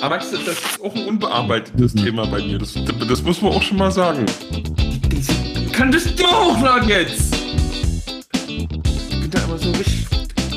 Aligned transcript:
Aber 0.00 0.18
das 0.18 0.32
ist 0.32 0.80
auch 0.82 0.94
ein 0.94 1.06
unbearbeitetes 1.06 1.94
Thema 1.94 2.26
bei 2.26 2.42
mir. 2.42 2.58
Das, 2.58 2.74
das 2.74 3.22
muss 3.22 3.40
man 3.40 3.52
auch 3.52 3.62
schon 3.62 3.78
mal 3.78 3.90
sagen. 3.90 4.26
Kann 5.72 5.92
das 5.92 6.14
du 6.14 6.24
auch 6.24 6.60
sagen 6.60 6.88
jetzt? 6.88 7.34
Ich 8.46 9.20
bin 9.20 9.30
da 9.30 9.42
immer 9.44 9.58
so 9.58 9.70
richtig. 9.70 10.06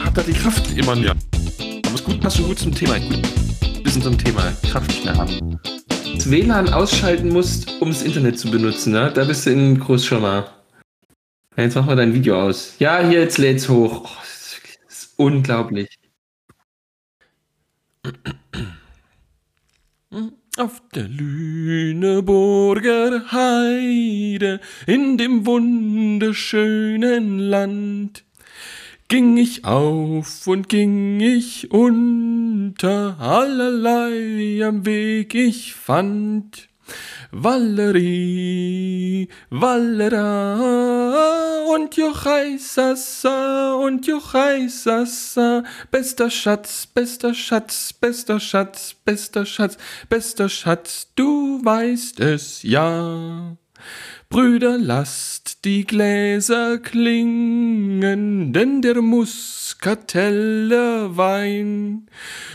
Hab 0.04 0.14
da 0.14 0.22
die 0.22 0.34
Kraft 0.34 0.78
immer 0.78 0.96
mehr. 0.96 1.16
Aber 1.86 1.96
ist 1.96 2.04
gut, 2.04 2.22
passt 2.22 2.38
schon 2.38 2.48
gut 2.48 2.60
zum 2.60 2.74
Thema. 2.74 3.00
Gut, 3.00 3.84
bisschen 3.84 4.02
zum 4.02 4.18
Thema. 4.18 4.54
Kraft 4.72 4.88
nicht 4.90 5.06
mehr 5.06 5.16
haben. 5.16 5.60
Das 6.16 6.30
WLAN 6.30 6.74
ausschalten 6.74 7.30
musst, 7.30 7.82
um 7.82 7.90
das 7.90 8.02
Internet 8.02 8.40
zu 8.40 8.52
benutzen, 8.52 8.94
ne? 8.94 9.12
Da 9.14 9.24
bist 9.24 9.46
du 9.46 9.52
in 9.52 9.80
Großschirmer. 9.80 10.52
Jetzt 11.56 11.76
mach 11.76 11.86
mal 11.86 11.96
dein 11.96 12.14
Video 12.14 12.42
aus. 12.42 12.76
Ja, 12.80 13.00
hier, 13.00 13.22
jetzt 13.22 13.38
lädt's 13.38 13.68
hoch. 13.68 14.04
Oh, 14.06 14.18
das 14.22 14.60
das 14.88 14.98
ist 14.98 15.14
unglaublich. 15.18 16.00
Auf 20.60 20.82
der 20.94 21.08
Lüneburger 21.08 22.22
Heide, 23.32 24.60
in 24.88 25.18
dem 25.18 25.46
wunderschönen 25.46 27.40
Land, 27.40 28.26
ging 29.08 29.38
ich 29.38 29.64
auf 29.64 30.48
und 30.48 30.68
ging 30.68 31.22
ich 31.22 31.72
unter, 31.72 33.18
allerlei 33.22 34.62
am 34.66 34.86
Weg 34.86 35.34
ich 35.34 35.76
fand. 35.76 36.68
Valerie, 37.32 39.28
Valera 39.52 40.56
und 41.72 41.96
Jochaisasa 41.96 43.74
und 43.76 44.08
Jochaisasa, 44.08 45.64
bester 45.92 46.32
Schatz, 46.32 46.88
bester 46.88 47.36
Schatz, 47.36 47.94
bester 47.94 48.40
Schatz, 48.40 48.96
bester 49.06 49.46
Schatz, 49.46 49.78
bester 50.10 50.50
Schatz, 50.50 51.12
du 51.16 51.64
weißt 51.64 52.20
es 52.20 52.64
ja. 52.64 53.56
Brüder, 54.32 54.78
lasst 54.78 55.66
die 55.66 55.88
Gläser 55.88 56.78
klingen, 56.78 58.54
denn 58.54 58.84
der 58.84 59.02
Muskateller 59.02 60.38
Wein 61.18 62.06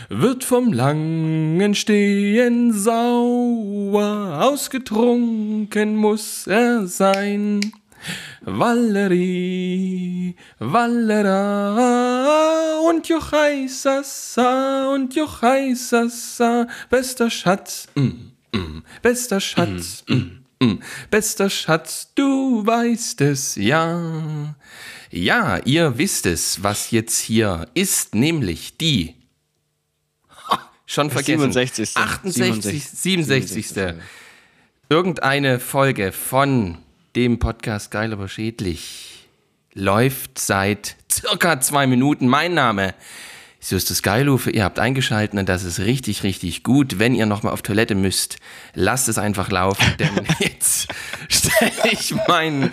wird 0.07 0.45
vom 0.45 0.71
langen 0.71 1.75
Stehen 1.75 2.71
sauer, 2.71 4.39
ausgetrunken 4.41 5.97
muss 5.97 6.47
er 6.47 6.87
sein. 6.87 7.59
Valerie, 8.39 10.37
Valera 10.59 11.99
und 12.87 13.09
Jochaisasa 13.09 14.93
und 14.93 15.13
Jochaisasa, 15.13 16.67
bester 16.89 17.29
Schatz, 17.29 17.89
mm, 17.95 18.31
mm, 18.53 18.81
bester 19.01 19.41
Schatz, 19.41 20.05
mm. 20.07 20.44
Mm. 20.59 20.65
Hm, 20.65 20.83
bester 21.09 21.49
Schatz, 21.49 22.11
du 22.15 22.65
weißt 22.65 23.21
es, 23.21 23.55
ja. 23.55 24.55
Ja, 25.11 25.57
ihr 25.65 25.97
wisst 25.97 26.25
es, 26.25 26.63
was 26.63 26.91
jetzt 26.91 27.19
hier 27.19 27.67
ist, 27.73 28.15
nämlich 28.15 28.77
die. 28.77 29.15
Schon 30.85 31.09
vergessen. 31.09 31.51
67. 31.51 31.97
68, 31.97 32.89
67. 32.89 33.67
67. 33.67 34.03
Irgendeine 34.89 35.59
Folge 35.59 36.11
von 36.11 36.77
dem 37.15 37.39
Podcast 37.39 37.89
Geil 37.91 38.13
aber 38.13 38.29
schädlich 38.29 39.27
läuft 39.73 40.37
seit 40.39 40.95
circa 41.11 41.59
zwei 41.59 41.87
Minuten. 41.87 42.27
Mein 42.27 42.53
Name 42.53 42.93
Justus 43.67 44.03
Geilufe, 44.03 44.51
ihr 44.51 44.63
habt 44.63 44.77
eingeschaltet 44.77 45.39
und 45.39 45.49
das 45.49 45.63
ist 45.63 45.79
richtig, 45.79 46.21
richtig 46.21 46.61
gut. 46.61 46.99
Wenn 46.99 47.15
ihr 47.15 47.25
nochmal 47.25 47.51
auf 47.51 47.63
Toilette 47.63 47.95
müsst, 47.95 48.37
lasst 48.75 49.09
es 49.09 49.17
einfach 49.17 49.49
laufen, 49.49 49.95
denn 49.97 50.09
jetzt 50.39 50.87
stelle 51.27 51.71
ich 51.91 52.13
meinen 52.27 52.71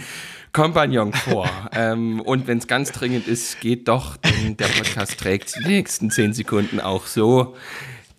Kompagnon 0.53 1.15
vor. 1.15 1.49
Ähm, 1.73 2.21
und 2.21 2.47
wenn 2.47 2.59
es 2.59 2.67
ganz 2.67 2.93
dringend 2.93 3.27
ist, 3.27 3.61
geht 3.61 3.89
doch, 3.89 4.19
denn 4.19 4.59
der 4.59 4.67
Podcast 4.67 5.19
trägt 5.19 5.55
die 5.57 5.67
nächsten 5.67 6.11
zehn 6.11 6.35
Sekunden 6.35 6.79
auch 6.79 7.07
so. 7.07 7.57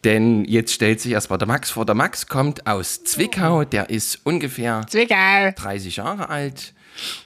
Denn 0.04 0.44
jetzt 0.46 0.74
stellt 0.74 1.00
sich 1.00 1.12
erstmal 1.12 1.38
der 1.38 1.48
Max 1.48 1.70
vor. 1.70 1.86
Der 1.86 1.96
Max 1.96 2.28
kommt 2.28 2.66
aus 2.66 3.04
Zwickau, 3.04 3.66
der 3.66 3.92
ist 3.92 4.22
ungefähr 4.26 4.86
Zwickau. 4.90 5.52
30 5.56 5.98
Jahre 5.98 6.30
alt. 6.30 6.74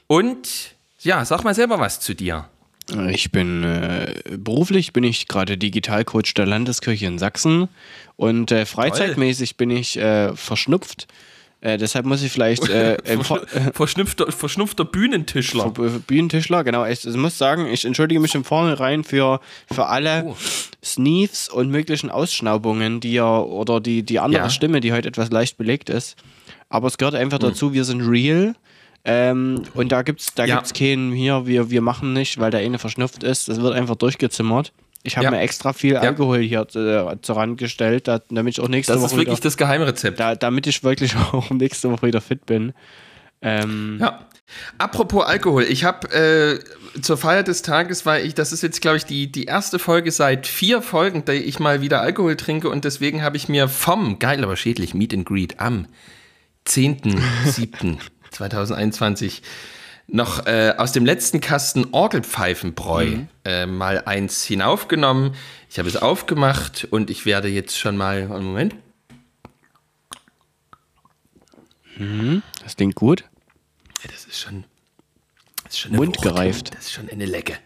Und 0.07 0.75
ja, 0.99 1.23
sag 1.23 1.43
mal 1.43 1.55
selber 1.55 1.79
was 1.79 2.01
zu 2.01 2.13
dir. 2.13 2.49
Ich 3.09 3.31
bin 3.31 3.63
äh, 3.63 4.21
beruflich 4.37 4.93
bin 4.93 5.03
ich 5.03 5.27
gerade 5.27 5.57
Digitalcoach 5.57 6.33
der 6.35 6.45
Landeskirche 6.45 7.05
in 7.05 7.19
Sachsen 7.19 7.67
und 8.15 8.51
äh, 8.51 8.65
freizeitmäßig 8.65 9.57
bin 9.57 9.71
ich 9.71 9.97
äh, 9.97 10.33
verschnupft. 10.35 11.07
Äh, 11.59 11.77
deshalb 11.77 12.05
muss 12.05 12.21
ich 12.21 12.31
vielleicht 12.31 12.69
äh, 12.69 12.97
verschnupfter, 13.73 14.31
verschnupfter 14.31 14.85
Bühnentischler. 14.85 15.71
Bühnentischler, 15.71 16.63
genau. 16.63 16.85
Ich, 16.85 17.05
ich, 17.05 17.15
muss 17.15 17.37
sagen, 17.37 17.65
ich 17.65 17.83
entschuldige 17.83 18.21
mich 18.21 18.35
im 18.35 18.43
Vornherein 18.43 19.03
für, 19.03 19.41
für 19.71 19.87
alle 19.87 20.23
oh. 20.25 20.37
Sneefs 20.83 21.49
und 21.49 21.69
möglichen 21.69 22.09
Ausschnaubungen, 22.09 22.99
die 22.99 23.13
ja 23.13 23.39
oder 23.39 23.81
die, 23.81 24.03
die 24.03 24.19
andere 24.19 24.43
ja. 24.43 24.49
Stimme, 24.49 24.79
die 24.79 24.93
heute 24.93 25.07
etwas 25.07 25.31
leicht 25.31 25.57
belegt 25.57 25.89
ist. 25.89 26.15
Aber 26.69 26.87
es 26.87 26.97
gehört 26.97 27.15
einfach 27.15 27.39
hm. 27.39 27.49
dazu, 27.49 27.73
wir 27.73 27.85
sind 27.85 28.01
real 28.01 28.55
ähm, 29.09 29.63
und 29.73 29.93
da 29.93 30.01
gibt's, 30.01 30.33
da 30.35 30.43
ja. 30.43 30.55
gibt's 30.55 30.73
keinen 30.73 31.13
hier, 31.13 31.47
wir, 31.47 31.69
wir 31.69 31.81
machen 31.81 32.11
nicht, 32.11 32.39
weil 32.39 32.51
der 32.51 32.59
eine 32.59 32.77
verschnupft 32.77 33.23
ist. 33.23 33.47
Das 33.47 33.61
wird 33.61 33.73
einfach 33.73 33.95
durchgezimmert. 33.95 34.73
Ich 35.03 35.15
habe 35.15 35.23
ja. 35.23 35.31
mir 35.31 35.39
extra 35.39 35.71
viel 35.71 35.93
ja. 35.93 36.01
Alkohol 36.01 36.39
hier 36.39 36.67
äh, 36.75 37.15
zur 37.21 37.37
Rand 37.37 37.57
gestellt, 37.57 38.09
damit 38.09 38.57
ich 38.57 38.59
auch 38.59 38.67
nächste 38.67 38.91
das 38.91 39.01
Woche. 39.01 39.05
Das 39.05 39.13
ist 39.13 39.17
wirklich 39.17 39.37
wieder, 39.37 39.43
das 39.43 39.55
Geheimrezept. 39.55 40.19
Da, 40.19 40.35
damit 40.35 40.67
ich 40.67 40.83
wirklich 40.83 41.15
auch 41.31 41.49
nächste 41.51 41.89
Woche 41.89 42.07
wieder 42.07 42.19
fit 42.19 42.45
bin. 42.45 42.73
Ähm, 43.41 43.97
ja. 44.01 44.27
Apropos 44.77 45.25
Alkohol, 45.25 45.63
ich 45.63 45.85
habe 45.85 46.11
äh, 46.11 47.01
zur 47.01 47.15
Feier 47.15 47.43
des 47.43 47.61
Tages, 47.61 48.05
weil 48.05 48.25
ich, 48.25 48.33
das 48.33 48.51
ist 48.51 48.61
jetzt, 48.61 48.81
glaube 48.81 48.97
ich, 48.97 49.05
die, 49.05 49.31
die 49.31 49.45
erste 49.45 49.79
Folge 49.79 50.11
seit 50.11 50.47
vier 50.47 50.81
Folgen, 50.81 51.23
da 51.23 51.31
ich 51.31 51.59
mal 51.59 51.81
wieder 51.81 52.01
Alkohol 52.01 52.35
trinke 52.35 52.69
und 52.69 52.83
deswegen 52.83 53.23
habe 53.23 53.37
ich 53.37 53.47
mir 53.47 53.69
vom, 53.69 54.19
geil, 54.19 54.43
aber 54.43 54.57
schädlich, 54.57 54.93
Meet 54.93 55.13
and 55.13 55.25
Greet 55.25 55.59
am 55.59 55.87
10.7. 56.67 57.99
2021 58.31 59.41
noch 60.07 60.45
äh, 60.45 60.73
aus 60.77 60.93
dem 60.93 61.05
letzten 61.05 61.41
Kasten 61.41 61.87
Orgelpfeifenbräu 61.91 63.05
mhm. 63.05 63.27
äh, 63.43 63.65
mal 63.65 64.03
eins 64.05 64.43
hinaufgenommen. 64.43 65.35
Ich 65.69 65.79
habe 65.79 65.89
es 65.89 65.97
aufgemacht 65.97 66.87
und 66.89 67.09
ich 67.09 67.25
werde 67.25 67.49
jetzt 67.49 67.77
schon 67.77 67.97
mal. 67.97 68.31
Einen 68.31 68.45
Moment. 68.45 68.75
Mhm. 71.97 72.41
Das 72.63 72.77
klingt 72.77 72.95
gut. 72.95 73.25
Das 74.03 74.25
ist 74.25 74.39
schon. 74.39 74.63
Das 75.65 75.73
ist 75.73 75.79
schon 75.79 75.91
Mundgereift. 75.91 76.73
Das 76.73 76.85
ist 76.85 76.93
schon 76.93 77.09
eine 77.09 77.25
Lecke. 77.25 77.57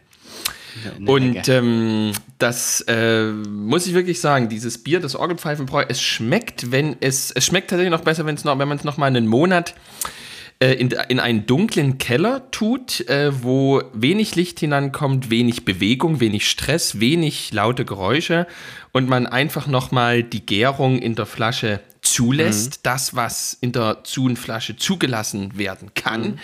Und 1.06 1.50
ähm, 1.50 2.14
das 2.40 2.82
äh, 2.88 3.26
muss 3.26 3.86
ich 3.88 3.94
wirklich 3.94 4.22
sagen, 4.22 4.48
dieses 4.48 4.82
Bier, 4.82 5.02
das 5.02 5.16
Orgelpfeifenbräu, 5.16 5.84
es 5.90 6.02
schmeckt, 6.02 6.72
wenn 6.72 6.96
es, 7.02 7.30
es 7.30 7.46
schmeckt 7.46 7.70
tatsächlich 7.70 7.92
noch 7.92 8.06
besser, 8.06 8.26
wenn 8.26 8.36
es 8.36 8.46
noch, 8.46 8.58
wenn 8.58 8.70
man 8.70 8.78
es 8.78 8.86
noch 8.86 8.96
mal 8.96 9.08
einen 9.08 9.28
Monat 9.28 9.72
äh, 9.72 10.21
in, 10.66 10.92
in 11.10 11.20
einen 11.20 11.46
dunklen 11.46 11.98
Keller 11.98 12.50
tut, 12.52 13.08
äh, 13.10 13.32
wo 13.44 13.82
wenig 13.94 14.36
Licht 14.36 14.60
hinankommt, 14.60 15.30
wenig 15.30 15.66
Bewegung, 15.66 16.20
wenig 16.20 16.48
Stress, 16.48 17.00
wenig 17.00 17.52
laute 17.52 17.84
Geräusche 17.84 18.46
und 18.92 19.10
man 19.10 19.26
einfach 19.26 19.68
nochmal 19.68 20.24
die 20.24 20.46
Gärung 20.46 21.00
in 21.00 21.16
der 21.16 21.26
Flasche 21.26 21.80
zulässt, 22.02 22.78
mhm. 22.78 22.80
das, 22.84 23.16
was 23.16 23.58
in 23.60 23.72
der 23.72 24.04
Zunflasche 24.04 24.76
zugelassen 24.76 25.58
werden 25.58 25.94
kann. 25.96 26.22
Mhm. 26.22 26.40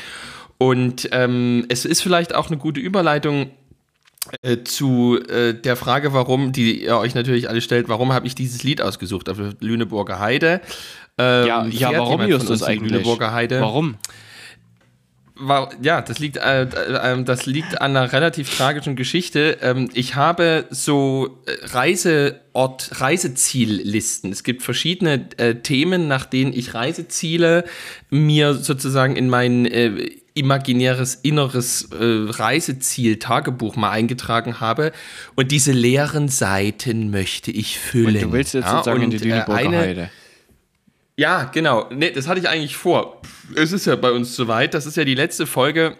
Und 0.58 1.10
ähm, 1.12 1.66
es 1.70 1.86
ist 1.86 2.02
vielleicht 2.02 2.34
auch 2.34 2.48
eine 2.48 2.58
gute 2.58 2.80
Überleitung 2.80 3.52
äh, 4.42 4.64
zu 4.64 5.20
äh, 5.30 5.54
der 5.54 5.76
Frage, 5.76 6.14
warum, 6.14 6.52
die 6.52 6.84
ihr 6.84 6.98
euch 6.98 7.16
natürlich 7.16 7.50
alle 7.50 7.62
stellt, 7.62 7.88
warum 7.88 8.12
habe 8.14 8.28
ich 8.28 8.36
dieses 8.36 8.64
Lied 8.64 8.82
ausgesucht 8.82 9.30
auf 9.30 9.38
Lüneburger 9.60 10.20
Heide? 10.20 10.62
Ähm, 11.18 11.48
ja, 11.48 11.66
ja 11.68 11.92
warum 11.94 12.28
Justus 12.28 12.64
eigentlich? 12.64 12.92
Lüneburger 12.92 13.34
Heide. 13.34 13.62
Warum? 13.62 13.96
War, 15.40 15.70
ja, 15.84 16.02
das 16.02 16.18
liegt, 16.18 16.38
äh, 16.38 16.64
äh, 16.64 17.24
das 17.24 17.46
liegt 17.46 17.80
an 17.80 17.96
einer 17.96 18.12
relativ 18.12 18.56
tragischen 18.56 18.96
Geschichte. 18.96 19.60
Ähm, 19.62 19.90
ich 19.94 20.16
habe 20.16 20.66
so 20.72 21.40
äh, 21.46 21.52
Reiseort, 21.68 23.00
Reiseziellisten. 23.00 24.32
Es 24.32 24.44
gibt 24.44 24.64
verschiedene 24.64 25.30
äh, 25.38 25.56
Themen, 25.56 26.08
nach 26.08 26.26
denen 26.26 26.54
ich 26.54 26.74
Reiseziele 26.74 27.66
mir 28.10 28.56
sozusagen 28.56 29.16
in 29.16 29.30
mein 29.30 29.68
äh, 29.68 30.10
imaginäres 30.34 31.16
inneres 31.16 31.90
äh, 31.92 31.98
Reiseziel-Tagebuch 32.00 33.76
mal 33.76 33.92
eingetragen 33.92 34.60
habe. 34.60 34.92
Und 35.36 35.52
diese 35.52 35.72
leeren 35.72 36.30
Seiten 36.30 37.10
möchte 37.12 37.52
ich 37.52 37.80
füllen. 37.80 38.16
Und 38.16 38.22
du 38.24 38.32
willst 38.32 38.54
jetzt 38.54 38.66
ja, 38.66 38.72
sozusagen 38.72 39.04
und, 39.04 39.14
in 39.14 39.20
die 39.20 39.30
Lüneburger 39.30 39.60
eine, 39.60 39.78
Heide. 39.78 40.10
Ja, 41.18 41.46
genau. 41.46 41.88
Nee, 41.92 42.12
das 42.12 42.28
hatte 42.28 42.40
ich 42.40 42.48
eigentlich 42.48 42.78
vor. 42.78 43.22
Es 43.56 43.72
ist 43.72 43.86
ja 43.86 43.96
bei 43.96 44.12
uns 44.12 44.36
soweit. 44.36 44.74
Das 44.74 44.86
ist 44.86 44.98
ja 44.98 45.04
die 45.04 45.16
letzte 45.16 45.48
Folge 45.48 45.98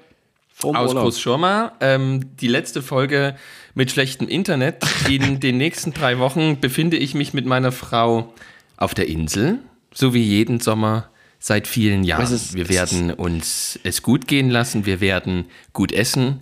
aus 0.62 0.94
Großschirma. 0.94 1.74
Ähm, 1.80 2.36
die 2.38 2.48
letzte 2.48 2.84
Folge 2.84 3.36
mit 3.74 3.92
schlechtem 3.92 4.28
Internet. 4.28 4.84
In 5.10 5.40
den 5.40 5.58
nächsten 5.58 5.92
drei 5.94 6.20
Wochen 6.20 6.60
befinde 6.60 6.98
ich 6.98 7.16
mich 7.16 7.34
mit 7.34 7.48
meiner 7.48 7.72
Frau 7.72 8.34
auf 8.78 8.94
der 8.94 9.08
Insel, 9.08 9.60
so 9.92 10.14
wie 10.14 10.22
jeden 10.22 10.60
Sommer 10.60 11.10
seit 11.40 11.68
vielen 11.68 12.04
Jahren. 12.04 12.32
Ist, 12.32 12.54
wir 12.54 12.70
werden 12.70 13.12
uns 13.12 13.80
es 13.84 14.04
gut 14.04 14.28
gehen 14.28 14.52
lassen, 14.52 14.86
wir 14.86 15.02
werden 15.02 15.46
gut 15.74 15.92
essen, 15.92 16.42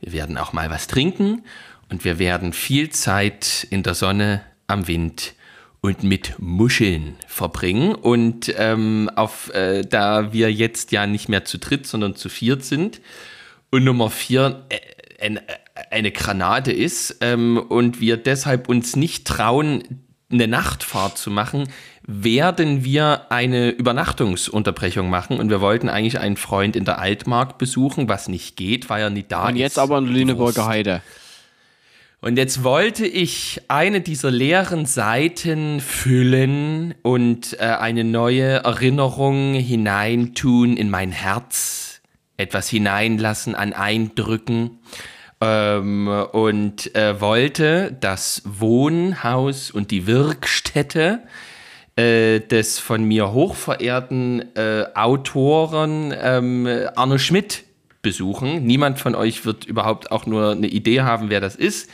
wir 0.00 0.12
werden 0.12 0.36
auch 0.36 0.52
mal 0.52 0.68
was 0.68 0.88
trinken 0.88 1.44
und 1.90 2.04
wir 2.04 2.18
werden 2.18 2.52
viel 2.52 2.90
Zeit 2.90 3.68
in 3.70 3.84
der 3.84 3.94
Sonne, 3.94 4.42
am 4.66 4.88
Wind 4.88 5.34
und 5.86 6.02
mit 6.02 6.34
Muscheln 6.38 7.16
verbringen. 7.28 7.94
Und 7.94 8.52
ähm, 8.58 9.08
auf, 9.14 9.54
äh, 9.54 9.82
da 9.82 10.32
wir 10.32 10.52
jetzt 10.52 10.90
ja 10.90 11.06
nicht 11.06 11.28
mehr 11.28 11.44
zu 11.44 11.58
dritt, 11.58 11.86
sondern 11.86 12.16
zu 12.16 12.28
viert 12.28 12.64
sind 12.64 13.00
und 13.70 13.84
Nummer 13.84 14.10
vier 14.10 14.64
äh, 14.68 15.28
äh, 15.28 15.38
eine 15.90 16.10
Granate 16.10 16.72
ist 16.72 17.18
ähm, 17.20 17.58
und 17.58 18.00
wir 18.00 18.16
deshalb 18.16 18.68
uns 18.68 18.96
nicht 18.96 19.26
trauen, 19.26 20.02
eine 20.28 20.48
Nachtfahrt 20.48 21.18
zu 21.18 21.30
machen, 21.30 21.68
werden 22.04 22.82
wir 22.82 23.30
eine 23.30 23.70
Übernachtungsunterbrechung 23.70 25.08
machen 25.08 25.38
und 25.38 25.50
wir 25.50 25.60
wollten 25.60 25.88
eigentlich 25.88 26.18
einen 26.18 26.36
Freund 26.36 26.74
in 26.74 26.84
der 26.84 26.98
Altmark 26.98 27.58
besuchen, 27.58 28.08
was 28.08 28.26
nicht 28.26 28.56
geht, 28.56 28.90
weil 28.90 29.02
er 29.02 29.10
nicht 29.10 29.30
da 29.30 29.42
und 29.44 29.50
ist. 29.50 29.52
Und 29.52 29.58
jetzt 29.58 29.78
aber 29.78 29.98
in 29.98 30.06
Lüneburger 30.06 30.66
Heide. 30.66 31.00
Und 32.26 32.38
jetzt 32.38 32.64
wollte 32.64 33.06
ich 33.06 33.60
eine 33.68 34.00
dieser 34.00 34.32
leeren 34.32 34.84
Seiten 34.84 35.78
füllen 35.78 36.96
und 37.02 37.56
äh, 37.60 37.66
eine 37.66 38.02
neue 38.02 38.64
Erinnerung 38.64 39.54
hineintun 39.54 40.76
in 40.76 40.90
mein 40.90 41.12
Herz, 41.12 42.00
etwas 42.36 42.68
hineinlassen 42.68 43.54
an 43.54 43.72
Eindrücken 43.72 44.80
ähm, 45.40 46.08
und 46.08 46.96
äh, 46.96 47.20
wollte 47.20 47.96
das 48.00 48.42
Wohnhaus 48.44 49.70
und 49.70 49.92
die 49.92 50.08
Wirkstätte 50.08 51.22
äh, 51.94 52.40
des 52.40 52.80
von 52.80 53.04
mir 53.04 53.30
hochverehrten 53.34 54.56
äh, 54.56 54.86
Autoren 54.96 56.12
ähm, 56.20 56.66
Arno 56.96 57.18
Schmidt 57.18 57.62
besuchen. 58.02 58.64
Niemand 58.64 58.98
von 58.98 59.14
euch 59.14 59.44
wird 59.44 59.64
überhaupt 59.64 60.10
auch 60.10 60.26
nur 60.26 60.50
eine 60.50 60.66
Idee 60.66 61.02
haben, 61.02 61.30
wer 61.30 61.40
das 61.40 61.54
ist. 61.54 61.88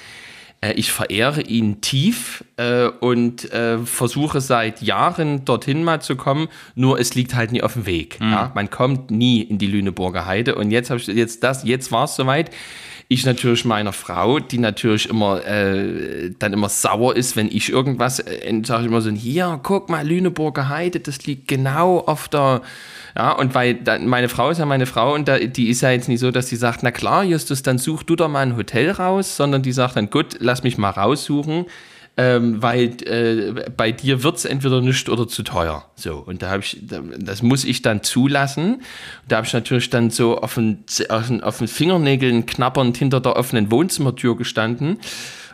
Äh, 0.63 0.73
ich 0.73 0.91
verehre 0.91 1.43
ihn 1.43 1.83
tief 1.83 2.45
äh, 2.57 2.87
und 2.87 3.53
äh, 3.53 3.79
versuche 3.79 4.41
seit 4.41 4.81
Jahren 4.81 5.45
dorthin 5.45 5.85
mal 5.85 6.01
zu 6.01 6.17
kommen, 6.17 6.49
nur 6.75 6.99
es 6.99 7.15
liegt 7.15 7.35
halt 7.35 7.53
nie 7.53 7.63
auf 7.63 7.75
dem 7.75 7.85
Weg. 7.85 8.19
Mhm. 8.21 8.31
Ja? 8.31 8.53
Man 8.55 8.71
kommt 8.71 9.11
nie 9.11 9.43
in 9.43 9.59
die 9.59 9.67
Lüneburger 9.67 10.25
Heide 10.25 10.55
und 10.55 10.71
jetzt 10.71 10.89
habe 10.89 11.01
ich 11.01 11.07
jetzt 11.09 11.43
das, 11.45 11.65
jetzt 11.65 11.93
war 11.93 12.05
es 12.05 12.17
soweit. 12.17 12.51
Ich 13.09 13.27
natürlich 13.27 13.67
meiner 13.67 13.93
Frau, 13.93 14.39
die 14.39 14.57
natürlich 14.57 15.07
immer 15.11 15.45
äh, 15.45 16.31
dann 16.39 16.55
immer 16.55 16.71
sauer 16.71 17.15
ist, 17.15 17.37
wenn 17.37 17.49
ich 17.49 17.69
irgendwas, 17.69 18.21
äh, 18.21 18.63
sage 18.65 18.83
ich 18.83 18.89
immer 18.89 19.03
so, 19.03 19.11
hier, 19.11 19.61
guck 19.63 19.91
mal, 19.91 20.07
Lüneburger 20.07 20.71
Heide, 20.71 21.01
das 21.01 21.27
liegt 21.27 21.47
genau 21.47 21.99
auf 21.99 22.29
der, 22.29 22.63
ja, 23.17 23.33
und 23.33 23.55
weil 23.55 23.75
dann, 23.75 24.07
meine 24.07 24.29
Frau 24.29 24.51
ist 24.51 24.59
ja 24.59 24.67
meine 24.67 24.87
Frau 24.87 25.15
und 25.15 25.29
da, 25.29 25.39
die 25.39 25.69
ist 25.69 25.81
ja 25.81 25.91
jetzt 25.91 26.09
nicht 26.09 26.21
so, 26.21 26.31
dass 26.31 26.49
sie 26.49 26.57
sagt, 26.57 26.83
na 26.83 26.91
klar, 26.91 27.25
Justus, 27.25 27.63
dann 27.63 27.79
such 27.79 28.03
du 28.03 28.17
doch 28.17 28.29
mal 28.29 28.41
ein 28.41 28.57
Hotel 28.57 28.91
raus, 28.91 29.37
sondern 29.37 29.63
die 29.63 29.73
sagt 29.73 29.97
dann, 29.97 30.11
gut, 30.11 30.37
lass 30.41 30.63
mich 30.63 30.79
mal 30.79 30.91
raussuchen 30.91 31.67
ähm, 32.17 32.63
weil 32.63 33.03
äh, 33.07 33.71
bei 33.75 33.91
dir 33.91 34.23
wird 34.23 34.37
es 34.37 34.45
entweder 34.45 34.83
nicht 34.83 35.09
oder 35.09 35.27
zu 35.27 35.43
teuer. 35.43 35.87
So, 35.95 36.17
und 36.17 36.43
da 36.43 36.51
habe 36.51 36.63
ich, 36.63 36.79
das 36.83 37.43
muss 37.43 37.65
ich 37.65 37.81
dann 37.81 38.03
zulassen. 38.03 38.83
Da 39.29 39.37
habe 39.37 39.47
ich 39.47 39.53
natürlich 39.53 39.89
dann 39.89 40.11
so 40.11 40.39
auf 40.39 40.55
den, 40.55 40.85
auf, 41.09 41.29
den, 41.29 41.43
auf 41.43 41.59
den 41.59 41.69
Fingernägeln 41.69 42.45
knappernd 42.45 42.99
hinter 42.99 43.21
der 43.21 43.37
offenen 43.37 43.71
Wohnzimmertür 43.71 44.37
gestanden. 44.37 44.99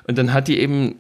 Und 0.08 0.18
dann 0.18 0.32
hat 0.32 0.48
die 0.48 0.58
eben 0.58 0.96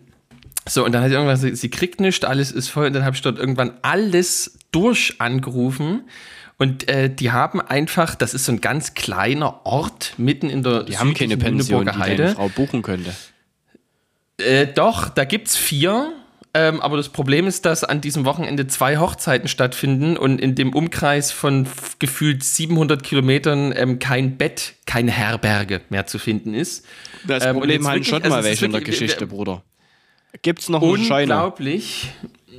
so, 0.68 0.84
und 0.84 0.92
dann 0.92 1.02
hat 1.02 1.08
sie 1.08 1.14
irgendwann, 1.14 1.36
sie, 1.36 1.56
sie 1.56 1.70
kriegt 1.70 2.00
nichts, 2.00 2.24
alles 2.24 2.52
ist 2.52 2.68
voll. 2.68 2.86
Und 2.86 2.92
dann 2.92 3.04
habe 3.04 3.16
ich 3.16 3.22
dort 3.22 3.38
irgendwann 3.38 3.72
alles 3.82 4.58
durch 4.70 5.16
angerufen. 5.18 6.02
Und 6.58 6.88
äh, 6.88 7.08
die 7.08 7.30
haben 7.30 7.60
einfach, 7.60 8.16
das 8.16 8.34
ist 8.34 8.44
so 8.44 8.52
ein 8.52 8.60
ganz 8.60 8.94
kleiner 8.94 9.64
Ort 9.64 10.14
mitten 10.18 10.50
in 10.50 10.64
der 10.64 10.82
Die 10.82 10.98
haben 10.98 11.14
keine 11.14 11.36
Pension, 11.36 11.86
die 11.86 11.98
deine 11.98 12.34
Frau 12.34 12.48
buchen 12.48 12.82
könnte. 12.82 13.14
Äh, 14.38 14.66
doch, 14.66 15.08
da 15.08 15.24
gibt 15.24 15.48
es 15.48 15.56
vier. 15.56 16.12
Ähm, 16.54 16.80
aber 16.80 16.96
das 16.96 17.10
Problem 17.10 17.46
ist, 17.46 17.66
dass 17.66 17.84
an 17.84 18.00
diesem 18.00 18.24
Wochenende 18.24 18.66
zwei 18.66 18.96
Hochzeiten 18.96 19.48
stattfinden 19.48 20.16
und 20.16 20.40
in 20.40 20.54
dem 20.54 20.74
Umkreis 20.74 21.30
von 21.30 21.68
gefühlt 21.98 22.42
700 22.42 23.02
Kilometern 23.02 23.72
ähm, 23.76 23.98
kein 23.98 24.38
Bett, 24.38 24.74
keine 24.86 25.12
Herberge 25.12 25.82
mehr 25.90 26.06
zu 26.06 26.18
finden 26.18 26.54
ist. 26.54 26.86
Das 27.26 27.44
ähm, 27.44 27.58
Problem 27.58 27.86
hatten 27.86 28.02
schon 28.02 28.26
mal 28.28 28.42
welche 28.42 28.64
in 28.64 28.72
der 28.72 28.80
Geschichte, 28.80 29.26
Bruder. 29.26 29.62
Gibt 30.42 30.60
es 30.60 30.68
noch 30.68 30.82
einen 30.82 31.04
Scheine? 31.04 31.34
Unglaublich. 31.34 32.10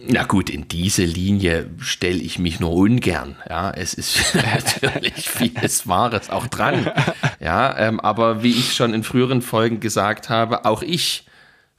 Na 0.08 0.24
gut, 0.24 0.50
in 0.50 0.68
diese 0.68 1.04
Linie 1.04 1.70
stelle 1.80 2.20
ich 2.20 2.40
mich 2.40 2.60
nur 2.60 2.74
ungern. 2.74 3.36
Ja, 3.50 3.72
es 3.72 3.94
ist 3.94 4.36
natürlich 4.64 5.30
vieles 5.30 5.88
Wahres 5.88 6.30
auch 6.30 6.48
dran. 6.48 6.92
Ja, 7.40 7.78
ähm, 7.78 8.00
aber 8.00 8.44
wie 8.44 8.52
ich 8.52 8.74
schon 8.74 8.94
in 8.94 9.04
früheren 9.04 9.42
Folgen 9.42 9.80
gesagt 9.80 10.30
habe, 10.30 10.66
auch 10.66 10.82
ich 10.82 11.26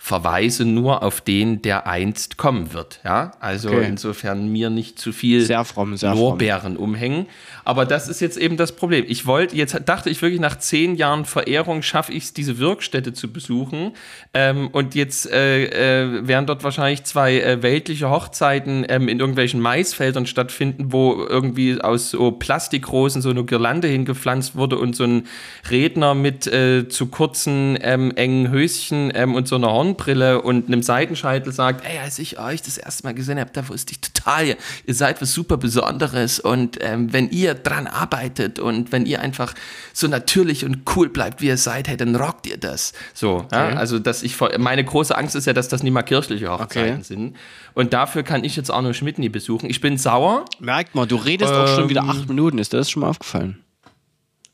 verweise 0.02 0.64
nur 0.64 1.02
auf 1.02 1.20
den, 1.20 1.60
der 1.60 1.86
einst 1.86 2.38
kommen 2.38 2.72
wird. 2.72 3.00
Ja, 3.04 3.32
also 3.38 3.68
okay. 3.68 3.84
insofern 3.86 4.50
mir 4.50 4.70
nicht 4.70 4.98
zu 4.98 5.12
viel 5.12 5.42
sehr 5.42 5.64
fromm, 5.66 5.94
sehr 5.98 6.14
Lorbeeren 6.14 6.76
fromm. 6.76 6.84
umhängen. 6.84 7.26
Aber 7.70 7.86
das 7.86 8.08
ist 8.08 8.20
jetzt 8.20 8.36
eben 8.36 8.56
das 8.56 8.72
Problem. 8.72 9.04
Ich 9.06 9.26
wollte, 9.26 9.54
jetzt 9.54 9.76
dachte 9.84 10.10
ich 10.10 10.22
wirklich, 10.22 10.40
nach 10.40 10.58
zehn 10.58 10.96
Jahren 10.96 11.24
Verehrung 11.24 11.82
schaffe 11.82 12.12
ich 12.12 12.24
es, 12.24 12.32
diese 12.32 12.58
Wirkstätte 12.58 13.12
zu 13.12 13.32
besuchen. 13.32 13.92
Ähm, 14.32 14.68
und 14.68 14.94
jetzt 14.94 15.30
äh, 15.30 15.64
äh, 15.66 16.26
werden 16.26 16.46
dort 16.46 16.64
wahrscheinlich 16.64 17.04
zwei 17.04 17.40
äh, 17.40 17.62
weltliche 17.62 18.10
Hochzeiten 18.10 18.86
ähm, 18.88 19.08
in 19.08 19.20
irgendwelchen 19.20 19.60
Maisfeldern 19.60 20.26
stattfinden, 20.26 20.92
wo 20.92 21.24
irgendwie 21.28 21.80
aus 21.80 22.10
so 22.10 22.32
Plastikrosen 22.32 23.20
so 23.20 23.30
eine 23.30 23.44
Girlande 23.44 23.88
hingepflanzt 23.88 24.56
wurde 24.56 24.78
und 24.78 24.96
so 24.96 25.04
ein 25.04 25.26
Redner 25.70 26.14
mit 26.14 26.46
äh, 26.46 26.88
zu 26.88 27.06
kurzen, 27.06 27.78
ähm, 27.82 28.12
engen 28.16 28.50
Höschen 28.50 29.12
ähm, 29.14 29.34
und 29.34 29.46
so 29.46 29.56
einer 29.56 29.70
Horn 29.70 29.90
Sonnenbrille 29.90 30.42
und 30.42 30.68
einem 30.68 30.82
Seitenscheitel 30.82 31.52
sagt, 31.52 31.84
ey, 31.84 31.98
als 31.98 32.18
ich 32.18 32.38
euch 32.38 32.62
das 32.62 32.78
erste 32.78 33.04
Mal 33.04 33.14
gesehen 33.14 33.40
habe, 33.40 33.50
da 33.52 33.68
wusste 33.68 33.92
ich 33.92 34.00
total, 34.00 34.56
ihr 34.86 34.94
seid 34.94 35.20
was 35.20 35.32
super 35.32 35.56
Besonderes 35.56 36.38
und 36.38 36.78
ähm, 36.80 37.12
wenn 37.12 37.30
ihr 37.30 37.54
dran 37.62 37.86
arbeitet 37.86 38.58
und 38.58 38.92
wenn 38.92 39.06
ihr 39.06 39.20
einfach 39.20 39.54
so 39.92 40.08
natürlich 40.08 40.64
und 40.64 40.82
cool 40.96 41.08
bleibt, 41.08 41.40
wie 41.40 41.46
ihr 41.46 41.56
seid, 41.56 41.88
hey, 41.88 41.96
dann 41.96 42.16
rockt 42.16 42.46
ihr 42.46 42.56
das. 42.56 42.92
So, 43.14 43.36
okay. 43.36 43.46
ja, 43.52 43.76
also 43.76 43.98
dass 43.98 44.22
ich 44.22 44.36
meine 44.58 44.84
große 44.84 45.16
Angst 45.16 45.36
ist 45.36 45.46
ja, 45.46 45.52
dass 45.52 45.68
das 45.68 45.82
nicht 45.82 45.92
mal 45.92 46.02
kirchliche 46.02 46.50
Hochzeiten 46.50 46.94
okay. 46.94 47.02
sind. 47.02 47.36
Und 47.74 47.92
dafür 47.92 48.22
kann 48.22 48.44
ich 48.44 48.56
jetzt 48.56 48.70
Arno 48.70 48.92
Schmidt 48.92 49.18
nie 49.18 49.28
besuchen. 49.28 49.70
Ich 49.70 49.80
bin 49.80 49.96
sauer. 49.96 50.44
Merkt 50.58 50.94
mal, 50.94 51.06
du 51.06 51.16
redest 51.16 51.52
ähm, 51.52 51.60
auch 51.60 51.68
schon 51.68 51.88
wieder 51.88 52.04
acht 52.04 52.28
Minuten. 52.28 52.58
Ist 52.58 52.72
dir 52.72 52.78
das 52.78 52.90
schon 52.90 53.00
mal 53.02 53.08
aufgefallen? 53.08 53.58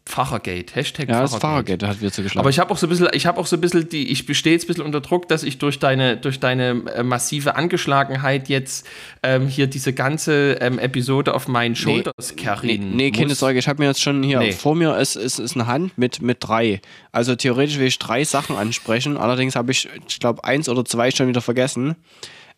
Pfarrergate, 0.06 0.72
Hashtag 0.72 1.08
ja, 1.08 1.20
das 1.20 1.36
Pfarrergate 1.36 1.88
hat 1.88 2.00
wir 2.00 2.12
zu 2.12 2.22
geschlagen. 2.22 2.40
Aber 2.40 2.50
ich 2.50 2.60
habe 2.60 2.70
auch 2.70 2.78
so 2.78 2.86
ein 2.86 2.90
bisschen, 2.90 3.08
ich 3.12 3.26
habe 3.26 3.40
auch 3.40 3.46
so 3.46 3.56
ein 3.56 3.60
bisschen 3.60 3.88
die, 3.88 4.10
ich 4.12 4.24
bestehe 4.24 4.52
jetzt 4.52 4.64
ein 4.64 4.66
bisschen 4.68 4.84
unter 4.84 5.00
Druck, 5.00 5.28
dass 5.28 5.42
ich 5.42 5.58
durch 5.58 5.80
deine, 5.80 6.16
durch 6.16 6.38
deine 6.38 6.84
äh, 6.94 7.02
massive 7.02 7.56
Angeschlagenheit 7.56 8.48
jetzt 8.48 8.86
ähm, 9.24 9.48
hier 9.48 9.66
diese 9.66 9.92
ganze 9.92 10.58
ähm, 10.60 10.78
Episode 10.78 11.34
auf 11.34 11.48
meinen 11.48 11.74
Shoulders 11.74 12.34
nee, 12.36 12.42
carryen 12.42 12.90
Nee, 12.90 12.96
nee 12.96 13.10
keine 13.10 13.34
Sorge, 13.34 13.58
ich 13.58 13.66
habe 13.66 13.82
mir 13.82 13.88
jetzt 13.88 14.00
schon 14.00 14.22
hier 14.22 14.38
nee. 14.38 14.52
vor 14.52 14.76
mir 14.76 14.96
ist, 14.96 15.16
ist, 15.16 15.40
ist 15.40 15.56
eine 15.56 15.66
Hand 15.66 15.98
mit, 15.98 16.22
mit 16.22 16.38
drei. 16.40 16.80
Also 17.10 17.34
theoretisch 17.34 17.78
will 17.78 17.88
ich 17.88 17.98
drei 17.98 18.24
Sachen 18.24 18.54
ansprechen, 18.54 19.16
allerdings 19.16 19.56
habe 19.56 19.72
ich, 19.72 19.88
ich 20.08 20.20
glaube, 20.20 20.44
eins 20.44 20.68
oder 20.68 20.84
zwei 20.84 21.10
schon 21.10 21.26
wieder 21.26 21.40
vergessen. 21.40 21.96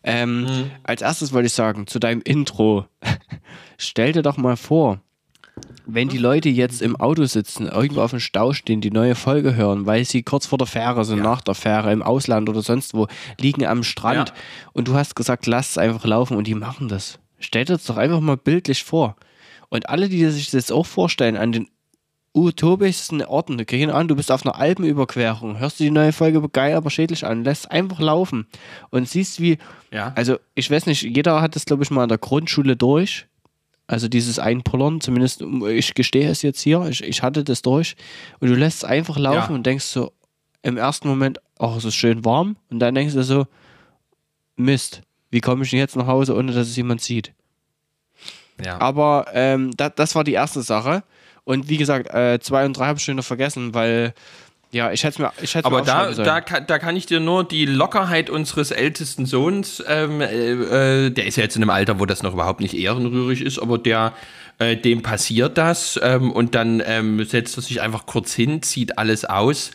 Ähm, 0.03 0.43
mhm. 0.43 0.71
Als 0.83 1.01
erstes 1.01 1.33
wollte 1.33 1.47
ich 1.47 1.53
sagen, 1.53 1.87
zu 1.87 1.97
deinem 1.97 2.21
Intro, 2.21 2.85
stell 3.77 4.13
dir 4.13 4.21
doch 4.21 4.37
mal 4.37 4.55
vor, 4.55 5.01
wenn 5.93 6.09
die 6.09 6.17
Leute 6.17 6.49
jetzt 6.49 6.81
im 6.81 6.95
Auto 6.95 7.25
sitzen, 7.25 7.67
irgendwo 7.67 8.01
auf 8.01 8.11
dem 8.11 8.19
Stau 8.19 8.53
stehen, 8.53 8.81
die 8.81 8.91
neue 8.91 9.15
Folge 9.15 9.55
hören, 9.55 9.85
weil 9.85 10.05
sie 10.05 10.23
kurz 10.23 10.45
vor 10.45 10.57
der 10.57 10.67
Fähre 10.67 11.05
sind, 11.05 11.17
ja. 11.19 11.23
nach 11.23 11.41
der 11.41 11.55
Fähre, 11.55 11.91
im 11.91 12.01
Ausland 12.01 12.49
oder 12.49 12.61
sonst 12.61 12.93
wo, 12.93 13.07
liegen 13.39 13.65
am 13.65 13.83
Strand 13.83 14.29
ja. 14.29 14.35
und 14.73 14.87
du 14.87 14.93
hast 14.93 15.15
gesagt, 15.15 15.45
lass 15.47 15.71
es 15.71 15.77
einfach 15.77 16.05
laufen 16.05 16.37
und 16.37 16.47
die 16.47 16.55
machen 16.55 16.87
das. 16.87 17.19
Stell 17.39 17.65
dir 17.65 17.73
das 17.73 17.85
doch 17.85 17.97
einfach 17.97 18.19
mal 18.19 18.37
bildlich 18.37 18.83
vor. 18.83 19.15
Und 19.69 19.89
alle, 19.89 20.09
die 20.09 20.25
sich 20.29 20.51
das 20.51 20.71
auch 20.71 20.85
vorstellen, 20.85 21.37
an 21.37 21.51
den 21.51 21.67
utopischsten 22.33 23.23
Orten, 23.23 23.65
keine 23.65 23.93
Ahnung, 23.93 24.09
du 24.09 24.15
bist 24.15 24.31
auf 24.31 24.45
einer 24.45 24.55
Alpenüberquerung, 24.55 25.59
hörst 25.59 25.79
du 25.79 25.83
die 25.83 25.91
neue 25.91 26.13
Folge 26.13 26.47
geil, 26.49 26.75
aber 26.75 26.89
schädlich 26.89 27.25
an, 27.25 27.43
lässt 27.43 27.71
einfach 27.71 27.99
laufen 27.99 28.47
und 28.91 29.09
siehst 29.09 29.41
wie, 29.41 29.57
ja. 29.91 30.13
also 30.15 30.37
ich 30.53 30.69
weiß 30.69 30.85
nicht, 30.85 31.01
jeder 31.01 31.41
hat 31.41 31.55
das 31.55 31.65
glaube 31.65 31.83
ich 31.83 31.91
mal 31.91 32.03
in 32.03 32.09
der 32.09 32.19
Grundschule 32.19 32.75
durch, 32.75 33.27
also 33.89 34.07
dieses 34.07 34.37
Einpullern, 34.37 35.01
zumindest 35.01 35.41
ich 35.41 35.95
gestehe 35.95 36.29
es 36.29 36.43
jetzt 36.43 36.61
hier, 36.61 36.85
ich, 36.89 37.03
ich 37.03 37.23
hatte 37.23 37.43
das 37.43 37.63
durch. 37.63 37.95
Und 38.39 38.49
du 38.49 38.53
lässt 38.53 38.77
es 38.77 38.83
einfach 38.83 39.17
laufen 39.17 39.49
ja. 39.49 39.55
und 39.55 39.65
denkst 39.65 39.85
so 39.85 40.13
im 40.61 40.77
ersten 40.77 41.07
Moment, 41.07 41.39
ach, 41.57 41.75
es 41.75 41.85
ist 41.85 41.95
schön 41.95 42.23
warm. 42.23 42.55
Und 42.69 42.79
dann 42.81 42.93
denkst 42.93 43.15
du 43.15 43.23
so, 43.23 43.47
Mist, 44.55 45.01
wie 45.31 45.41
komme 45.41 45.63
ich 45.63 45.71
denn 45.71 45.79
jetzt 45.79 45.95
nach 45.95 46.05
Hause, 46.05 46.35
ohne 46.35 46.51
dass 46.51 46.67
es 46.67 46.75
jemand 46.75 47.01
sieht? 47.01 47.33
Ja. 48.63 48.79
Aber 48.79 49.25
ähm, 49.33 49.71
das, 49.75 49.93
das 49.95 50.13
war 50.13 50.23
die 50.23 50.33
erste 50.33 50.61
Sache. 50.61 51.03
Und 51.43 51.67
wie 51.67 51.77
gesagt, 51.77 52.13
äh, 52.13 52.39
zwei 52.39 52.67
und 52.67 52.77
drei 52.77 52.85
habe 52.85 52.99
ich 52.99 53.05
schon 53.05 53.15
noch 53.15 53.25
vergessen, 53.25 53.73
weil 53.73 54.13
ja, 54.71 54.91
ich 54.91 55.03
hätte 55.03 55.21
mir, 55.21 55.31
ich 55.41 55.55
hätte 55.55 55.65
Aber 55.65 55.81
da, 55.81 56.11
da, 56.11 56.41
kann, 56.41 56.67
da 56.67 56.77
kann 56.77 56.95
ich 56.95 57.07
dir 57.07 57.19
nur 57.19 57.43
die 57.43 57.65
Lockerheit 57.65 58.29
unseres 58.29 58.69
ältesten 58.69 59.25
Sohns, 59.25 59.83
ähm, 59.87 60.21
äh, 60.21 61.05
äh, 61.05 61.09
der 61.09 61.25
ist 61.25 61.37
ja 61.37 61.43
jetzt 61.43 61.55
in 61.55 61.63
einem 61.63 61.71
Alter, 61.71 61.99
wo 61.99 62.05
das 62.05 62.21
noch 62.21 62.33
überhaupt 62.33 62.61
nicht 62.61 62.75
ehrenrührig 62.75 63.41
ist, 63.41 63.59
aber 63.59 63.79
der, 63.79 64.13
äh, 64.59 64.77
dem 64.77 65.01
passiert 65.01 65.57
das 65.57 65.99
ähm, 66.03 66.31
und 66.31 66.53
dann 66.53 66.83
ähm, 66.85 67.23
setzt 67.25 67.57
er 67.57 67.63
sich 67.63 67.81
einfach 67.81 68.05
kurz 68.05 68.33
hin, 68.33 68.61
zieht 68.61 68.99
alles 68.99 69.25
aus 69.25 69.71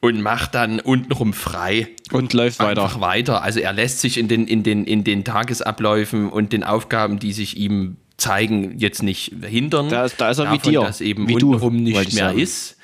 und 0.00 0.22
macht 0.22 0.54
dann 0.54 0.80
untenrum 0.80 1.32
frei. 1.32 1.88
Und 2.12 2.32
läuft 2.32 2.60
weiter. 2.60 2.82
Einfach 2.82 3.00
weiter. 3.00 3.42
Also 3.42 3.60
er 3.60 3.72
lässt 3.72 4.00
sich 4.00 4.16
in 4.16 4.28
den, 4.28 4.46
in, 4.46 4.62
den, 4.62 4.84
in 4.84 5.04
den 5.04 5.24
Tagesabläufen 5.24 6.30
und 6.30 6.52
den 6.52 6.64
Aufgaben, 6.64 7.18
die 7.18 7.32
sich 7.32 7.56
ihm 7.56 7.96
zeigen, 8.16 8.78
jetzt 8.78 9.02
nicht 9.02 9.32
hindern. 9.42 9.88
Da, 9.88 10.08
da 10.08 10.30
ist 10.30 10.38
er 10.38 10.44
davon, 10.46 10.62
wie 10.62 10.70
dir. 10.70 10.80
Dass 10.80 11.00
eben 11.00 11.28
wie 11.28 11.34
untenrum 11.34 11.76
du, 11.76 11.82
nicht 11.82 12.14
mehr 12.14 12.28
sagen. 12.28 12.38
ist. 12.38 12.77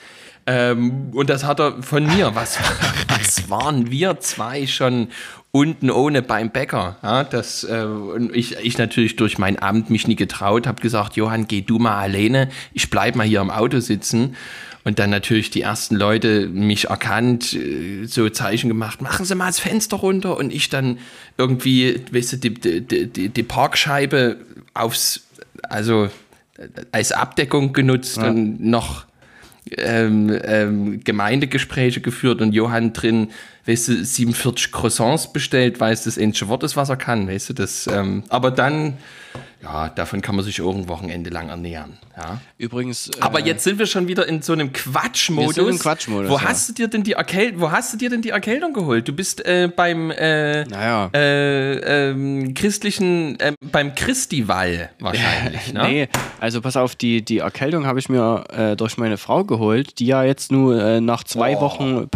Ähm, 0.47 1.11
und 1.13 1.31
das 1.31 1.45
hat 1.45 1.61
er 1.61 1.83
von 1.83 2.05
mir. 2.07 2.35
Was, 2.35 2.59
was 3.09 3.49
waren 3.49 3.91
wir 3.91 4.21
zwei 4.21 4.67
schon 4.67 5.09
unten 5.53 5.91
ohne 5.91 6.23
beim 6.23 6.51
Bäcker? 6.51 6.97
Ja, 7.03 7.25
das, 7.25 7.65
äh, 7.65 7.85
und 7.85 8.35
ich, 8.35 8.57
ich 8.57 8.77
natürlich 8.79 9.17
durch 9.17 9.39
mein 9.39 9.61
Amt 9.61 9.91
mich 9.91 10.07
nie 10.07 10.17
getraut, 10.17 10.67
habe 10.67 10.83
gesagt, 10.83 11.17
Johann, 11.17 11.47
geh 11.47 11.63
du 11.63 11.79
mal 11.79 11.99
alleine, 11.99 12.51
ich 12.73 12.91
bleib 12.91 13.17
mal 13.17 13.27
hier 13.27 13.41
im 13.41 13.51
Auto 13.51 13.81
sitzen. 13.81 14.37
Und 14.87 14.99
dann 14.99 15.09
natürlich 15.09 15.49
die 15.49 15.63
ersten 15.63 15.97
Leute 15.97 16.47
mich 16.47 16.89
erkannt, 16.91 17.55
äh, 17.55 18.05
so 18.05 18.29
Zeichen 18.29 18.69
gemacht, 18.69 19.01
machen 19.01 19.25
Sie 19.25 19.35
mal 19.35 19.47
das 19.47 19.59
Fenster 19.59 19.97
runter. 19.97 20.37
Und 20.37 20.53
ich 20.53 20.69
dann 20.69 20.99
irgendwie, 21.39 22.03
weißt 22.13 22.35
du, 22.35 22.37
die, 22.37 22.55
die, 22.55 23.07
die, 23.07 23.29
die 23.31 23.43
Parkscheibe 23.43 24.37
aufs, 24.75 25.23
also 25.63 26.11
als 26.93 27.13
Abdeckung 27.13 27.73
genutzt 27.73 28.19
ja. 28.19 28.29
und 28.29 28.61
noch 28.61 29.07
ähm, 29.76 30.38
ähm, 30.44 31.00
Gemeindegespräche 31.04 32.00
geführt 32.00 32.40
und 32.40 32.52
Johann 32.52 32.92
drin, 32.92 33.28
weißt 33.66 33.88
du, 33.88 34.04
47 34.04 34.73
Croissants 34.73 35.33
bestellt, 35.33 35.80
weil 35.80 35.92
es 35.92 36.04
das 36.04 36.18
ähnliche 36.18 36.49
Wort 36.49 36.62
ist, 36.62 36.76
was 36.76 36.88
er 36.88 36.97
kann, 36.97 37.28
weißt 37.28 37.50
du, 37.50 37.52
das, 37.54 37.87
ähm, 37.87 38.25
aber 38.28 38.50
dann 38.50 38.99
ja, 39.64 39.88
davon 39.88 40.21
kann 40.21 40.37
man 40.37 40.45
sich 40.45 40.61
auch 40.61 40.75
ein 40.75 40.88
Wochenende 40.88 41.31
lang 41.31 41.49
ernähren. 41.49 41.99
Ja. 42.17 42.41
Übrigens. 42.59 43.09
Äh, 43.09 43.21
Aber 43.21 43.41
jetzt 43.41 43.64
sind 43.64 43.79
wir 43.79 43.87
schon 43.87 44.09
wieder 44.09 44.29
in 44.29 44.43
so 44.43 44.53
einem 44.53 44.73
Quatschmodus. 44.73 45.57
Wir 45.57 45.64
sind 45.64 45.73
im 45.73 45.79
Quatschmodus. 45.79 46.31
Wo 46.31 46.37
ja. 46.37 46.43
hast 46.45 46.69
du 46.69 46.75
dir 46.75 46.88
denn 46.88 47.03
die 47.03 47.12
Erkältung? 47.12 47.61
Wo 47.61 47.71
hast 47.71 47.93
du 47.93 47.97
dir 47.97 48.11
denn 48.11 48.21
die 48.21 48.29
Erkältung 48.29 48.75
geholt? 48.75 49.09
Du 49.09 49.12
bist 49.12 49.45
äh, 49.45 49.71
beim 49.75 50.11
äh, 50.11 50.64
naja. 50.64 51.11
äh, 51.14 52.11
ähm, 52.11 52.53
christlichen, 52.55 53.41
äh, 53.41 53.53
beim 53.61 53.95
Christival 53.95 54.91
wahrscheinlich. 55.00 55.73
ne? 55.73 55.83
Nee, 55.83 56.09
also 56.41 56.61
pass 56.61 56.76
auf, 56.76 56.95
die, 56.95 57.25
die 57.25 57.38
Erkältung 57.38 57.87
habe 57.87 57.99
ich 57.99 58.09
mir 58.09 58.45
äh, 58.50 58.76
durch 58.76 58.99
meine 58.99 59.17
Frau 59.17 59.45
geholt, 59.45 59.99
die 59.99 60.07
ja 60.07 60.25
jetzt 60.25 60.53
nur 60.53 61.00
nach 61.00 61.25
zwei 61.25 61.57
oh. 61.57 61.62
Wochen 61.62 62.09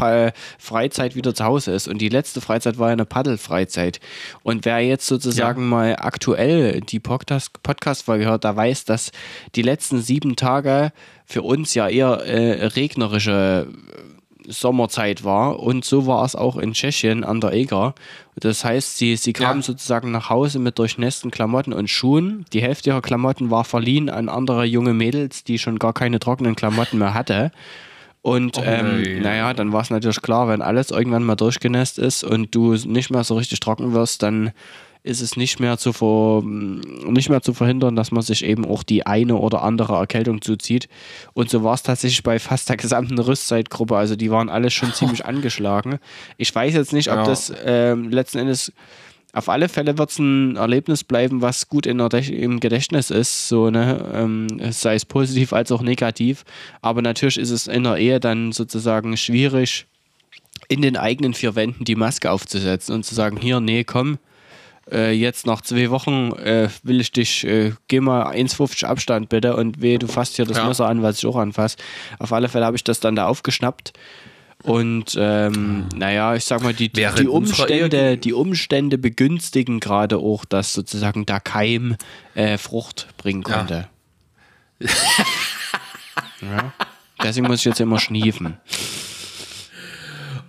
Freizeit 0.59 1.17
wieder 1.17 1.35
zu 1.35 1.45
Hause 1.45 1.73
ist. 1.73 1.89
Und 1.89 1.99
die 1.99 2.09
letzte 2.09 2.41
Freizeit 2.41 2.79
war 2.79 2.89
ja 2.89 2.93
eine 2.93 3.07
Paddelfreizeit. 3.07 4.01
Und 4.43 4.65
wer 4.65 4.81
jetzt 4.81 5.07
sozusagen 5.07 5.63
ja. 5.63 5.69
mal 5.69 5.97
aktuell 5.97 6.81
die 6.83 7.01
Podcast-Folge 7.09 8.27
hört, 8.27 8.45
der 8.45 8.57
weiß, 8.57 8.85
dass 8.85 9.13
die 9.55 9.63
letzten 9.63 10.01
sieben 10.01 10.37
Tage 10.37 10.93
für 11.25 11.43
uns 11.43 11.75
ja 11.75 11.89
eher 11.89 12.25
äh, 12.25 12.67
regnerische 12.67 13.69
äh, 13.69 14.51
Sommerzeit 14.51 15.25
war 15.25 15.61
und 15.61 15.85
so 15.85 16.07
war 16.07 16.25
es 16.25 16.35
auch 16.35 16.57
in 16.57 16.73
Tschechien 16.73 17.23
an 17.23 17.41
der 17.41 17.53
Eger. 17.53 17.95
Das 18.37 18.65
heißt, 18.65 18.97
sie, 18.97 19.17
sie 19.17 19.35
kamen 19.35 19.61
ja. 19.61 19.65
sozusagen 19.65 20.11
nach 20.11 20.31
Hause 20.31 20.59
mit 20.59 20.79
durchnässten 20.79 21.31
Klamotten 21.31 21.73
und 21.73 21.91
Schuhen. 21.91 22.47
Die 22.53 22.63
Hälfte 22.63 22.91
ihrer 22.91 23.03
Klamotten 23.03 23.51
war 23.51 23.65
verliehen 23.65 24.09
an 24.09 24.29
andere 24.29 24.65
junge 24.65 24.95
Mädels, 24.95 25.45
die 25.45 25.59
schon 25.59 25.79
gar 25.79 25.93
keine 25.93 26.19
trockenen 26.19 26.57
Klamotten 26.57 26.99
mehr 26.99 27.13
hatte. 27.13 27.51
Und 28.23 28.59
oh, 28.59 28.63
ähm, 28.65 29.03
nee. 29.03 29.21
naja, 29.21 29.55
dann 29.55 29.73
war 29.73 29.83
es 29.83 29.91
natürlich 29.91 30.23
klar, 30.23 30.49
wenn 30.49 30.63
alles 30.63 30.91
irgendwann 30.91 31.25
mal 31.25 31.37
durchgenässt 31.37 31.99
ist 31.99 32.25
und 32.25 32.55
du 32.55 32.75
nicht 32.75 33.11
mehr 33.11 33.25
so 33.25 33.37
richtig 33.37 33.61
trocken 33.61 33.93
wirst, 33.93 34.23
dann 34.23 34.53
ist 35.09 35.23
es 35.23 35.37
nicht 35.37 35.59
mehr 35.59 35.79
zu, 35.79 35.93
ver, 35.93 36.43
nicht 36.45 37.31
mehr 37.31 37.41
zu 37.41 37.55
verhindern, 37.55 37.97
dass 37.97 38.13
man 38.13 38.23
sich 38.23 38.45
eben 38.45 38.67
auch 38.67 38.83
die 38.83 39.07
eine 39.07 39.37
oder 39.37 39.63
andere 39.63 39.97
Erkältung 39.97 40.43
zuzieht. 40.43 40.89
Und 41.33 41.49
so 41.49 41.65
war 41.65 41.75
es 41.75 41.83
tatsächlich 41.83 42.23
bei 42.23 42.39
fast 42.39 42.69
der 42.69 42.77
gesamten 42.77 43.19
Rüstzeitgruppe. 43.19 43.97
Also 43.97 44.17
die 44.17 44.31
waren 44.31 44.51
alle 44.51 44.71
schon 44.71 44.93
ziemlich 44.93 45.25
angeschlagen. 45.25 45.99
Ich 46.37 46.55
weiß 46.55 46.75
jetzt 46.75 46.93
nicht, 46.93 47.11
ob 47.11 47.17
ja. 47.17 47.25
das 47.25 47.51
äh, 47.51 47.95
letzten 47.95 48.39
Endes 48.39 48.73
auf 49.33 49.49
alle 49.49 49.69
Fälle 49.69 49.99
wird 49.99 50.11
es 50.11 50.19
ein 50.19 50.57
Erlebnis 50.57 51.05
bleiben, 51.05 51.43
was 51.43 51.69
gut 51.69 51.87
in 51.87 51.99
der, 51.99 52.29
im 52.29 52.61
Gedächtnis 52.61 53.11
ist, 53.11 53.49
so, 53.49 53.71
ne? 53.71 54.05
Ähm, 54.15 54.49
sei 54.73 54.95
es 54.95 55.05
positiv 55.05 55.53
als 55.53 55.71
auch 55.71 55.83
negativ. 55.83 56.45
Aber 56.81 57.03
natürlich 57.03 57.39
ist 57.39 57.51
es 57.51 57.67
in 57.67 57.85
der 57.85 57.97
Ehe 57.97 58.21
dann 58.21 58.53
sozusagen 58.53 59.17
schwierig, 59.17 59.87
in 60.69 60.83
den 60.83 60.97
eigenen 60.97 61.35
vier 61.35 61.55
Wänden 61.57 61.85
die 61.85 61.95
Maske 61.95 62.31
aufzusetzen 62.31 62.95
und 62.95 63.05
zu 63.05 63.15
sagen, 63.15 63.37
hier, 63.37 63.61
nee, 63.61 63.85
komm, 63.85 64.19
äh, 64.91 65.13
jetzt 65.13 65.47
nach 65.47 65.61
zwei 65.63 65.91
Wochen 65.91 66.33
äh, 66.33 66.69
will 66.83 67.01
ich 67.01 67.13
dich, 67.13 67.45
äh, 67.47 67.73
geh 67.89 68.01
mal 68.01 68.27
1,50 68.27 68.85
Abstand 68.85 69.29
bitte 69.29 69.57
und 69.57 69.81
weh, 69.83 69.99
du 69.99 70.07
fasst 70.07 70.37
hier 70.37 70.45
das 70.45 70.59
ja. 70.59 70.67
Messer 70.67 70.87
an, 70.87 71.03
was 71.03 71.19
ich 71.19 71.27
auch 71.27 71.37
anfasse. 71.37 71.77
Auf 72.19 72.33
alle 72.33 72.49
Fälle 72.49 72.65
habe 72.67 72.77
ich 72.77 72.85
das 72.85 73.01
dann 73.01 73.17
da 73.17 73.27
aufgeschnappt. 73.27 73.93
Und 74.65 75.17
ähm, 75.19 75.87
naja, 75.95 76.35
ich 76.35 76.45
sag 76.45 76.63
mal, 76.63 76.75
die, 76.75 76.89
die, 76.89 77.07
die 77.17 77.29
Umstände, 77.29 78.19
die 78.19 78.33
Umstände 78.33 78.99
begünstigen 78.99 79.79
gerade 79.79 80.19
auch, 80.19 80.45
dass 80.45 80.75
sozusagen 80.75 81.27
der 81.27 81.39
Keim 81.39 81.97
äh, 82.35 82.59
Frucht 82.59 83.07
bringen 83.19 83.45
konnte. 83.45 83.89
Ja. 84.81 84.89
ja. 86.43 86.73
Deswegen 87.23 87.47
muss 87.47 87.61
ich 87.61 87.67
jetzt 87.67 87.81
immer 87.81 87.99
schniefen. 87.99 88.59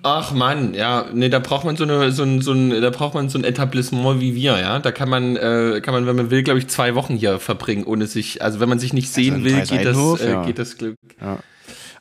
Ach 0.01 0.31
Mann, 0.31 0.73
ja, 0.73 1.07
nee, 1.13 1.29
da 1.29 1.39
braucht 1.39 1.65
man 1.65 1.75
so 1.75 1.83
eine, 1.83 2.11
so 2.11 2.23
ein, 2.23 2.41
so 2.41 2.53
ein, 2.53 2.69
da 2.81 2.89
braucht 2.89 3.15
man 3.15 3.27
so 3.27 3.37
ein 3.37 3.43
Etablissement 3.43 4.21
wie 4.21 4.33
wir, 4.33 4.57
ja. 4.57 4.79
Da 4.79 4.91
kann 4.91 5.09
man, 5.09 5.35
äh, 5.35 5.81
kann 5.83 5.93
man, 5.93 6.05
wenn 6.05 6.15
man 6.15 6.31
will, 6.31 6.43
glaube 6.43 6.59
ich, 6.59 6.67
zwei 6.67 6.95
Wochen 6.95 7.15
hier 7.15 7.39
verbringen, 7.39 7.83
ohne 7.83 8.07
sich, 8.07 8.41
also 8.41 8.59
wenn 8.59 8.69
man 8.69 8.79
sich 8.79 8.93
nicht 8.93 9.11
sehen 9.11 9.35
also 9.35 9.45
will, 9.45 9.61
geht 9.61 9.85
das, 9.85 10.21
äh, 10.21 10.31
ja. 10.31 10.45
geht 10.45 10.57
das 10.57 10.77
Glück. 10.77 10.95
Ja. 11.21 11.39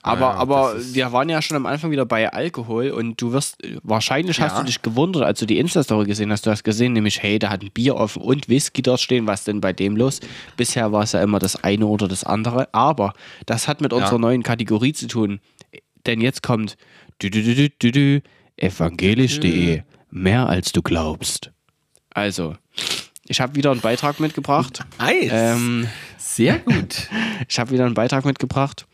Aber, 0.03 0.21
ja, 0.21 0.35
aber 0.35 0.75
wir 0.93 1.13
waren 1.13 1.29
ja 1.29 1.43
schon 1.43 1.57
am 1.57 1.67
Anfang 1.67 1.91
wieder 1.91 2.07
bei 2.07 2.33
Alkohol 2.33 2.91
und 2.91 3.21
du 3.21 3.33
wirst, 3.33 3.59
wahrscheinlich 3.83 4.41
hast 4.41 4.59
du 4.59 4.63
dich 4.63 4.81
gewundert, 4.81 5.25
als 5.25 5.41
du 5.41 5.47
die 5.47 5.59
Insta-Story 5.59 6.07
gesehen 6.07 6.31
hast. 6.31 6.47
Du 6.47 6.51
hast 6.51 6.63
gesehen, 6.63 6.93
nämlich, 6.93 7.23
hey, 7.23 7.39
da 7.39 7.51
hat 7.51 7.63
ein 7.63 7.71
Bier 7.73 7.97
offen 7.97 8.23
und 8.23 8.49
Whisky 8.49 8.81
dort 8.81 9.01
stehen. 9.01 9.27
Was 9.27 9.45
denn 9.45 9.61
bei 9.61 9.73
dem 9.73 9.97
los? 9.97 10.21
Bisher 10.57 10.93
war 10.93 11.03
es 11.03 11.13
ja 11.13 11.23
immer 11.23 11.41
das 11.41 11.63
eine 11.63 11.87
oder 11.87 12.07
das 12.07 12.25
andere. 12.25 12.73
Aber 12.73 13.13
das 13.47 13.67
hat 13.67 13.81
mit 13.81 13.93
unserer 13.93 14.19
neuen 14.19 14.43
Kategorie 14.45 14.93
zu 14.93 15.09
tun. 15.09 15.41
Denn 16.07 16.21
jetzt 16.21 16.43
kommt 16.43 16.77
evangelisch.de. 18.57 19.83
Mehr 20.11 20.49
als 20.49 20.73
du 20.73 20.83
glaubst. 20.83 21.51
Also, 22.11 22.57
ich 23.27 23.41
habe 23.41 23.55
wieder 23.55 23.71
einen 23.71 23.81
Beitrag 23.81 24.21
mitgebracht. 24.21 24.85
Nice. 24.99 25.31
Ähm, 25.31 25.87
Sehr 26.17 26.59
gut. 26.59 27.09
ich 27.49 27.59
habe 27.59 27.71
wieder 27.71 27.85
einen 27.85 27.95
Beitrag 27.95 28.25
mitgebracht. 28.25 28.87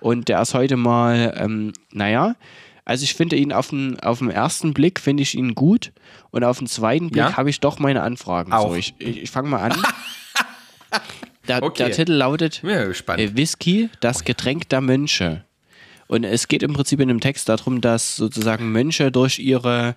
Und 0.00 0.28
der 0.28 0.40
ist 0.42 0.54
heute 0.54 0.76
mal, 0.76 1.34
ähm, 1.36 1.72
naja, 1.90 2.36
also 2.84 3.04
ich 3.04 3.14
finde 3.14 3.36
ihn 3.36 3.52
auf 3.52 3.68
den, 3.68 3.98
auf 4.00 4.20
den 4.20 4.30
ersten 4.30 4.72
Blick, 4.72 5.00
finde 5.00 5.22
ich 5.22 5.34
ihn 5.34 5.54
gut. 5.54 5.92
Und 6.30 6.44
auf 6.44 6.58
den 6.58 6.66
zweiten 6.66 7.10
Blick 7.10 7.24
ja? 7.24 7.36
habe 7.36 7.50
ich 7.50 7.60
doch 7.60 7.78
meine 7.78 8.02
Anfragen. 8.02 8.52
Auch. 8.52 8.70
So, 8.70 8.74
ich 8.76 8.94
ich, 8.98 9.22
ich 9.22 9.30
fange 9.30 9.48
mal 9.48 9.70
an. 9.70 9.82
der, 11.48 11.62
okay. 11.62 11.84
der, 11.84 11.92
Titel 11.92 12.12
lautet 12.12 12.62
ja, 12.62 12.88
Whisky, 13.36 13.90
das 14.00 14.24
Getränk 14.24 14.68
der 14.68 14.80
Mönche. 14.80 15.44
Und 16.08 16.24
es 16.24 16.48
geht 16.48 16.62
im 16.62 16.72
Prinzip 16.72 17.00
in 17.00 17.08
dem 17.08 17.20
Text 17.20 17.48
darum, 17.48 17.80
dass 17.80 18.16
sozusagen 18.16 18.72
Mönche 18.72 19.12
durch 19.12 19.38
ihre 19.38 19.94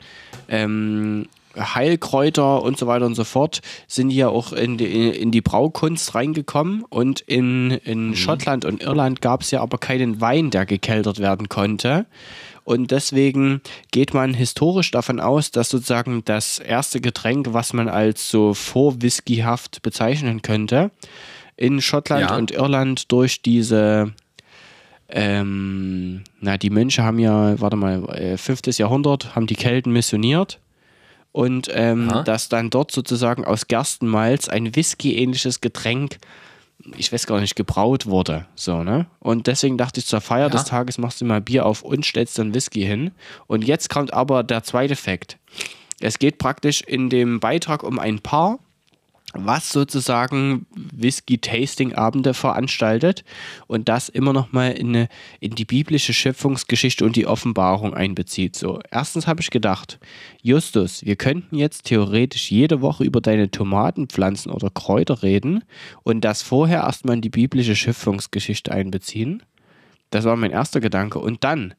ähm, 0.49 1.27
Heilkräuter 1.57 2.61
und 2.61 2.77
so 2.77 2.87
weiter 2.87 3.05
und 3.05 3.15
so 3.15 3.23
fort 3.23 3.61
sind 3.87 4.09
ja 4.11 4.29
auch 4.29 4.53
in 4.53 4.77
die, 4.77 5.09
in 5.09 5.31
die 5.31 5.41
Braukunst 5.41 6.15
reingekommen 6.15 6.83
und 6.89 7.21
in, 7.21 7.71
in 7.71 8.09
mhm. 8.09 8.15
Schottland 8.15 8.65
und 8.65 8.83
Irland 8.83 9.21
gab 9.21 9.41
es 9.41 9.51
ja 9.51 9.61
aber 9.61 9.77
keinen 9.77 10.21
Wein, 10.21 10.49
der 10.49 10.65
gekeltert 10.65 11.19
werden 11.19 11.49
konnte. 11.49 12.05
Und 12.63 12.91
deswegen 12.91 13.61
geht 13.91 14.13
man 14.13 14.33
historisch 14.33 14.91
davon 14.91 15.19
aus, 15.19 15.51
dass 15.51 15.69
sozusagen 15.69 16.23
das 16.25 16.59
erste 16.59 17.01
Getränk, 17.01 17.53
was 17.53 17.73
man 17.73 17.89
als 17.89 18.29
so 18.29 18.53
vorwhiskyhaft 18.53 19.81
bezeichnen 19.81 20.41
könnte, 20.41 20.91
in 21.57 21.81
Schottland 21.81 22.29
ja. 22.29 22.37
und 22.37 22.51
Irland 22.51 23.11
durch 23.11 23.41
diese 23.41 24.13
ähm, 25.11 26.23
na, 26.39 26.57
die 26.57 26.69
Mönche 26.69 27.03
haben 27.03 27.19
ja, 27.19 27.59
warte 27.59 27.75
mal, 27.75 28.03
äh, 28.15 28.37
5. 28.37 28.77
Jahrhundert, 28.77 29.35
haben 29.35 29.47
die 29.47 29.55
Kelten 29.55 29.91
missioniert 29.91 30.59
und 31.31 31.69
ähm, 31.73 32.11
dass 32.25 32.49
dann 32.49 32.69
dort 32.69 32.91
sozusagen 32.91 33.45
aus 33.45 33.67
Gerstenmalz 33.67 34.49
ein 34.49 34.75
Whisky-ähnliches 34.75 35.61
Getränk, 35.61 36.17
ich 36.97 37.13
weiß 37.13 37.27
gar 37.27 37.39
nicht, 37.39 37.55
gebraut 37.55 38.05
wurde. 38.05 38.47
So, 38.55 38.83
ne? 38.83 39.05
Und 39.19 39.47
deswegen 39.47 39.77
dachte 39.77 39.99
ich, 39.99 40.07
zur 40.07 40.21
Feier 40.21 40.47
ja. 40.47 40.49
des 40.49 40.65
Tages 40.65 40.97
machst 40.97 41.21
du 41.21 41.25
mal 41.25 41.41
Bier 41.41 41.65
auf 41.65 41.83
und 41.83 42.05
stellst 42.05 42.37
dann 42.37 42.53
Whisky 42.53 42.81
hin. 42.81 43.11
Und 43.47 43.63
jetzt 43.63 43.89
kommt 43.89 44.13
aber 44.13 44.43
der 44.43 44.63
zweite 44.63 44.95
Fakt. 44.95 45.37
Es 45.99 46.19
geht 46.19 46.37
praktisch 46.37 46.81
in 46.81 47.09
dem 47.09 47.39
Beitrag 47.39 47.83
um 47.83 47.99
ein 47.99 48.19
Paar, 48.19 48.59
was 49.33 49.69
sozusagen 49.69 50.65
Whisky-Tasting-Abende 50.93 52.33
veranstaltet 52.33 53.23
und 53.67 53.87
das 53.87 54.09
immer 54.09 54.33
noch 54.33 54.51
mal 54.51 54.71
in, 54.71 55.07
in 55.39 55.55
die 55.55 55.65
biblische 55.65 56.13
Schöpfungsgeschichte 56.13 57.05
und 57.05 57.15
die 57.15 57.27
Offenbarung 57.27 57.93
einbezieht. 57.93 58.55
So, 58.55 58.79
erstens 58.91 59.27
habe 59.27 59.41
ich 59.41 59.49
gedacht, 59.49 59.99
Justus, 60.41 61.05
wir 61.05 61.15
könnten 61.15 61.55
jetzt 61.55 61.85
theoretisch 61.85 62.51
jede 62.51 62.81
Woche 62.81 63.03
über 63.03 63.21
deine 63.21 63.49
Tomatenpflanzen 63.49 64.51
oder 64.51 64.69
Kräuter 64.69 65.23
reden 65.23 65.63
und 66.03 66.21
das 66.21 66.41
vorher 66.41 66.81
erstmal 66.81 67.15
in 67.15 67.21
die 67.21 67.29
biblische 67.29 67.75
Schöpfungsgeschichte 67.75 68.71
einbeziehen. 68.71 69.43
Das 70.09 70.25
war 70.25 70.35
mein 70.35 70.51
erster 70.51 70.81
Gedanke. 70.81 71.19
Und 71.19 71.45
dann, 71.45 71.73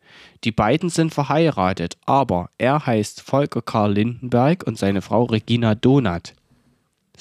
die 0.45 0.53
beiden 0.53 0.89
sind 0.89 1.13
verheiratet, 1.13 1.99
aber 2.07 2.49
er 2.57 2.87
heißt 2.87 3.21
Volker 3.21 3.61
Karl 3.61 3.93
Lindenberg 3.93 4.65
und 4.67 4.79
seine 4.79 5.03
Frau 5.03 5.25
Regina 5.25 5.75
Donat. 5.75 6.35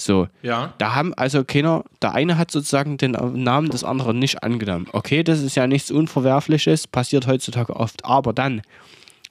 So. 0.03 0.27
Ja. 0.41 0.73
Da 0.79 0.95
haben 0.95 1.13
also 1.13 1.43
keiner, 1.43 1.83
der 2.01 2.13
eine 2.13 2.37
hat 2.37 2.49
sozusagen 2.49 2.97
den 2.97 3.11
Namen 3.11 3.69
des 3.69 3.83
anderen 3.83 4.17
nicht 4.17 4.43
angenommen. 4.43 4.87
Okay, 4.91 5.23
das 5.23 5.41
ist 5.41 5.55
ja 5.55 5.67
nichts 5.67 5.91
Unverwerfliches, 5.91 6.87
passiert 6.87 7.27
heutzutage 7.27 7.75
oft. 7.75 8.03
Aber 8.03 8.33
dann, 8.33 8.63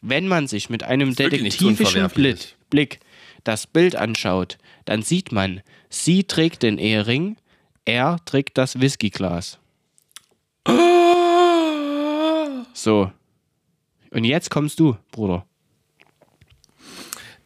wenn 0.00 0.29
man 0.29 0.47
sich 0.47 0.71
mit 0.71 0.85
einem 0.85 1.15
detektivischen 1.15 2.09
Blick, 2.11 2.55
Blick 2.71 3.00
das 3.43 3.67
Bild 3.67 3.97
anschaut, 3.97 4.59
dann 4.85 5.03
sieht 5.03 5.33
man, 5.33 5.61
sie 5.89 6.25
trägt 6.25 6.62
den 6.62 6.79
Ehering, 6.79 7.37
er 7.85 8.19
trägt 8.25 8.57
das 8.57 8.81
Whiskyglas. 8.81 9.59
So. 12.73 13.11
Und 14.11 14.25
jetzt 14.25 14.49
kommst 14.49 14.79
du, 14.81 14.97
Bruder. 15.11 15.45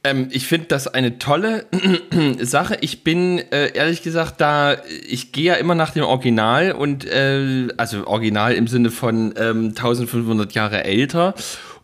Ähm, 0.04 0.28
ich 0.30 0.46
finde 0.46 0.66
das 0.68 0.87
eine 0.87 1.18
tolle 1.18 1.64
Sache. 2.40 2.76
Ich 2.82 3.02
bin 3.02 3.38
äh, 3.38 3.73
ehrlich 3.75 4.02
gesagt 4.02 4.40
da, 4.40 4.76
ich 5.08 5.32
gehe 5.32 5.44
ja 5.44 5.54
immer 5.54 5.75
nach 5.75 5.90
dem 5.90 6.04
Original 6.04 6.73
und 6.73 7.06
äh, 7.06 7.68
also 7.78 8.06
Original 8.06 8.52
im 8.52 8.68
Sinne 8.68 8.90
von 8.90 9.34
ähm, 9.38 9.68
1500 9.68 10.52
Jahre 10.52 10.84
älter 10.84 11.34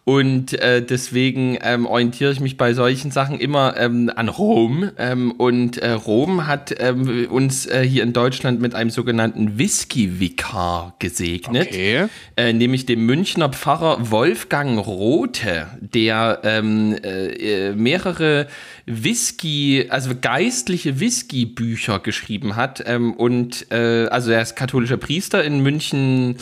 und 0.05 0.55
äh, 0.55 0.83
deswegen 0.83 1.59
ähm, 1.63 1.87
orientiere 1.87 2.33
ich 2.33 2.41
mich 2.41 2.57
bei 2.57 2.73
solchen 2.73 3.11
Sachen 3.11 3.39
immer 3.39 3.77
ähm, 3.77 4.11
an 4.15 4.29
Rom. 4.29 4.91
Ähm, 4.99 5.31
und 5.33 5.77
äh, 5.77 5.91
Rom 5.91 6.47
hat 6.47 6.75
ähm, 6.79 7.29
uns 7.31 7.67
äh, 7.67 7.87
hier 7.87 8.03
in 8.03 8.15
Deutschland 8.15 8.61
mit 8.61 8.75
einem 8.75 8.91
sogenannten 8.91 9.59
Whisky-Vikar 9.59 10.95
gesegnet. 10.99 11.69
Okay. 11.69 12.07
Äh, 12.37 12.53
nämlich 12.55 12.87
dem 12.87 13.05
Münchner 13.05 13.51
Pfarrer 13.51 14.11
Wolfgang 14.11 14.85
Rothe, 14.85 15.67
der 15.81 16.41
ähm, 16.45 16.97
äh, 17.03 17.73
mehrere 17.73 18.47
Whisky, 18.87 19.87
also 19.91 20.13
geistliche 20.19 20.99
Whisky-Bücher 20.99 21.99
geschrieben 21.99 22.57
hat. 22.57 22.83
Ähm, 22.87 23.13
und 23.13 23.71
äh, 23.71 24.07
also 24.07 24.31
er 24.31 24.41
ist 24.41 24.57
katholischer 24.57 24.97
Priester 24.97 25.45
in 25.45 25.61
München. 25.61 26.37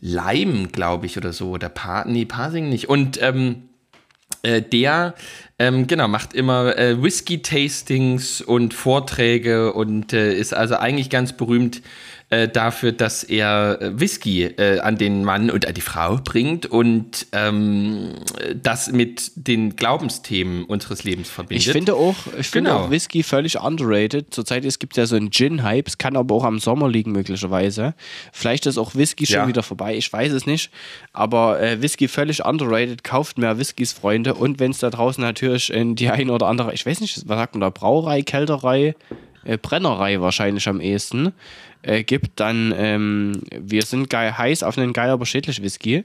Leim, 0.00 0.68
glaube 0.72 1.06
ich, 1.06 1.16
oder 1.16 1.32
so. 1.32 1.50
Oder 1.50 1.68
pa 1.68 2.04
nee, 2.06 2.24
Parsing 2.24 2.68
nicht. 2.68 2.88
Und 2.88 3.20
ähm, 3.22 3.68
äh, 4.42 4.62
der, 4.62 5.14
ähm, 5.58 5.86
genau, 5.86 6.08
macht 6.08 6.32
immer 6.32 6.76
äh, 6.78 7.02
Whisky-Tastings 7.02 8.40
und 8.40 8.72
Vorträge 8.72 9.72
und 9.74 10.12
äh, 10.12 10.32
ist 10.34 10.54
also 10.54 10.76
eigentlich 10.76 11.10
ganz 11.10 11.34
berühmt 11.34 11.82
äh, 12.30 12.48
dafür, 12.48 12.92
dass 12.92 13.24
er 13.24 13.78
äh, 13.80 13.98
Whisky 13.98 14.44
äh, 14.44 14.78
an 14.78 14.96
den 14.96 15.24
Mann 15.24 15.50
und 15.50 15.66
an 15.66 15.74
die 15.74 15.80
Frau 15.80 16.16
bringt 16.16 16.64
und 16.64 17.26
ähm, 17.32 18.14
das 18.54 18.92
mit 18.92 19.32
den 19.34 19.74
Glaubensthemen 19.74 20.64
unseres 20.64 21.02
Lebens 21.02 21.28
verbindet. 21.28 21.66
Ich 21.66 21.72
finde 21.72 21.94
auch, 21.94 22.14
ich 22.38 22.48
finde 22.48 22.70
genau. 22.70 22.84
auch 22.84 22.90
Whisky 22.90 23.24
völlig 23.24 23.60
underrated. 23.60 24.32
Zurzeit 24.32 24.62
gibt 24.78 24.92
es 24.92 24.96
ja 24.96 25.06
so 25.06 25.16
einen 25.16 25.30
Gin-Hype, 25.30 25.88
es 25.88 25.98
kann 25.98 26.16
aber 26.16 26.34
auch 26.36 26.44
am 26.44 26.60
Sommer 26.60 26.88
liegen 26.88 27.10
möglicherweise. 27.10 27.94
Vielleicht 28.32 28.66
ist 28.66 28.78
auch 28.78 28.94
Whisky 28.94 29.26
schon 29.26 29.36
ja. 29.36 29.48
wieder 29.48 29.64
vorbei, 29.64 29.96
ich 29.96 30.12
weiß 30.12 30.32
es 30.32 30.46
nicht. 30.46 30.70
Aber 31.12 31.60
äh, 31.60 31.82
Whisky 31.82 32.06
völlig 32.06 32.44
underrated, 32.44 33.02
kauft 33.02 33.38
mehr 33.38 33.58
Whiskys, 33.58 33.92
Freunde. 33.92 34.34
Und 34.34 34.60
wenn 34.60 34.70
es 34.70 34.78
da 34.78 34.90
draußen 34.90 35.20
natürlich 35.20 35.72
in 35.72 35.96
die 35.96 36.08
ein 36.08 36.30
oder 36.30 36.46
andere, 36.46 36.72
ich 36.74 36.86
weiß 36.86 37.00
nicht, 37.00 37.28
was 37.28 37.38
sagt 37.38 37.54
man 37.54 37.60
da, 37.60 37.70
Brauerei, 37.70 38.22
Kälterei, 38.22 38.94
äh, 39.44 39.58
Brennerei 39.58 40.20
wahrscheinlich 40.20 40.68
am 40.68 40.80
ehesten 40.80 41.32
äh, 41.82 42.02
gibt, 42.02 42.40
dann 42.40 42.74
ähm, 42.76 43.40
wir 43.50 43.82
sind 43.82 44.10
geil 44.10 44.36
heiß 44.36 44.62
auf 44.62 44.76
einen 44.76 44.92
geil, 44.92 45.10
aber 45.10 45.26
schädlich 45.26 45.62
Whisky. 45.62 46.04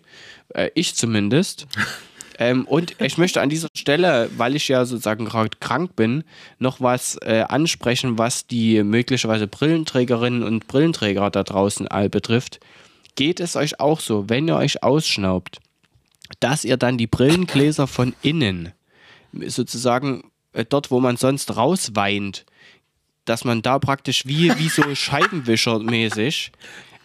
Äh, 0.50 0.70
ich 0.76 0.96
zumindest. 0.96 1.68
ähm, 2.40 2.66
und 2.66 2.96
ich 3.02 3.18
möchte 3.18 3.42
an 3.42 3.50
dieser 3.50 3.68
Stelle, 3.76 4.30
weil 4.38 4.56
ich 4.56 4.68
ja 4.68 4.86
sozusagen 4.86 5.26
gerade 5.26 5.58
krank 5.60 5.96
bin, 5.96 6.24
noch 6.60 6.82
was 6.82 7.18
äh, 7.22 7.44
ansprechen, 7.48 8.18
was 8.18 8.48
die 8.48 8.84
möglicherweise 8.84 9.48
Brillenträgerinnen 9.48 10.44
und 10.44 10.68
Brillenträger 10.68 11.30
da 11.30 11.44
draußen 11.44 11.88
all 11.88 12.10
betrifft. 12.10 12.60
Geht 13.16 13.40
es 13.40 13.56
euch 13.56 13.80
auch 13.80 14.00
so, 14.00 14.30
wenn 14.30 14.48
ihr 14.48 14.56
euch 14.56 14.84
ausschnaubt, 14.84 15.60
dass 16.40 16.66
ihr 16.66 16.78
dann 16.78 16.98
die 16.98 17.08
Brillengläser 17.08 17.88
von 17.88 18.14
innen 18.22 18.72
sozusagen 19.48 20.32
äh, 20.54 20.66
dort, 20.66 20.92
wo 20.92 21.00
man 21.00 21.18
sonst 21.18 21.56
rausweint, 21.56 22.46
dass 23.26 23.44
man 23.44 23.62
da 23.62 23.80
praktisch 23.80 24.26
wie, 24.26 24.58
wie 24.58 24.70
so 24.70 24.84
Scheibenwischer-mäßig 24.96 26.52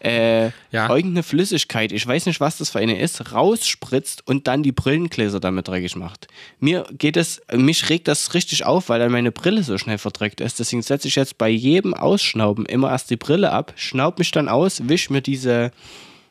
äh, 0.00 0.46
ja. 0.70 0.88
irgendeine 0.88 1.22
Flüssigkeit, 1.22 1.92
ich 1.92 2.06
weiß 2.06 2.26
nicht, 2.26 2.40
was 2.40 2.56
das 2.56 2.70
für 2.70 2.78
eine 2.78 2.98
ist, 2.98 3.32
rausspritzt 3.32 4.26
und 4.26 4.46
dann 4.46 4.62
die 4.62 4.72
Brillengläser 4.72 5.40
damit 5.40 5.68
dreckig 5.68 5.94
macht. 5.94 6.26
Mir 6.58 6.86
geht 6.92 7.18
es, 7.18 7.42
mich 7.52 7.90
regt 7.90 8.08
das 8.08 8.32
richtig 8.32 8.64
auf, 8.64 8.88
weil 8.88 8.98
dann 8.98 9.12
meine 9.12 9.30
Brille 9.30 9.62
so 9.62 9.76
schnell 9.76 9.98
verdreckt 9.98 10.40
ist. 10.40 10.58
Deswegen 10.58 10.82
setze 10.82 11.08
ich 11.08 11.16
jetzt 11.16 11.36
bei 11.36 11.50
jedem 11.50 11.92
Ausschnauben 11.92 12.64
immer 12.64 12.90
erst 12.90 13.10
die 13.10 13.16
Brille 13.16 13.52
ab, 13.52 13.74
schnaub 13.76 14.18
mich 14.18 14.30
dann 14.30 14.48
aus, 14.48 14.88
wisch 14.88 15.10
mir 15.10 15.20
diese, 15.20 15.70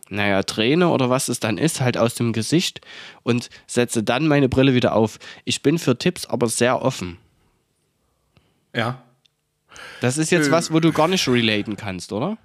naja, 0.10 0.41
Träne 0.41 0.89
oder 0.89 1.12
was 1.12 1.28
es 1.30 1.39
dann 1.39 1.60
ist, 1.60 1.80
halt 1.80 1.95
aus 1.95 2.15
dem 2.15 2.34
Gesicht 2.34 2.82
und 3.21 3.52
setze 3.67 4.02
dann 4.02 4.28
meine 4.28 4.49
Brille 4.49 4.73
wieder 4.73 4.95
auf. 4.95 5.19
Ich 5.45 5.62
bin 5.62 5.78
für 5.78 5.95
Tipps 5.95 6.25
aber 6.25 6.47
sehr 6.47 6.82
offen. 6.82 7.17
Ja, 8.75 9.04
das 10.01 10.17
ist 10.17 10.32
jetzt 10.32 10.49
äh, 10.49 10.51
was, 10.51 10.71
wo 10.71 10.79
du 10.79 10.91
gar 10.91 11.08
nicht 11.08 11.27
relaten 11.27 11.75
kannst, 11.75 12.12
oder? 12.12 12.38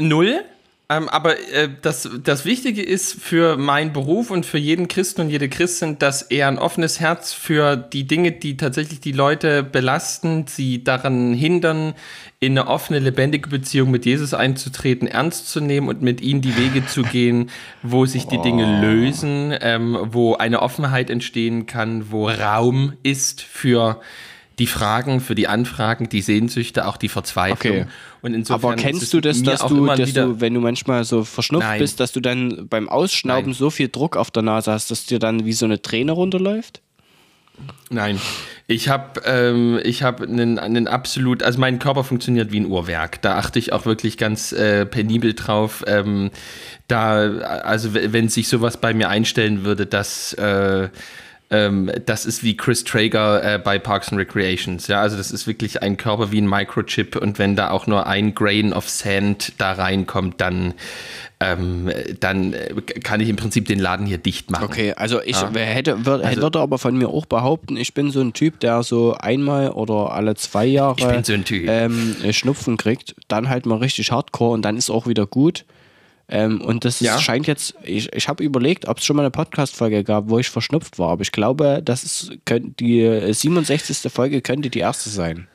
Null. 0.00 0.42
Ähm, 0.90 1.08
aber 1.08 1.38
äh, 1.52 1.68
das, 1.82 2.10
das 2.24 2.44
Wichtige 2.44 2.82
ist 2.82 3.14
für 3.14 3.56
meinen 3.56 3.92
Beruf 3.92 4.32
und 4.32 4.44
für 4.44 4.58
jeden 4.58 4.88
Christen 4.88 5.20
und 5.20 5.30
jede 5.30 5.48
Christin, 5.48 6.00
dass 6.00 6.22
er 6.22 6.48
ein 6.48 6.58
offenes 6.58 6.98
Herz 6.98 7.32
für 7.32 7.76
die 7.76 8.08
Dinge, 8.08 8.32
die 8.32 8.56
tatsächlich 8.56 8.98
die 8.98 9.12
Leute 9.12 9.62
belasten, 9.62 10.46
sie 10.48 10.82
daran 10.82 11.32
hindern, 11.32 11.94
in 12.40 12.58
eine 12.58 12.68
offene, 12.68 12.98
lebendige 12.98 13.48
Beziehung 13.48 13.92
mit 13.92 14.04
Jesus 14.04 14.34
einzutreten, 14.34 15.06
ernst 15.06 15.48
zu 15.48 15.60
nehmen 15.60 15.88
und 15.88 16.02
mit 16.02 16.22
ihm 16.22 16.40
die 16.40 16.56
Wege 16.56 16.84
zu 16.84 17.02
gehen, 17.02 17.50
wo 17.84 18.04
sich 18.04 18.26
die 18.26 18.40
Dinge 18.40 18.64
oh. 18.64 18.84
lösen, 18.84 19.54
ähm, 19.60 19.96
wo 20.06 20.34
eine 20.34 20.60
Offenheit 20.60 21.08
entstehen 21.08 21.66
kann, 21.66 22.10
wo 22.10 22.28
Raum 22.28 22.94
ist 23.04 23.42
für 23.42 24.00
die 24.60 24.66
Fragen, 24.66 25.20
für 25.20 25.34
die 25.34 25.48
Anfragen, 25.48 26.10
die 26.10 26.20
Sehnsüchte, 26.20 26.86
auch 26.86 26.98
die 26.98 27.08
Verzweiflung. 27.08 27.80
Okay. 27.80 27.86
Und 28.20 28.34
insofern 28.34 28.72
Aber 28.72 28.80
kennst 28.80 29.12
du 29.14 29.20
das, 29.22 29.42
dass, 29.42 29.66
du, 29.66 29.86
dass 29.86 30.12
du, 30.12 30.40
wenn 30.40 30.52
du 30.52 30.60
manchmal 30.60 31.04
so 31.04 31.24
verschnupft 31.24 31.66
Nein. 31.66 31.80
bist, 31.80 31.98
dass 31.98 32.12
du 32.12 32.20
dann 32.20 32.68
beim 32.68 32.88
Ausschnauben 32.90 33.52
Nein. 33.52 33.54
so 33.54 33.70
viel 33.70 33.88
Druck 33.88 34.18
auf 34.18 34.30
der 34.30 34.42
Nase 34.42 34.70
hast, 34.70 34.90
dass 34.90 35.06
dir 35.06 35.18
dann 35.18 35.46
wie 35.46 35.54
so 35.54 35.64
eine 35.64 35.80
Träne 35.80 36.12
runterläuft? 36.12 36.82
Nein, 37.88 38.20
ich 38.66 38.88
habe 38.88 39.20
ähm, 39.24 39.80
ich 39.82 40.02
hab 40.02 40.20
einen, 40.20 40.58
einen 40.58 40.86
absolut, 40.88 41.42
also 41.42 41.58
mein 41.58 41.78
Körper 41.78 42.04
funktioniert 42.04 42.52
wie 42.52 42.60
ein 42.60 42.66
Uhrwerk. 42.66 43.20
Da 43.22 43.36
achte 43.36 43.58
ich 43.58 43.72
auch 43.72 43.86
wirklich 43.86 44.18
ganz 44.18 44.52
äh, 44.52 44.84
penibel 44.84 45.32
drauf. 45.34 45.84
Ähm, 45.86 46.30
da, 46.86 47.30
also 47.38 47.94
wenn 47.94 48.28
sich 48.28 48.48
sowas 48.48 48.76
bei 48.76 48.92
mir 48.92 49.08
einstellen 49.08 49.64
würde, 49.64 49.86
dass 49.86 50.34
äh, 50.34 50.88
ähm, 51.50 51.90
das 52.06 52.26
ist 52.26 52.44
wie 52.44 52.56
Chris 52.56 52.84
Traeger 52.84 53.42
äh, 53.42 53.58
bei 53.58 53.78
Parks 53.78 54.10
and 54.10 54.20
Recreations. 54.20 54.86
Ja, 54.86 55.00
also 55.00 55.16
das 55.16 55.32
ist 55.32 55.46
wirklich 55.46 55.82
ein 55.82 55.96
Körper 55.96 56.30
wie 56.30 56.40
ein 56.40 56.48
Microchip 56.48 57.16
und 57.16 57.38
wenn 57.38 57.56
da 57.56 57.70
auch 57.70 57.86
nur 57.86 58.06
ein 58.06 58.34
Grain 58.34 58.72
of 58.72 58.88
Sand 58.88 59.54
da 59.58 59.72
reinkommt, 59.72 60.40
dann 60.40 60.74
ähm, 61.40 61.90
dann 62.20 62.52
äh, 62.52 62.74
kann 63.02 63.20
ich 63.20 63.28
im 63.28 63.36
Prinzip 63.36 63.66
den 63.66 63.78
Laden 63.78 64.06
hier 64.06 64.18
dicht 64.18 64.50
machen. 64.50 64.64
Okay, 64.64 64.92
also 64.92 65.22
ich 65.22 65.40
ja. 65.40 65.50
hätte, 65.54 66.04
würde, 66.04 66.24
also, 66.24 66.42
würde 66.42 66.60
aber 66.60 66.78
von 66.78 66.96
mir 66.96 67.08
auch 67.08 67.26
behaupten, 67.26 67.76
ich 67.76 67.94
bin 67.94 68.10
so 68.10 68.20
ein 68.20 68.34
Typ, 68.34 68.60
der 68.60 68.82
so 68.82 69.14
einmal 69.14 69.70
oder 69.70 70.12
alle 70.12 70.34
zwei 70.34 70.66
Jahre 70.66 71.22
so 71.24 71.32
ähm, 71.50 72.14
Schnupfen 72.30 72.76
kriegt, 72.76 73.16
dann 73.28 73.48
halt 73.48 73.64
mal 73.64 73.78
richtig 73.78 74.12
hardcore 74.12 74.52
und 74.52 74.62
dann 74.62 74.76
ist 74.76 74.90
auch 74.90 75.06
wieder 75.06 75.26
gut. 75.26 75.64
Ähm, 76.30 76.60
und 76.60 76.84
das 76.84 77.00
ja. 77.00 77.18
scheint 77.18 77.46
jetzt, 77.48 77.74
ich, 77.82 78.12
ich 78.14 78.28
habe 78.28 78.44
überlegt, 78.44 78.86
ob 78.86 78.98
es 78.98 79.04
schon 79.04 79.16
mal 79.16 79.22
eine 79.22 79.32
Podcast-Folge 79.32 80.04
gab, 80.04 80.30
wo 80.30 80.38
ich 80.38 80.48
verschnupft 80.48 80.98
war, 80.98 81.10
aber 81.10 81.22
ich 81.22 81.32
glaube, 81.32 81.82
das 81.84 82.04
ist, 82.04 82.32
die 82.48 83.32
67. 83.32 84.10
Folge 84.12 84.40
könnte 84.40 84.70
die 84.70 84.78
erste 84.78 85.10
sein. 85.10 85.48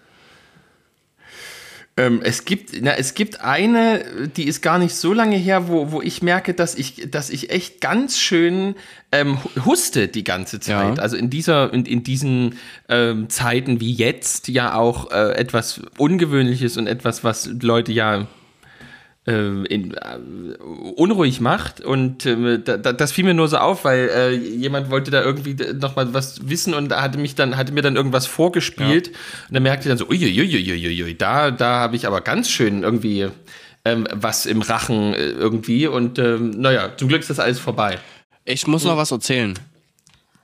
Ähm, 1.97 2.19
es 2.21 2.43
gibt, 2.43 2.71
na, 2.81 2.91
es 2.97 3.13
gibt 3.13 3.39
eine, 3.39 4.27
die 4.35 4.43
ist 4.43 4.61
gar 4.61 4.79
nicht 4.79 4.93
so 4.93 5.13
lange 5.13 5.37
her, 5.37 5.69
wo, 5.69 5.93
wo 5.93 6.01
ich 6.01 6.21
merke, 6.21 6.53
dass 6.53 6.75
ich, 6.75 7.09
dass 7.09 7.29
ich 7.29 7.51
echt 7.51 7.79
ganz 7.79 8.19
schön 8.19 8.75
ähm, 9.13 9.37
huste 9.63 10.09
die 10.09 10.25
ganze 10.25 10.59
Zeit. 10.59 10.97
Ja. 10.97 11.01
Also 11.01 11.15
in 11.15 11.29
dieser, 11.29 11.73
in, 11.73 11.85
in 11.85 12.03
diesen 12.03 12.55
ähm, 12.89 13.29
Zeiten 13.29 13.79
wie 13.79 13.93
jetzt 13.93 14.49
ja 14.49 14.75
auch 14.75 15.09
äh, 15.11 15.35
etwas 15.35 15.83
Ungewöhnliches 15.97 16.75
und 16.75 16.87
etwas, 16.87 17.23
was 17.23 17.49
Leute 17.61 17.93
ja 17.93 18.21
äh, 18.21 18.25
in, 19.31 19.93
äh, 19.93 20.17
unruhig 20.95 21.41
macht. 21.41 21.81
Und 21.81 22.25
äh, 22.25 22.59
da, 22.59 22.77
das 22.77 23.11
fiel 23.11 23.23
mir 23.23 23.33
nur 23.33 23.47
so 23.47 23.57
auf, 23.57 23.83
weil 23.83 24.09
äh, 24.09 24.31
jemand 24.31 24.91
wollte 24.91 25.11
da 25.11 25.23
irgendwie 25.23 25.55
noch 25.73 25.95
mal 25.95 26.13
was 26.13 26.47
wissen 26.47 26.73
und 26.73 26.95
hatte 26.95 27.17
mich 27.17 27.35
dann, 27.35 27.57
hatte 27.57 27.71
mir 27.71 27.81
dann 27.81 27.95
irgendwas 27.95 28.27
vorgespielt. 28.27 29.07
Ja. 29.07 29.13
Und 29.47 29.55
dann 29.55 29.63
merkte 29.63 29.87
ich 29.87 29.89
dann 29.89 29.97
so, 29.97 30.07
uiuiuiuiui, 30.07 31.15
da, 31.17 31.51
da 31.51 31.79
habe 31.79 31.95
ich 31.95 32.05
aber 32.05 32.21
ganz 32.21 32.49
schön 32.49 32.83
irgendwie 32.83 33.29
ähm, 33.85 34.07
was 34.11 34.45
im 34.45 34.61
Rachen 34.61 35.13
äh, 35.13 35.29
irgendwie. 35.29 35.87
Und 35.87 36.19
ähm, 36.19 36.51
naja, 36.51 36.91
zum 36.97 37.07
Glück 37.07 37.21
ist 37.21 37.29
das 37.29 37.39
alles 37.39 37.59
vorbei. 37.59 37.99
Ich 38.43 38.67
muss 38.67 38.83
noch 38.83 38.97
was 38.97 39.11
erzählen. 39.11 39.53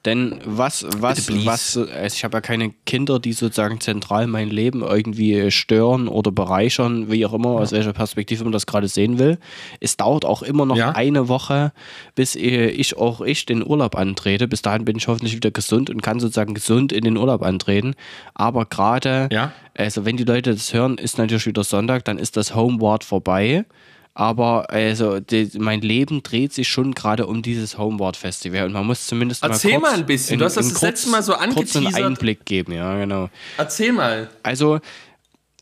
Denn 0.06 0.40
was, 0.46 0.86
was, 0.98 1.30
was, 1.46 1.78
also 1.78 2.16
ich 2.16 2.24
habe 2.24 2.38
ja 2.38 2.42
keine 2.42 2.72
Kinder, 2.86 3.20
die 3.20 3.34
sozusagen 3.34 3.80
zentral 3.80 4.26
mein 4.26 4.50
Leben 4.50 4.82
irgendwie 4.82 5.52
stören 5.52 6.08
oder 6.08 6.32
bereichern, 6.32 7.12
wie 7.12 7.24
auch 7.26 7.34
immer, 7.34 7.54
ja. 7.54 7.60
aus 7.60 7.72
welcher 7.72 7.94
Perspektive 7.94 8.44
man 8.44 8.52
das 8.52 8.66
gerade 8.66 8.88
sehen 8.88 9.20
will. 9.20 9.38
Es 9.80 9.98
dauert 9.98 10.26
auch 10.26 10.42
immer 10.42 10.66
noch 10.66 10.76
ja. 10.76 10.92
eine 10.94 11.28
Woche, 11.28 11.72
bis 12.16 12.36
ich 12.36 12.98
auch 12.98 13.22
ich 13.22 13.46
den 13.46 13.66
Urlaub 13.66 13.96
antrete. 13.96 14.48
Bis 14.48 14.64
dahin 14.64 14.86
bin 14.86 14.98
ich 14.98 15.08
hoffentlich 15.08 15.36
wieder 15.36 15.52
gesund 15.52 15.92
und 15.92 16.02
kann 16.02 16.20
sozusagen 16.20 16.56
gesund 16.56 16.92
in 16.92 17.04
den 17.04 17.18
Urlaub 17.18 17.44
antreten. 17.44 17.94
Aber 18.34 18.66
gerade, 18.66 19.30
ja. 19.32 19.52
also 19.78 20.04
wenn 20.04 20.18
die 20.18 20.24
Leute 20.24 20.52
das 20.52 20.74
hören, 20.74 20.98
ist 20.98 21.20
natürlich 21.20 21.46
wieder 21.46 21.64
Sonntag, 21.64 22.06
dann 22.06 22.18
ist 22.18 22.38
das 22.38 22.56
Homeward 22.56 23.04
vorbei. 23.04 23.66
Aber 24.14 24.70
also 24.70 25.20
die, 25.22 25.52
mein 25.58 25.82
Leben 25.82 26.22
dreht 26.22 26.52
sich 26.52 26.68
schon 26.68 26.94
gerade 26.94 27.28
um 27.28 27.42
dieses 27.42 27.78
Homeward 27.78 28.18
Festival 28.18 28.66
und 28.66 28.74
man 28.74 28.86
muss 28.86 29.08
zumindest 29.08 29.42
Erzähl 29.44 29.72
mal, 29.72 29.80
kurz 29.80 29.92
mal 29.92 30.00
ein 30.00 30.06
bisschen. 30.06 30.40
du 30.40 30.46
hast 30.46 30.58
das 30.58 30.74
das 30.74 30.82
letzte 30.82 31.10
Mal 31.10 31.24
so 31.24 31.34
angeteasert. 31.34 31.84
Kurz 31.84 31.96
einen 31.96 32.06
Einblick 32.06 32.46
geben, 32.46 32.74
ja 32.74 32.98
genau. 32.98 33.30
Erzähl 33.58 33.94
mal. 33.94 34.30
Also 34.44 34.80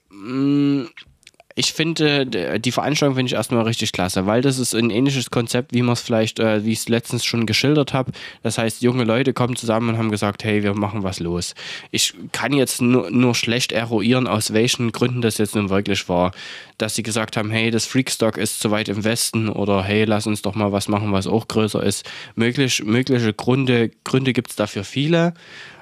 mh, 0.09 0.83
mm, 0.83 0.89
ich 1.59 1.73
finde, 1.73 2.25
die 2.25 2.71
Veranstaltung 2.71 3.17
finde 3.17 3.27
ich 3.27 3.33
erstmal 3.33 3.63
richtig 3.63 3.91
klasse, 3.91 4.25
weil 4.25 4.41
das 4.41 4.59
ist 4.59 4.73
ein 4.73 4.89
ähnliches 4.89 5.29
Konzept, 5.29 5.73
wie 5.73 5.81
man 5.81 5.91
es 5.91 5.99
vielleicht, 5.99 6.39
äh, 6.39 6.63
wie 6.63 6.71
ich 6.71 6.79
es 6.79 6.87
letztens 6.87 7.25
schon 7.25 7.45
geschildert 7.45 7.91
habe. 7.91 8.13
Das 8.43 8.57
heißt, 8.57 8.81
junge 8.81 9.03
Leute 9.03 9.33
kommen 9.33 9.57
zusammen 9.57 9.89
und 9.89 9.97
haben 9.97 10.09
gesagt, 10.09 10.45
hey, 10.45 10.63
wir 10.63 10.73
machen 10.73 11.03
was 11.03 11.19
los. 11.19 11.55
Ich 11.91 12.13
kann 12.31 12.53
jetzt 12.53 12.81
nur, 12.81 13.11
nur 13.11 13.35
schlecht 13.35 13.73
eruieren, 13.73 14.25
aus 14.25 14.53
welchen 14.53 14.93
Gründen 14.93 15.19
das 15.19 15.37
jetzt 15.37 15.53
nun 15.53 15.69
wirklich 15.69 16.07
war. 16.07 16.31
Dass 16.77 16.95
sie 16.95 17.03
gesagt 17.03 17.35
haben, 17.35 17.51
hey, 17.51 17.71
das 17.71 17.85
Freakstock 17.85 18.37
ist 18.37 18.61
zu 18.61 18.71
weit 18.71 18.87
im 18.87 19.03
Westen 19.03 19.49
oder 19.49 19.83
hey, 19.83 20.05
lass 20.05 20.27
uns 20.27 20.41
doch 20.41 20.55
mal 20.55 20.71
was 20.71 20.87
machen, 20.87 21.11
was 21.11 21.27
auch 21.27 21.49
größer 21.49 21.83
ist. 21.83 22.09
Möglich, 22.35 22.85
mögliche 22.85 23.33
Gründe, 23.33 23.91
Gründe 24.05 24.31
gibt 24.31 24.51
es 24.51 24.55
dafür 24.55 24.85
viele. 24.85 25.33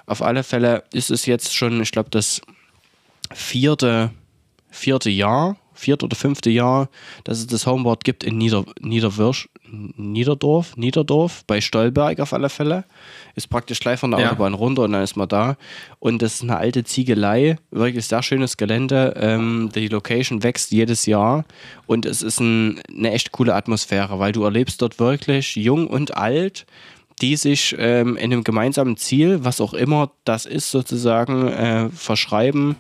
Auf 0.08 0.24
alle 0.24 0.42
Fälle 0.42 0.86
ist 0.92 1.12
es 1.12 1.28
jetzt 1.28 1.56
schon, 1.56 1.80
ich 1.84 1.92
glaube, 1.92 2.10
das 2.10 2.42
vierte, 3.32 4.10
vierte 4.72 5.12
Jahr 5.12 5.56
vierte 5.78 6.06
oder 6.06 6.16
fünfte 6.16 6.50
Jahr, 6.50 6.90
dass 7.24 7.40
es 7.40 7.48
das 7.48 7.66
Homeboard 7.66 8.04
gibt 8.04 8.24
in 8.24 8.38
Nieder, 8.38 8.66
Niederwirsch, 8.82 9.50
Niederdorf, 9.70 10.76
Niederdorf, 10.78 11.44
bei 11.46 11.62
Stolberg 11.62 12.20
auf 12.20 12.34
alle 12.34 12.50
Fälle. 12.50 12.86
Ist 13.36 13.50
praktisch 13.50 13.80
gleich 13.80 14.00
von 14.00 14.12
der 14.12 14.20
ja. 14.20 14.28
Autobahn 14.28 14.54
runter 14.54 14.84
und 14.84 14.94
dann 14.94 15.04
ist 15.04 15.16
man 15.16 15.28
da. 15.28 15.58
Und 16.00 16.22
das 16.22 16.36
ist 16.36 16.44
eine 16.44 16.58
alte 16.58 16.84
Ziegelei, 16.84 17.58
wirklich 17.72 18.06
sehr 18.06 18.24
schönes 18.24 18.58
Gelände. 18.58 19.14
Ähm, 19.18 19.70
die 19.74 19.88
Location 19.88 20.44
wächst 20.44 20.72
jedes 20.72 21.06
Jahr 21.06 21.46
und 21.86 22.06
es 22.06 22.22
ist 22.22 22.40
ein, 22.40 22.82
eine 22.90 23.12
echt 23.12 23.32
coole 23.32 23.54
Atmosphäre, 23.54 24.20
weil 24.20 24.32
du 24.32 24.44
erlebst 24.44 24.82
dort 24.82 25.00
wirklich 25.00 25.56
jung 25.56 25.88
und 25.88 26.16
alt 26.18 26.66
die 27.22 27.36
sich 27.36 27.76
ähm, 27.80 28.16
in 28.16 28.32
einem 28.32 28.44
gemeinsamen 28.44 28.96
Ziel, 28.96 29.44
was 29.44 29.60
auch 29.60 29.74
immer 29.74 30.12
das 30.24 30.46
ist, 30.46 30.70
sozusagen 30.70 31.48
äh, 31.48 31.90
verschreiben 31.90 32.76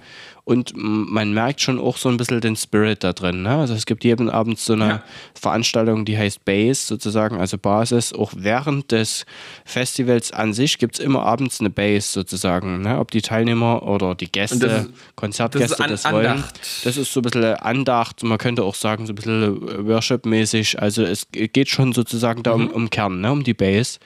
und 0.47 0.71
man 0.77 1.33
merkt 1.33 1.60
schon 1.60 1.77
auch 1.77 1.97
so 1.97 2.07
ein 2.07 2.15
bisschen 2.15 2.39
den 2.39 2.55
Spirit 2.55 3.03
da 3.03 3.12
drin. 3.12 3.41
Ne? 3.41 3.49
Also 3.49 3.73
es 3.73 3.86
gibt 3.86 4.05
jeden 4.05 4.29
Abend 4.29 4.57
so 4.57 4.71
eine 4.71 4.88
ja. 4.88 5.03
Veranstaltung, 5.33 6.05
die 6.05 6.17
heißt 6.17 6.45
Base 6.45 6.86
sozusagen, 6.86 7.38
also 7.38 7.57
Basis. 7.57 8.13
Auch 8.13 8.31
während 8.33 8.93
des 8.93 9.25
Festivals 9.65 10.31
an 10.31 10.53
sich 10.53 10.77
gibt 10.77 10.99
es 10.99 11.03
immer 11.03 11.23
abends 11.23 11.60
eine 11.60 11.69
Base 11.69 12.07
sozusagen. 12.07 12.81
Ne? 12.83 12.97
Ob 12.97 13.12
die 13.12 13.21
Teilnehmer 13.21 13.83
oder 13.83 14.15
die 14.15 14.31
Gäste, 14.31 14.60
das 14.60 14.88
Konzertgäste 15.17 15.75
das, 15.75 15.81
an, 15.81 15.89
das 15.89 16.12
wollen. 16.13 16.27
Andacht. 16.27 16.62
Das 16.86 16.95
ist 16.95 17.12
so 17.12 17.19
ein 17.19 17.23
bisschen 17.23 17.43
Andacht, 17.43 18.23
man 18.23 18.38
könnte 18.38 18.63
auch 18.63 18.75
sagen 18.75 19.05
so 19.05 19.12
ein 19.12 19.15
bisschen 19.15 19.86
Worship-mäßig. 19.86 20.81
Also 20.81 21.03
es 21.03 21.27
geht 21.29 21.67
schon 21.67 21.91
sozusagen 21.91 22.43
da 22.43 22.55
mhm. 22.55 22.67
um, 22.67 22.73
um 22.73 22.89
Kern, 22.89 23.19
ne? 23.19 23.33
um 23.33 23.43
die 23.43 23.53
Base. 23.53 23.99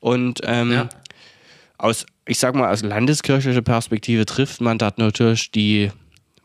Und 0.00 0.42
ähm, 0.44 0.70
ja. 0.70 0.88
Aus 1.78 2.06
ich 2.28 2.38
sag 2.38 2.54
mal, 2.54 2.70
aus 2.70 2.82
landeskirchlicher 2.82 3.62
Perspektive 3.62 4.26
trifft 4.26 4.60
man 4.60 4.78
da 4.78 4.92
natürlich 4.96 5.50
die 5.50 5.90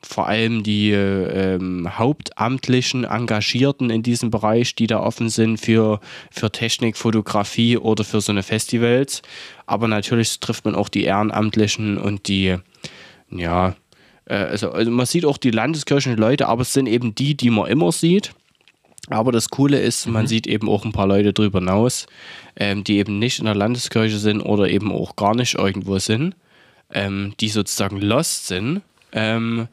vor 0.05 0.27
allem 0.27 0.63
die 0.63 0.91
ähm, 0.91 1.87
hauptamtlichen 1.97 3.05
Engagierten 3.05 3.89
in 3.89 4.03
diesem 4.03 4.31
Bereich, 4.31 4.75
die 4.75 4.87
da 4.87 4.99
offen 4.99 5.29
sind 5.29 5.57
für, 5.57 6.01
für 6.29 6.51
Technik, 6.51 6.97
Fotografie 6.97 7.77
oder 7.77 8.03
für 8.03 8.19
so 8.19 8.33
eine 8.33 8.43
Festivals. 8.43 9.21
Aber 9.65 9.87
natürlich 9.87 10.41
trifft 10.41 10.65
man 10.65 10.75
auch 10.75 10.89
die 10.89 11.05
Ehrenamtlichen 11.05 11.97
und 11.97 12.27
die, 12.27 12.57
ja, 13.29 13.75
äh, 14.25 14.35
also, 14.35 14.71
also 14.71 14.91
man 14.91 15.05
sieht 15.05 15.23
auch 15.23 15.37
die 15.37 15.51
landeskirchlichen 15.51 16.19
Leute, 16.19 16.47
aber 16.47 16.63
es 16.63 16.73
sind 16.73 16.87
eben 16.87 17.15
die, 17.15 17.35
die 17.35 17.49
man 17.49 17.67
immer 17.67 17.93
sieht. 17.93 18.33
Aber 19.09 19.31
das 19.31 19.49
Coole 19.49 19.79
ist, 19.79 20.07
man 20.07 20.23
mhm. 20.23 20.27
sieht 20.27 20.47
eben 20.47 20.69
auch 20.69 20.85
ein 20.85 20.93
paar 20.93 21.07
Leute 21.07 21.33
drüber 21.33 21.59
hinaus, 21.59 22.07
ähm, 22.55 22.83
die 22.83 22.97
eben 22.97 23.19
nicht 23.19 23.39
in 23.39 23.45
der 23.45 23.55
Landeskirche 23.55 24.17
sind 24.17 24.41
oder 24.41 24.69
eben 24.69 24.91
auch 24.91 25.15
gar 25.15 25.35
nicht 25.35 25.55
irgendwo 25.55 25.99
sind, 25.99 26.35
ähm, 26.93 27.33
die 27.39 27.49
sozusagen 27.49 27.99
lost 27.99 28.47
sind. 28.47 28.81
Ähm, 29.11 29.67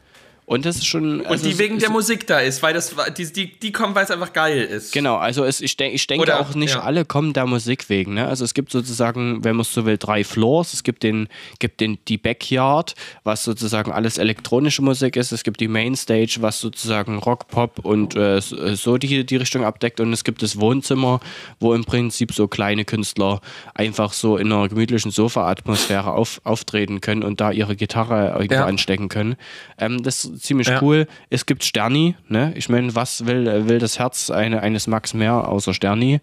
und 0.51 0.67
das 0.67 0.79
ist 0.79 0.87
schon. 0.87 1.25
Also 1.25 1.47
und 1.47 1.53
die 1.53 1.59
wegen 1.61 1.79
der 1.79 1.91
Musik 1.91 2.27
da 2.27 2.41
ist, 2.41 2.61
weil 2.61 2.75
das 2.75 2.93
die, 3.17 3.33
die, 3.33 3.57
die 3.61 3.71
kommen, 3.71 3.95
weil 3.95 4.03
es 4.03 4.11
einfach 4.11 4.33
geil 4.33 4.59
ist. 4.63 4.93
Genau, 4.93 5.15
also 5.17 5.45
es, 5.45 5.61
ich, 5.61 5.77
denk, 5.77 5.95
ich 5.95 6.05
denke 6.09 6.23
Oder, 6.23 6.41
auch 6.41 6.57
nicht 6.57 6.75
ja. 6.75 6.81
alle 6.81 7.05
kommen 7.05 7.33
da 7.33 7.47
Musik 7.47 7.89
wegen. 7.89 8.15
Ne? 8.15 8.27
Also 8.27 8.45
es 8.45 8.53
gibt 8.53 8.73
sozusagen, 8.73 9.45
wenn 9.45 9.55
man 9.55 9.61
es 9.61 9.73
so 9.73 9.87
will, 9.87 9.97
drei 9.97 10.25
Floors. 10.25 10.73
Es 10.73 10.83
gibt 10.83 11.05
den, 11.05 11.29
gibt 11.61 11.81
den 11.81 12.01
die 12.09 12.19
Backyard, 12.19 12.97
was 13.23 13.45
sozusagen 13.45 13.93
alles 13.93 14.19
elektronische 14.19 14.83
Musik 14.83 15.15
ist. 15.15 15.31
Es 15.31 15.45
gibt 15.45 15.61
die 15.61 15.69
Mainstage, 15.69 16.39
was 16.41 16.61
sozusagen 16.61 17.19
Rock, 17.19 17.47
Pop 17.47 17.79
und 17.85 18.17
äh, 18.17 18.41
so 18.41 18.99
die, 18.99 19.25
die 19.25 19.37
Richtung 19.37 19.65
abdeckt. 19.65 20.01
Und 20.01 20.13
es 20.13 20.25
gibt 20.25 20.43
das 20.43 20.59
Wohnzimmer, 20.59 21.21
wo 21.61 21.75
im 21.75 21.85
Prinzip 21.85 22.33
so 22.33 22.49
kleine 22.49 22.85
Künstler 22.85 23.41
einfach 23.73 24.13
so 24.13 24.37
in 24.37 24.51
einer 24.51 24.69
gemütlichen 24.69 25.13
Sofa-Atmosphäre 25.13 26.11
auf, 26.11 26.41
auftreten 26.43 27.01
können 27.01 27.23
und 27.23 27.41
da 27.41 27.53
ihre 27.53 27.77
Gitarre 27.77 28.33
irgendwo 28.33 28.55
ja. 28.55 28.67
anstecken 28.67 29.09
können. 29.09 29.37
Ähm, 29.79 30.03
das 30.03 30.29
ziemlich 30.41 30.69
ja. 30.69 30.83
cool. 30.83 31.07
Es 31.29 31.47
gibt 31.47 31.65
Sterni, 31.65 32.17
ne? 32.29 32.53
Ich 32.57 32.69
meine, 32.69 32.95
was 32.95 33.27
will, 33.27 33.69
will 33.69 33.79
das 33.79 33.99
Herz 33.99 34.31
eine, 34.31 34.63
eines 34.63 34.87
Max 34.87 35.15
mehr 35.15 35.49
außer 35.49 35.75
Sterni? 35.75 36.21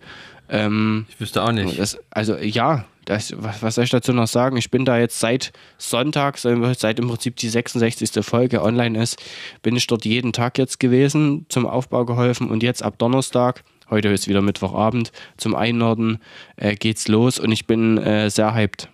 Ähm, 0.50 1.06
ich 1.10 1.20
wüsste 1.20 1.44
auch 1.44 1.52
nicht. 1.52 1.78
Das, 1.80 1.98
also 2.10 2.38
ja, 2.38 2.86
das, 3.06 3.34
was, 3.38 3.62
was, 3.62 3.76
soll 3.76 3.86
ich 3.86 3.90
dazu 3.90 4.14
noch 4.14 4.28
sagen? 4.28 4.58
Ich 4.58 4.70
bin 4.70 4.86
da 4.86 4.98
jetzt 4.98 5.20
seit 5.20 5.54
Sonntag, 5.78 6.38
seit 6.38 7.00
im 7.00 7.08
Prinzip 7.08 7.36
die 7.38 7.50
66. 7.50 8.24
Folge 8.26 8.62
online 8.62 9.02
ist, 9.02 9.22
bin 9.62 9.76
ich 9.76 9.88
dort 9.88 10.06
jeden 10.06 10.34
Tag 10.34 10.58
jetzt 10.58 10.80
gewesen, 10.80 11.46
zum 11.50 11.66
Aufbau 11.66 12.06
geholfen 12.06 12.50
und 12.50 12.64
jetzt 12.64 12.84
ab 12.84 12.98
Donnerstag, 12.98 13.64
heute 13.90 14.10
ist 14.10 14.28
wieder 14.28 14.42
Mittwochabend, 14.42 15.12
zum 15.38 15.56
Einnorden 15.56 16.20
äh, 16.58 16.76
geht's 16.76 17.08
los 17.08 17.40
und 17.40 17.52
ich 17.52 17.66
bin 17.66 17.98
äh, 17.98 18.30
sehr 18.30 18.54
hyped. 18.54 18.90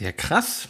Ja, 0.00 0.12
krass. 0.12 0.68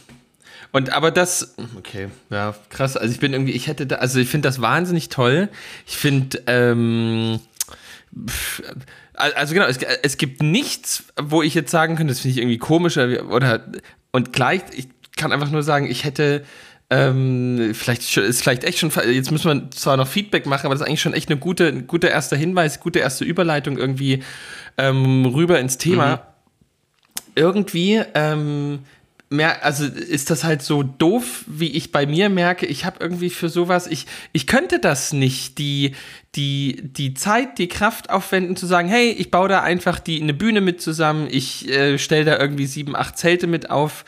Und 0.71 0.91
aber 0.91 1.11
das, 1.11 1.55
okay, 1.77 2.07
ja, 2.29 2.55
krass. 2.69 2.95
Also 2.95 3.13
ich 3.13 3.19
bin 3.19 3.33
irgendwie, 3.33 3.51
ich 3.51 3.67
hätte 3.67 3.85
da, 3.85 3.97
also 3.97 4.19
ich 4.19 4.29
finde 4.29 4.47
das 4.47 4.61
wahnsinnig 4.61 5.09
toll. 5.09 5.49
Ich 5.85 5.97
finde, 5.97 6.41
ähm, 6.47 7.39
also 9.13 9.53
genau, 9.53 9.65
es, 9.65 9.77
es, 10.03 10.17
gibt 10.17 10.41
nichts, 10.41 11.03
wo 11.21 11.41
ich 11.41 11.53
jetzt 11.53 11.71
sagen 11.71 11.95
könnte, 11.95 12.13
das 12.13 12.21
finde 12.21 12.33
ich 12.33 12.37
irgendwie 12.39 12.57
komisch 12.57 12.97
oder, 12.97 13.29
oder 13.29 13.65
und 14.11 14.33
gleich, 14.33 14.61
ich 14.73 14.87
kann 15.15 15.31
einfach 15.31 15.49
nur 15.49 15.63
sagen, 15.63 15.89
ich 15.89 16.03
hätte 16.03 16.43
ähm, 16.89 17.71
vielleicht 17.73 18.17
ist 18.17 18.41
vielleicht 18.41 18.65
echt 18.65 18.79
schon, 18.79 18.91
jetzt 19.09 19.31
müssen 19.31 19.49
wir 19.49 19.71
zwar 19.71 19.95
noch 19.95 20.09
Feedback 20.09 20.45
machen, 20.45 20.65
aber 20.65 20.75
das 20.75 20.81
ist 20.81 20.87
eigentlich 20.87 21.01
schon 21.01 21.13
echt 21.13 21.29
eine 21.29 21.39
gute, 21.39 21.67
ein 21.67 21.87
guter 21.87 22.09
erster 22.09 22.35
Hinweis, 22.35 22.81
gute 22.81 22.99
erste 22.99 23.23
Überleitung 23.23 23.77
irgendwie 23.77 24.23
ähm, 24.77 25.25
rüber 25.25 25.57
ins 25.59 25.77
Thema. 25.77 26.17
Mhm. 26.17 26.19
Irgendwie 27.35 28.01
ähm, 28.13 28.79
mehr, 29.31 29.63
also 29.63 29.85
ist 29.85 30.29
das 30.29 30.43
halt 30.43 30.61
so 30.61 30.83
doof, 30.83 31.45
wie 31.47 31.69
ich 31.69 31.91
bei 31.91 32.05
mir 32.05 32.29
merke, 32.29 32.65
ich 32.65 32.83
habe 32.83 32.97
irgendwie 32.99 33.29
für 33.29 33.47
sowas, 33.47 33.87
ich, 33.87 34.05
ich 34.33 34.45
könnte 34.45 34.79
das 34.79 35.13
nicht, 35.13 35.57
die, 35.57 35.95
die, 36.35 36.81
die 36.83 37.13
Zeit, 37.13 37.57
die 37.57 37.69
Kraft 37.69 38.09
aufwenden, 38.09 38.57
zu 38.57 38.65
sagen, 38.65 38.89
hey, 38.89 39.09
ich 39.09 39.31
baue 39.31 39.47
da 39.47 39.61
einfach 39.61 39.99
die, 39.99 40.21
eine 40.21 40.33
Bühne 40.33 40.59
mit 40.59 40.81
zusammen, 40.81 41.27
ich 41.31 41.69
äh, 41.69 41.97
stelle 41.97 42.25
da 42.25 42.39
irgendwie 42.39 42.65
sieben, 42.65 42.95
acht 42.95 43.17
Zelte 43.17 43.47
mit 43.47 43.69
auf. 43.69 44.03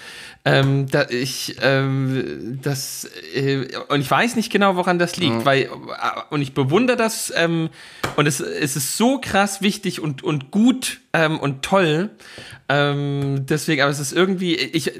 Ähm, 0.45 0.87
da 0.91 1.07
ich, 1.09 1.55
ähm, 1.61 2.59
das, 2.61 3.09
äh, 3.33 3.65
und 3.87 4.01
ich 4.01 4.11
weiß 4.11 4.35
nicht 4.35 4.51
genau, 4.51 4.75
woran 4.75 4.99
das 4.99 5.15
liegt, 5.15 5.35
mhm. 5.35 5.45
weil, 5.45 5.61
äh, 5.61 5.69
und 6.31 6.41
ich 6.41 6.53
bewundere 6.53 6.97
das, 6.97 7.31
ähm, 7.33 7.69
und 8.17 8.27
es, 8.27 8.41
es 8.41 8.75
ist 8.75 8.97
so 8.97 9.19
krass 9.21 9.61
wichtig 9.61 10.01
und, 10.01 10.21
und 10.21 10.51
gut 10.51 10.99
ähm, 11.13 11.39
und 11.39 11.61
toll. 11.63 12.09
Ähm, 12.69 13.45
deswegen, 13.47 13.81
aber 13.81 13.91
es 13.91 13.99
ist 13.99 14.13
irgendwie, 14.13 14.55
ich, 14.55 14.91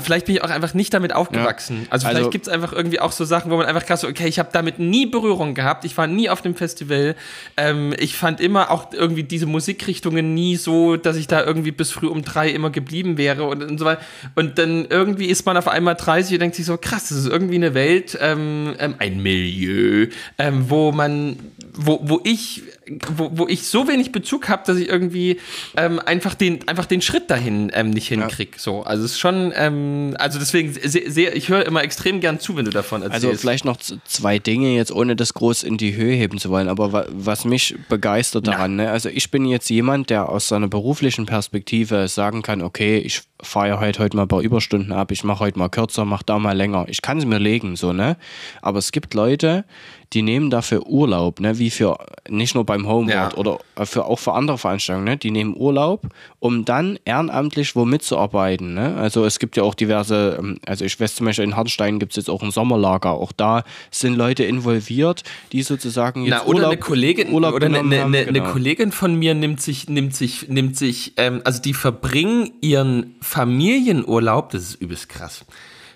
vielleicht 0.00 0.26
bin 0.26 0.34
ich 0.34 0.42
auch 0.42 0.50
einfach 0.50 0.74
nicht 0.74 0.92
damit 0.92 1.14
aufgewachsen. 1.14 1.82
Ja. 1.82 1.86
Also 1.90 2.06
vielleicht 2.06 2.18
also, 2.18 2.30
gibt 2.30 2.46
es 2.46 2.52
einfach 2.52 2.72
irgendwie 2.72 3.00
auch 3.00 3.12
so 3.12 3.24
Sachen, 3.24 3.50
wo 3.50 3.56
man 3.56 3.64
einfach 3.64 3.86
krass 3.86 4.02
so, 4.02 4.08
okay, 4.08 4.28
ich 4.28 4.38
habe 4.38 4.50
damit 4.52 4.78
nie 4.78 5.06
Berührung 5.06 5.54
gehabt, 5.54 5.84
ich 5.84 5.96
war 5.96 6.06
nie 6.06 6.28
auf 6.28 6.42
dem 6.42 6.54
Festival. 6.54 7.14
Ähm, 7.56 7.94
ich 7.98 8.16
fand 8.16 8.40
immer 8.40 8.70
auch 8.70 8.92
irgendwie 8.92 9.22
diese 9.22 9.46
Musikrichtungen 9.46 10.34
nie 10.34 10.56
so, 10.56 10.96
dass 10.96 11.16
ich 11.16 11.26
da 11.26 11.42
irgendwie 11.42 11.70
bis 11.70 11.90
früh 11.90 12.08
um 12.08 12.22
drei 12.22 12.50
immer 12.50 12.70
geblieben 12.70 13.16
wäre 13.16 13.44
und, 13.44 13.62
und 13.62 13.78
so 13.78 13.86
weiter. 13.86 14.02
Und 14.34 14.58
dann 14.58 14.86
irgendwie 14.90 15.26
ist 15.26 15.46
man 15.46 15.56
auf 15.56 15.68
einmal 15.68 15.94
30 15.94 16.34
und 16.34 16.40
denkt 16.40 16.56
sich 16.56 16.66
so, 16.66 16.76
krass, 16.76 17.08
das 17.08 17.18
ist 17.18 17.28
irgendwie 17.28 17.54
eine 17.54 17.72
Welt, 17.72 18.18
ähm, 18.20 18.74
ähm 18.78 18.96
ein 18.98 19.22
Milieu, 19.22 20.08
ähm, 20.38 20.66
wo 20.68 20.92
man, 20.92 21.38
wo, 21.72 22.00
wo 22.02 22.20
ich 22.24 22.62
wo, 23.16 23.30
wo 23.34 23.48
ich 23.48 23.66
so 23.66 23.88
wenig 23.88 24.12
Bezug 24.12 24.48
habe, 24.48 24.62
dass 24.66 24.76
ich 24.76 24.88
irgendwie 24.88 25.38
ähm, 25.76 26.00
einfach, 26.04 26.34
den, 26.34 26.66
einfach 26.68 26.86
den 26.86 27.02
Schritt 27.02 27.30
dahin 27.30 27.70
ähm, 27.74 27.90
nicht 27.90 28.08
hinkriege. 28.08 28.52
Ja. 28.52 28.58
So, 28.58 28.82
also 28.82 29.04
es 29.04 29.12
ist 29.12 29.18
schon, 29.18 29.52
ähm, 29.56 30.16
also 30.18 30.38
deswegen 30.38 30.72
sehr, 30.72 31.10
sehr 31.10 31.36
ich 31.36 31.48
höre 31.48 31.66
immer 31.66 31.82
extrem 31.82 32.20
gern 32.20 32.40
zu, 32.40 32.56
wenn 32.56 32.64
du 32.64 32.70
davon 32.70 33.02
erzählst. 33.02 33.26
Also 33.26 33.38
vielleicht 33.38 33.64
noch 33.64 33.76
zwei 33.76 34.38
Dinge, 34.38 34.74
jetzt 34.74 34.92
ohne 34.92 35.16
das 35.16 35.34
groß 35.34 35.62
in 35.62 35.76
die 35.76 35.94
Höhe 35.94 36.14
heben 36.14 36.38
zu 36.38 36.50
wollen, 36.50 36.68
aber 36.68 37.06
was 37.10 37.44
mich 37.44 37.76
begeistert 37.88 38.46
daran, 38.46 38.76
ne? 38.76 38.90
also 38.90 39.08
ich 39.08 39.30
bin 39.30 39.46
jetzt 39.46 39.68
jemand, 39.70 40.10
der 40.10 40.28
aus 40.28 40.48
seiner 40.48 40.68
beruflichen 40.68 41.26
Perspektive 41.26 42.08
sagen 42.08 42.42
kann, 42.42 42.62
okay, 42.62 42.98
ich 42.98 43.22
fahre 43.42 43.80
heute, 43.80 43.98
heute 43.98 44.16
mal 44.16 44.22
ein 44.22 44.28
paar 44.28 44.40
Überstunden 44.40 44.92
ab, 44.92 45.10
ich 45.10 45.24
mache 45.24 45.40
heute 45.40 45.58
mal 45.58 45.68
kürzer, 45.68 46.04
mache 46.04 46.24
da 46.24 46.38
mal 46.38 46.56
länger. 46.56 46.86
Ich 46.88 47.02
kann 47.02 47.18
es 47.18 47.24
mir 47.24 47.38
legen, 47.38 47.76
so, 47.76 47.92
ne? 47.92 48.16
Aber 48.60 48.78
es 48.78 48.92
gibt 48.92 49.14
Leute, 49.14 49.64
die 50.12 50.22
nehmen 50.22 50.50
dafür 50.50 50.86
Urlaub, 50.86 51.40
ne? 51.40 51.58
Wie 51.58 51.70
für, 51.70 51.96
nicht 52.28 52.54
nur 52.54 52.64
beim 52.64 52.86
Homeward 52.86 53.32
ja. 53.32 53.38
oder 53.38 53.58
für, 53.84 54.04
auch 54.04 54.18
für 54.18 54.32
andere 54.32 54.58
Veranstaltungen, 54.58 55.04
ne? 55.04 55.16
Die 55.16 55.30
nehmen 55.30 55.56
Urlaub, 55.56 56.06
um 56.38 56.64
dann 56.64 56.98
ehrenamtlich 57.04 57.74
wo 57.74 57.84
mitzuarbeiten, 57.84 58.74
ne? 58.74 58.96
Also 58.96 59.24
es 59.24 59.38
gibt 59.38 59.56
ja 59.56 59.62
auch 59.62 59.74
diverse, 59.74 60.36
ähm, 60.38 60.58
also 60.66 60.84
ich 60.84 60.98
weiß 61.00 61.14
zum 61.14 61.26
Beispiel 61.26 61.44
in 61.44 61.56
Hartstein 61.56 61.98
gibt 61.98 62.12
es 62.12 62.16
jetzt 62.16 62.28
auch 62.28 62.42
ein 62.42 62.50
Sommerlager, 62.50 63.12
auch 63.12 63.32
da 63.32 63.64
sind 63.90 64.16
Leute 64.16 64.44
involviert, 64.44 65.22
die 65.52 65.62
sozusagen 65.62 66.24
jetzt 66.24 66.30
Na, 66.30 66.44
oder 66.44 66.56
Urlaub, 66.56 66.72
eine 66.72 66.80
Kollegin, 66.80 67.32
Urlaub 67.32 67.54
oder 67.54 67.66
eine, 67.66 67.80
eine, 67.80 68.04
eine, 68.04 68.24
genau. 68.26 68.42
eine, 68.42 68.52
Kollegin 68.52 68.92
von 68.92 69.14
mir 69.14 69.34
nimmt 69.34 69.62
sich, 69.62 69.88
nimmt 69.88 70.14
sich, 70.14 70.48
nimmt 70.48 70.76
sich, 70.76 71.14
ähm, 71.16 71.40
also 71.44 71.62
die 71.62 71.74
verbringen 71.74 72.52
ihren 72.60 73.14
Familienurlaub, 73.20 74.50
das 74.50 74.62
ist 74.62 74.74
übelst 74.74 75.08
krass. 75.08 75.44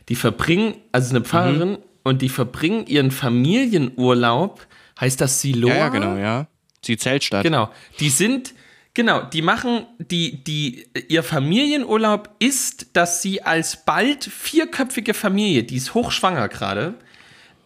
Die 0.08 0.14
verbringen, 0.14 0.74
also 0.92 1.10
eine 1.10 1.24
Pfarrerin, 1.24 1.70
mhm. 1.70 1.78
Und 2.06 2.22
die 2.22 2.28
verbringen 2.28 2.86
ihren 2.86 3.10
Familienurlaub, 3.10 4.64
heißt 5.00 5.20
das 5.20 5.40
Siloa? 5.40 5.70
Ja, 5.70 5.76
ja, 5.76 5.88
genau, 5.88 6.16
ja. 6.16 6.46
Die 6.84 6.96
Zeltstadt. 6.96 7.42
Genau. 7.42 7.68
Die 7.98 8.10
sind, 8.10 8.54
genau, 8.94 9.22
die 9.22 9.42
machen, 9.42 9.86
die, 9.98 10.44
die, 10.44 10.86
ihr 11.08 11.24
Familienurlaub 11.24 12.30
ist, 12.38 12.90
dass 12.92 13.22
sie 13.22 13.42
als 13.42 13.84
bald 13.84 14.22
vierköpfige 14.22 15.14
Familie, 15.14 15.64
die 15.64 15.74
ist 15.74 15.94
hochschwanger 15.94 16.48
gerade, 16.48 16.94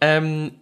ähm, 0.01 0.53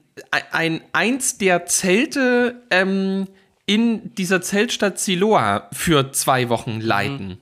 ein, 0.52 0.82
eins 0.92 1.38
der 1.38 1.66
Zelte 1.66 2.62
ähm, 2.72 3.28
in 3.66 4.14
dieser 4.16 4.42
Zeltstadt 4.42 5.00
Siloa 5.00 5.70
für 5.72 6.12
zwei 6.12 6.50
Wochen 6.50 6.82
leiten. 6.82 7.28
Mhm 7.28 7.38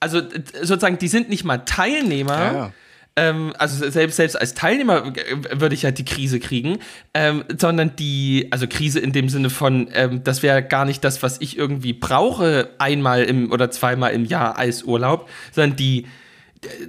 also 0.00 0.20
sozusagen, 0.62 0.98
die 0.98 1.08
sind 1.08 1.28
nicht 1.28 1.42
mal 1.42 1.58
Teilnehmer. 1.58 2.38
Ja, 2.38 2.52
ja. 2.52 2.72
Ähm, 3.18 3.52
also 3.58 3.90
selbst, 3.90 4.16
selbst 4.16 4.40
als 4.40 4.54
Teilnehmer 4.54 5.12
würde 5.50 5.74
ich 5.74 5.84
halt 5.84 5.98
die 5.98 6.04
Krise 6.04 6.38
kriegen, 6.38 6.78
ähm, 7.14 7.42
sondern 7.58 7.96
die, 7.96 8.46
also 8.52 8.68
Krise 8.68 9.00
in 9.00 9.12
dem 9.12 9.28
Sinne 9.28 9.50
von, 9.50 9.88
ähm, 9.92 10.22
das 10.22 10.44
wäre 10.44 10.62
gar 10.62 10.84
nicht 10.84 11.02
das, 11.02 11.20
was 11.20 11.40
ich 11.40 11.58
irgendwie 11.58 11.92
brauche, 11.92 12.70
einmal 12.78 13.24
im 13.24 13.50
oder 13.50 13.72
zweimal 13.72 14.12
im 14.12 14.24
Jahr 14.24 14.56
als 14.56 14.84
Urlaub, 14.84 15.28
sondern 15.50 15.74
die, 15.74 16.06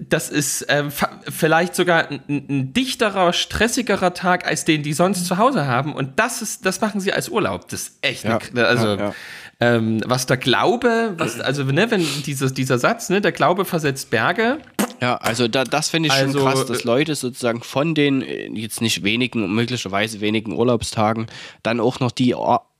das 0.07 0.29
ist 0.29 0.67
ähm, 0.69 0.91
vielleicht 1.27 1.73
sogar 1.73 2.11
ein, 2.11 2.21
ein, 2.27 2.73
dichterer, 2.73 3.33
stressigerer 3.33 4.13
Tag 4.13 4.45
als 4.45 4.65
den, 4.65 4.83
die 4.83 4.93
sonst 4.93 5.25
zu 5.25 5.37
Hause 5.39 5.65
haben. 5.65 5.93
Und 5.93 6.19
das 6.19 6.43
ist, 6.43 6.63
das 6.63 6.79
machen 6.79 7.01
sie 7.01 7.11
als 7.11 7.29
Urlaub. 7.29 7.69
Das 7.69 7.81
ist 7.81 7.97
echt, 8.01 8.23
ja, 8.25 8.37
eine, 8.37 8.67
also 8.67 8.87
ja, 8.87 8.95
ja 8.95 9.13
ähm, 9.59 10.01
was 10.05 10.25
der 10.25 10.37
Glaube, 10.37 11.15
was, 11.17 11.39
also 11.39 11.63
ne, 11.63 11.91
wenn 11.91 12.05
dieses, 12.25 12.53
dieser 12.53 12.77
Satz, 12.79 13.09
ne, 13.09 13.19
der 13.19 13.31
Glaube 13.31 13.65
versetzt 13.65 14.09
Berge. 14.09 14.59
Ja, 15.01 15.15
also 15.15 15.47
da, 15.47 15.63
das 15.63 15.89
finde 15.89 16.07
ich 16.07 16.13
also, 16.13 16.39
schon 16.39 16.47
krass, 16.47 16.65
dass 16.65 16.83
Leute 16.83 17.15
sozusagen 17.15 17.61
von 17.61 17.95
den 17.95 18.21
äh, 18.21 18.49
jetzt 18.49 18.81
nicht 18.81 19.03
wenigen, 19.03 19.53
möglicherweise 19.53 20.21
wenigen 20.21 20.53
Urlaubstagen 20.53 21.27
dann 21.63 21.79
auch 21.79 21.99
noch 21.99 22.11
die 22.11 22.35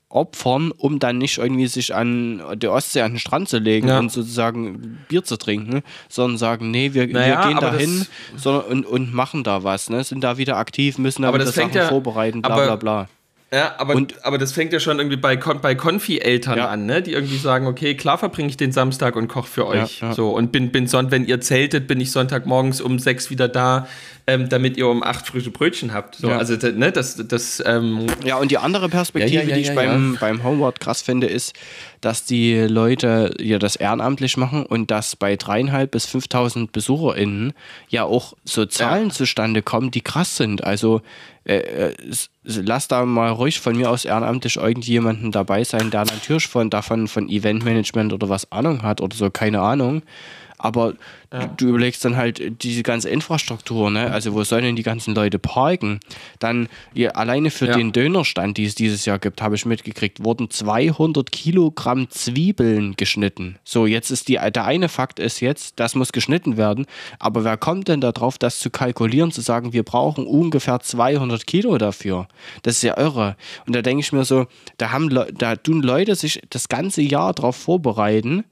opfern, 0.10 0.72
um 0.72 1.00
dann 1.00 1.20
nicht 1.20 1.38
irgendwie 1.38 1.68
sich 1.68 1.94
an 1.94 2.42
der 2.56 2.72
Ostsee 2.72 3.02
an 3.02 3.14
den 3.14 3.20
Strand 3.20 3.48
zu 3.48 3.60
legen 3.60 3.88
ja. 3.88 4.00
und 4.00 4.12
sozusagen 4.12 5.00
Bier 5.08 5.24
zu 5.24 5.38
trinken, 5.38 5.84
sondern 6.10 6.38
sagen, 6.38 6.72
nee, 6.72 6.94
wir, 6.94 7.08
naja, 7.08 7.44
wir 7.44 7.48
gehen 7.48 7.60
da 7.62 7.74
hin 7.76 8.08
und, 8.70 8.86
und 8.86 9.14
machen 9.14 9.44
da 9.44 9.64
was, 9.64 9.90
ne? 9.90 10.04
sind 10.04 10.24
da 10.24 10.38
wieder 10.38 10.58
aktiv, 10.58 10.98
müssen 10.98 11.22
da 11.22 11.34
wieder 11.34 11.46
Sachen 11.46 11.74
ja, 11.74 11.88
vorbereiten, 11.88 12.42
bla 12.42 12.56
bla 12.56 12.76
bla. 12.76 13.08
Ja, 13.52 13.76
aber, 13.80 13.96
und, 13.96 14.24
aber 14.24 14.38
das 14.38 14.52
fängt 14.52 14.74
ja 14.74 14.80
schon 14.80 15.00
irgendwie 15.00 15.18
bei, 15.18 15.36
bei 15.36 15.74
Konfi-Eltern 15.74 16.58
ja. 16.58 16.68
an, 16.68 16.86
ne? 16.86 17.02
die 17.02 17.14
irgendwie 17.14 17.38
sagen, 17.38 17.66
okay, 17.66 17.96
klar 17.96 18.20
verbringe 18.20 18.50
ich 18.50 18.58
den 18.58 18.72
Samstag 18.72 19.16
und 19.16 19.28
koche 19.28 19.48
für 19.48 19.66
euch. 19.66 20.02
Ja, 20.02 20.10
ja. 20.10 20.14
So, 20.14 20.30
und 20.30 20.52
bin, 20.52 20.72
bin 20.72 20.86
son 20.86 21.10
wenn 21.10 21.26
ihr 21.26 21.42
zeltet, 21.42 21.88
bin 21.88 22.00
ich 22.00 22.12
Sonntagmorgens 22.12 22.80
um 22.80 23.00
sechs 23.00 23.32
wieder 23.32 23.48
da, 23.48 23.88
ähm, 24.30 24.48
damit 24.48 24.78
ihr 24.78 24.88
um 24.88 25.02
acht 25.02 25.26
frische 25.26 25.50
Brötchen 25.50 25.92
habt. 25.92 26.16
So, 26.16 26.30
Also, 26.30 26.56
ne, 26.56 26.92
das, 26.92 27.16
das, 27.28 27.64
ähm 27.66 28.06
ja, 28.24 28.38
und 28.38 28.52
die 28.52 28.60
andere 28.60 28.88
Perspektive, 28.88 29.52
die 29.52 29.62
ich 29.62 29.74
beim, 29.74 30.18
beim 30.20 30.44
Homeward 30.44 30.80
krass 30.80 31.02
finde, 31.02 31.26
ist, 31.26 31.56
dass 32.02 32.26
die 32.26 32.56
Leute 32.56 33.34
ja 33.40 33.58
das 33.58 33.76
ehrenamtlich 33.76 34.38
machen 34.38 34.68
und 34.68 34.92
dass 34.92 35.16
bei 35.16 35.36
dreieinhalb 35.36 35.92
bis 35.92 36.08
5.000 36.08 36.72
BesucherInnen 36.72 37.54
ja 37.90 38.04
auch 38.04 38.34
so 38.44 38.68
Zahlen 38.68 39.10
zustande 39.10 39.64
kommen, 39.64 39.90
die 39.90 40.02
krass 40.02 40.38
sind. 40.38 40.64
Also, 40.64 41.02
äh, 41.44 41.58
äh 41.58 41.94
lass 42.44 42.88
da 42.88 43.06
mal 43.06 43.30
ruhig 43.30 43.60
von 43.60 43.76
mir 43.76 43.90
aus 43.90 44.06
ehrenamtlich 44.06 44.58
irgendjemanden 44.58 45.32
dabei 45.32 45.64
sein, 45.64 45.90
der 45.90 46.06
natürlich 46.06 46.48
von 46.48 46.70
davon 46.70 47.08
von 47.08 47.30
Eventmanagement 47.30 48.14
oder 48.14 48.30
was 48.30 48.52
Ahnung 48.52 48.84
hat 48.84 49.02
oder 49.02 49.16
so, 49.16 49.30
keine 49.32 49.62
Ahnung. 49.62 50.04
Aber 50.60 50.94
ja. 51.32 51.48
du 51.48 51.70
überlegst 51.70 52.04
dann 52.04 52.18
halt 52.18 52.62
diese 52.64 52.84
ganze 52.84 53.10
Infrastruktur, 53.10 53.90
ne? 53.90 54.12
Also 54.12 54.34
wo 54.34 54.44
sollen 54.44 54.64
denn 54.64 54.76
die 54.76 54.84
ganzen 54.84 55.16
Leute 55.16 55.40
parken? 55.40 56.02
Dann 56.40 56.68
ja, 56.94 57.12
alleine 57.12 57.50
für 57.50 57.68
ja. 57.68 57.78
den 57.78 57.94
Dönerstand, 57.94 58.58
die 58.58 58.66
es 58.66 58.76
dieses 58.76 59.06
Jahr 59.06 59.20
gibt, 59.20 59.42
habe 59.42 59.56
ich 59.56 59.66
mitgekriegt, 59.66 60.24
wurden 60.24 60.50
200 60.50 61.32
Kilogramm 61.32 62.10
Zwiebeln 62.10 62.96
geschnitten. 62.98 63.58
So, 63.64 63.86
jetzt 63.86 64.12
ist 64.12 64.28
die, 64.28 64.34
der 64.34 64.66
eine 64.66 64.90
Fakt 64.90 65.20
ist 65.20 65.40
jetzt, 65.40 65.80
das 65.80 65.96
muss 65.96 66.12
geschnitten 66.12 66.58
werden. 66.58 66.86
Aber 67.20 67.46
wer 67.46 67.56
kommt 67.56 67.88
denn 67.88 68.02
darauf, 68.02 68.38
das 68.38 68.60
zu 68.60 68.70
kalkulieren, 68.70 69.32
zu 69.32 69.40
sagen, 69.40 69.72
wir 69.72 69.84
brauchen 69.84 70.28
ungefähr 70.28 70.82
200 70.82 71.48
Kilo 71.48 71.78
dafür? 71.78 72.28
Das 72.64 72.76
ist 72.76 72.84
ja 72.84 72.98
irre. 72.98 73.38
Und 73.66 73.76
da 73.76 73.82
denke 73.82 74.02
ich 74.02 74.12
mir 74.12 74.26
so, 74.26 74.48
da 74.78 74.92
haben, 74.92 75.10
da 75.10 75.56
tun 75.56 75.82
Leute 75.82 76.16
sich 76.16 76.42
das 76.50 76.68
ganze 76.68 77.02
Jahr 77.02 77.34
darauf 77.34 77.56
vorbereiten 77.56 78.44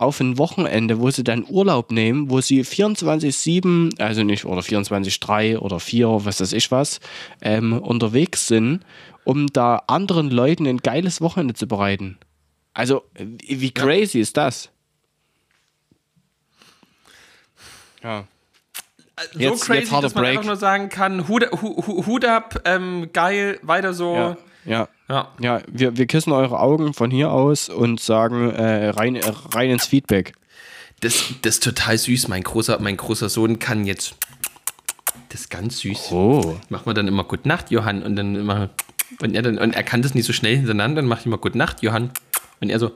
auf 0.00 0.20
ein 0.20 0.38
Wochenende, 0.38 0.98
wo 1.00 1.10
sie 1.10 1.24
dann 1.24 1.44
Urlaub 1.46 1.92
nehmen, 1.92 2.30
wo 2.30 2.40
sie 2.40 2.62
24-7, 2.62 4.00
also 4.00 4.22
nicht, 4.22 4.46
oder 4.46 4.62
24-3 4.62 5.58
oder 5.58 5.78
4, 5.78 6.24
was 6.24 6.40
weiß 6.40 6.54
ich 6.54 6.70
was, 6.70 7.00
ähm, 7.42 7.74
unterwegs 7.74 8.46
sind, 8.46 8.80
um 9.24 9.48
da 9.48 9.82
anderen 9.86 10.30
Leuten 10.30 10.66
ein 10.66 10.78
geiles 10.78 11.20
Wochenende 11.20 11.54
zu 11.54 11.68
bereiten. 11.68 12.18
Also, 12.72 13.02
wie 13.18 13.72
crazy 13.72 14.18
ja. 14.18 14.22
ist 14.22 14.36
das? 14.36 14.70
Ja. 18.02 18.24
So 19.34 19.38
jetzt, 19.38 19.66
crazy, 19.66 19.80
jetzt 19.80 19.92
dass 19.92 20.14
man 20.14 20.24
Break. 20.24 20.30
einfach 20.38 20.46
nur 20.46 20.56
sagen 20.56 20.88
kann, 20.88 21.28
Hut, 21.28 21.44
Hut 21.52 22.24
ab, 22.24 22.62
ähm, 22.64 23.10
geil, 23.12 23.58
weiter 23.62 23.92
so. 23.92 24.14
Ja. 24.14 24.36
Ja. 24.64 24.88
Ja, 25.10 25.28
ja 25.40 25.60
wir, 25.66 25.96
wir 25.96 26.06
küssen 26.06 26.32
eure 26.32 26.60
Augen 26.60 26.94
von 26.94 27.10
hier 27.10 27.32
aus 27.32 27.68
und 27.68 27.98
sagen 27.98 28.50
äh, 28.50 28.90
rein, 28.90 29.16
äh, 29.16 29.32
rein 29.52 29.70
ins 29.70 29.86
Feedback. 29.86 30.34
Das, 31.00 31.34
das 31.42 31.54
ist 31.54 31.64
total 31.64 31.98
süß. 31.98 32.28
Mein 32.28 32.44
großer, 32.44 32.78
mein 32.78 32.96
großer 32.96 33.28
Sohn 33.28 33.58
kann 33.58 33.84
jetzt. 33.86 34.14
Das 35.30 35.40
ist 35.42 35.50
ganz 35.50 35.80
süß. 35.80 36.12
Oh. 36.12 36.56
Machen 36.68 36.86
wir 36.86 36.94
dann 36.94 37.08
immer 37.08 37.24
Gute 37.24 37.48
Nacht, 37.48 37.72
Johann. 37.72 38.04
Und 38.04 38.14
dann 38.14 38.36
immer. 38.36 38.70
Und 39.20 39.34
er, 39.34 39.42
dann, 39.42 39.58
und 39.58 39.74
er 39.74 39.82
kann 39.82 40.02
das 40.02 40.14
nicht 40.14 40.26
so 40.26 40.32
schnell 40.32 40.54
hintereinander. 40.56 41.02
Dann 41.02 41.08
mache 41.08 41.20
ich 41.20 41.26
immer 41.26 41.38
Gute 41.38 41.58
Nacht, 41.58 41.82
Johann. 41.82 42.12
Und 42.60 42.70
er 42.70 42.78
so. 42.78 42.92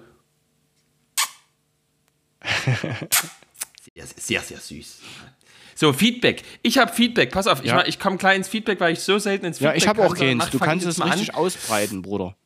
sehr, 3.94 4.06
sehr, 4.06 4.40
sehr 4.40 4.58
süß. 4.58 5.00
So, 5.74 5.92
Feedback. 5.92 6.42
Ich 6.62 6.78
habe 6.78 6.92
Feedback. 6.92 7.32
Pass 7.32 7.46
auf, 7.46 7.64
ja. 7.64 7.80
ich, 7.82 7.88
ich 7.88 7.98
komme 8.00 8.16
klein 8.16 8.38
ins 8.38 8.48
Feedback, 8.48 8.80
weil 8.80 8.92
ich 8.92 9.00
so 9.00 9.18
selten 9.18 9.46
ins 9.46 9.58
Feedback 9.58 9.74
Ja, 9.74 9.76
ich 9.76 9.88
habe 9.88 10.04
auch 10.04 10.14
keins. 10.14 10.50
Du 10.50 10.58
kannst 10.58 10.86
es 10.86 11.04
richtig 11.04 11.34
an. 11.34 11.40
ausbreiten, 11.40 12.02
Bruder. 12.02 12.36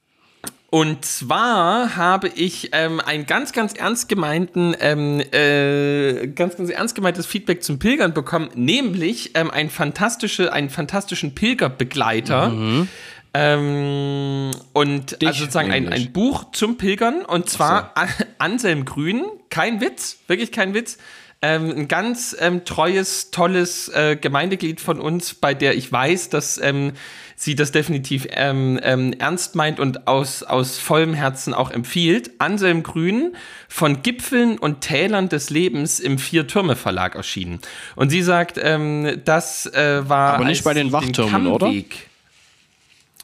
Und 0.71 1.03
zwar 1.07 1.97
habe 1.97 2.29
ich 2.29 2.71
ähm, 2.73 3.01
ein 3.01 3.25
ganz, 3.25 3.53
ganz 3.53 3.73
ernst 3.73 4.07
gemeinten, 4.11 4.77
ähm, 4.81 5.21
äh, 5.33 6.27
ganz, 6.29 6.59
ganz 6.59 6.69
ernst 6.69 6.95
gemeintes 6.95 7.25
Feedback 7.25 7.63
zum 7.63 7.79
Pilgern 7.79 8.13
bekommen, 8.13 8.51
nämlich 8.55 9.31
ähm, 9.35 9.51
ein 9.51 9.71
fantastische, 9.71 10.53
einen 10.53 10.69
fantastischen 10.69 11.35
Pilgerbegleiter. 11.35 12.51
Mhm. 12.51 12.89
Ähm, 13.33 14.51
und 14.75 15.23
Dich 15.23 15.29
also 15.29 15.41
sozusagen 15.41 15.71
ein, 15.71 15.89
ein 15.89 16.13
Buch 16.13 16.53
zum 16.53 16.77
Pilgern 16.77 17.25
und 17.25 17.49
zwar 17.49 17.95
so. 18.19 18.25
Anselm 18.39 18.85
Grün, 18.85 19.25
kein 19.49 19.81
Witz, 19.81 20.19
wirklich 20.27 20.53
kein 20.53 20.75
Witz. 20.75 20.99
Ähm, 21.41 21.71
ein 21.71 21.89
ganz 21.89 22.37
ähm, 22.41 22.65
treues, 22.65 23.31
tolles 23.31 23.89
äh, 23.91 24.17
Gemeindeglied 24.17 24.81
von 24.81 25.01
uns, 25.01 25.35
bei 25.35 25.55
der 25.55 25.77
ich 25.77 25.91
weiß, 25.91 26.31
dass 26.31 26.61
ähm, 26.61 26.95
sie 27.37 27.55
das 27.55 27.71
definitiv 27.71 28.27
ähm, 28.31 28.81
ähm, 28.83 29.13
ernst 29.13 29.55
meint 29.55 29.79
und 29.79 30.09
aus, 30.09 30.43
aus 30.43 30.79
vollem 30.79 31.15
Herzen 31.15 31.55
auch 31.55 31.71
empfiehlt. 31.71 32.33
Anselm 32.39 32.83
Grün 32.83 33.37
von 33.69 34.03
Gipfeln 34.03 34.59
und 34.59 34.81
Tälern 34.81 35.29
des 35.29 35.49
Lebens 35.51 36.01
im 36.01 36.19
Vier-Türme-Verlag 36.19 37.15
erschienen. 37.15 37.61
Und 37.95 38.11
sie 38.11 38.23
sagt, 38.23 38.59
ähm, 38.61 39.21
das 39.25 39.67
äh, 39.67 40.09
war. 40.09 40.35
Aber 40.35 40.45
nicht 40.45 40.65
bei 40.65 40.75
den 40.75 40.91
Wachtürmen, 40.91 41.45
den 41.45 41.53
oder? 41.53 41.73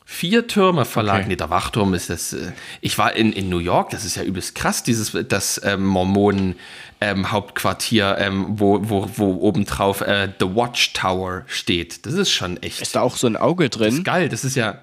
Vier 0.06 0.46
Türme 0.46 0.84
Verlag. 0.84 1.20
Okay. 1.20 1.28
Nee, 1.30 1.36
der 1.36 1.50
Wachturm 1.50 1.92
ist 1.92 2.08
das. 2.08 2.34
Äh, 2.34 2.52
ich 2.80 2.98
war 2.98 3.16
in, 3.16 3.32
in 3.32 3.48
New 3.48 3.58
York, 3.58 3.90
das 3.90 4.04
ist 4.04 4.14
ja 4.14 4.22
übelst 4.22 4.54
krass, 4.54 4.84
dieses 4.84 5.16
das 5.28 5.60
ähm, 5.64 5.84
Mormonen 5.84 6.54
ähm, 7.00 7.30
Hauptquartier, 7.30 8.16
ähm, 8.18 8.46
wo, 8.58 8.80
wo, 8.82 9.08
wo 9.16 9.34
obendrauf 9.40 10.00
äh, 10.00 10.28
The 10.38 10.54
Watchtower 10.54 11.42
steht. 11.46 12.06
Das 12.06 12.14
ist 12.14 12.30
schon 12.30 12.62
echt. 12.62 12.80
Ist 12.80 12.96
da 12.96 13.00
auch 13.00 13.16
so 13.16 13.26
ein 13.26 13.36
Auge 13.36 13.68
drin? 13.68 13.88
Das 13.88 13.94
ist 13.94 14.04
geil, 14.04 14.28
das 14.28 14.44
ist 14.44 14.56
ja. 14.56 14.78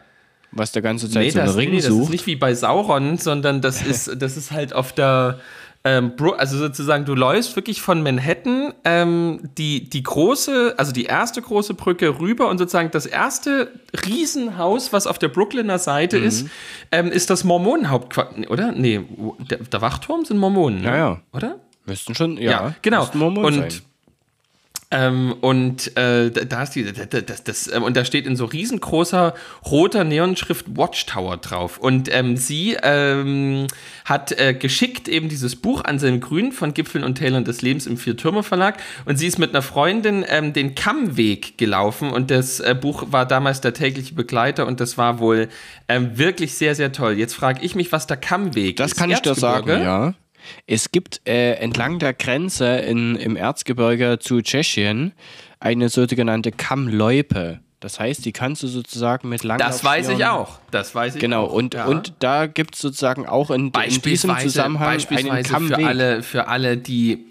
Was 0.53 0.73
der 0.73 0.81
ganze 0.81 1.09
Zeit 1.09 1.23
nee, 1.23 1.29
so 1.29 1.39
einen 1.39 1.49
Ring 1.51 1.71
nee, 1.71 1.79
sucht. 1.79 1.97
Das 1.97 2.05
ist 2.05 2.11
nicht 2.11 2.27
wie 2.27 2.35
bei 2.35 2.53
Sauron, 2.53 3.17
sondern 3.17 3.61
das 3.61 3.81
ist, 3.85 4.21
das 4.21 4.35
ist 4.35 4.51
halt 4.51 4.73
auf 4.73 4.91
der 4.91 5.39
ähm, 5.83 6.13
also 6.37 6.57
sozusagen, 6.57 7.05
du 7.05 7.15
läufst 7.15 7.55
wirklich 7.55 7.81
von 7.81 8.03
Manhattan 8.03 8.73
ähm, 8.85 9.39
die, 9.57 9.89
die 9.89 10.03
große, 10.03 10.75
also 10.77 10.91
die 10.91 11.05
erste 11.05 11.41
große 11.41 11.73
Brücke 11.73 12.19
rüber 12.19 12.49
und 12.49 12.59
sozusagen 12.59 12.91
das 12.91 13.07
erste 13.07 13.71
Riesenhaus, 14.05 14.93
was 14.93 15.07
auf 15.07 15.17
der 15.17 15.29
Brooklyner 15.29 15.79
Seite 15.79 16.19
mhm. 16.19 16.25
ist, 16.25 16.47
ähm, 16.91 17.11
ist 17.11 17.31
das 17.31 17.43
Mormonenhauptquartier, 17.43 18.51
oder? 18.51 18.71
Nee, 18.73 19.01
der, 19.49 19.57
der, 19.57 19.81
Wachturm 19.81 20.23
sind 20.23 20.37
Mormonen, 20.37 20.83
ja, 20.83 20.95
ja. 20.95 21.21
oder? 21.33 21.59
Müssten 21.85 22.15
schon, 22.15 22.37
ja. 22.37 22.51
ja 22.51 22.75
genau. 22.81 23.09
und 23.13 23.53
sein. 23.53 23.81
Ähm, 24.93 25.33
und 25.39 25.95
äh, 25.95 26.29
da 26.29 26.63
ist 26.63 26.75
die, 26.75 26.83
das, 26.83 27.07
das, 27.25 27.43
das, 27.45 27.73
ähm, 27.73 27.83
und 27.83 27.95
da 27.95 28.03
steht 28.03 28.27
in 28.27 28.35
so 28.35 28.43
riesengroßer 28.43 29.33
roter 29.65 30.03
Neonschrift 30.03 30.65
Watchtower 30.75 31.37
drauf. 31.37 31.77
Und 31.77 32.13
ähm, 32.13 32.35
sie 32.35 32.75
ähm, 32.83 33.67
hat 34.03 34.33
äh, 34.33 34.53
geschickt 34.53 35.07
eben 35.07 35.29
dieses 35.29 35.55
Buch 35.55 35.85
an 35.85 35.97
seinen 35.97 36.19
Grün 36.19 36.51
von 36.51 36.73
Gipfeln 36.73 37.05
und 37.05 37.15
Tälern 37.15 37.45
des 37.45 37.61
Lebens 37.61 37.87
im 37.87 37.95
Viertürmer 37.95 38.43
Verlag. 38.43 38.81
Und 39.05 39.15
sie 39.15 39.27
ist 39.27 39.39
mit 39.39 39.51
einer 39.51 39.61
Freundin 39.61 40.25
ähm, 40.27 40.51
den 40.51 40.75
Kammweg 40.75 41.57
gelaufen. 41.57 42.11
Und 42.11 42.29
das 42.29 42.59
äh, 42.59 42.75
Buch 42.79 43.05
war 43.11 43.25
damals 43.25 43.61
der 43.61 43.73
tägliche 43.73 44.13
Begleiter 44.13 44.67
und 44.67 44.81
das 44.81 44.97
war 44.97 45.19
wohl 45.19 45.47
ähm, 45.87 46.17
wirklich 46.17 46.55
sehr, 46.55 46.75
sehr 46.75 46.91
toll. 46.91 47.13
Jetzt 47.13 47.33
frage 47.33 47.61
ich 47.63 47.75
mich, 47.75 47.93
was 47.93 48.07
der 48.07 48.17
Kammweg 48.17 48.75
das 48.75 48.91
ist. 48.91 48.97
Das 48.97 48.99
kann 48.99 49.09
ich 49.09 49.21
dir 49.21 49.35
sagen, 49.35 49.81
ja. 49.81 50.13
Es 50.67 50.91
gibt 50.91 51.21
äh, 51.27 51.53
entlang 51.53 51.99
der 51.99 52.13
Grenze 52.13 52.77
in, 52.77 53.15
im 53.15 53.35
Erzgebirge 53.35 54.19
zu 54.19 54.41
Tschechien 54.41 55.13
eine 55.59 55.89
sogenannte 55.89 56.51
Kammloipe. 56.51 57.59
Das 57.79 57.99
heißt, 57.99 58.23
die 58.25 58.31
kannst 58.31 58.61
du 58.61 58.67
sozusagen 58.67 59.27
mit 59.27 59.43
lang. 59.43 59.57
Das 59.57 59.83
weiß 59.83 60.09
ich 60.09 60.23
auch. 60.25 60.59
Das 60.69 60.93
weiß 60.93 61.15
ich 61.15 61.21
genau. 61.21 61.45
auch. 61.45 61.53
Und, 61.53 61.73
ja. 61.73 61.85
und 61.85 62.13
da 62.19 62.45
gibt 62.45 62.75
es 62.75 62.81
sozusagen 62.81 63.25
auch 63.25 63.49
in, 63.49 63.71
in 63.71 64.01
diesem 64.01 64.37
Zusammenhang 64.37 64.93
beispielsweise 64.93 65.31
einen 65.31 65.43
Kammweg. 65.43 65.77
Für 65.79 65.87
alle, 65.87 66.23
für 66.23 66.47
alle, 66.47 66.77
die 66.77 67.25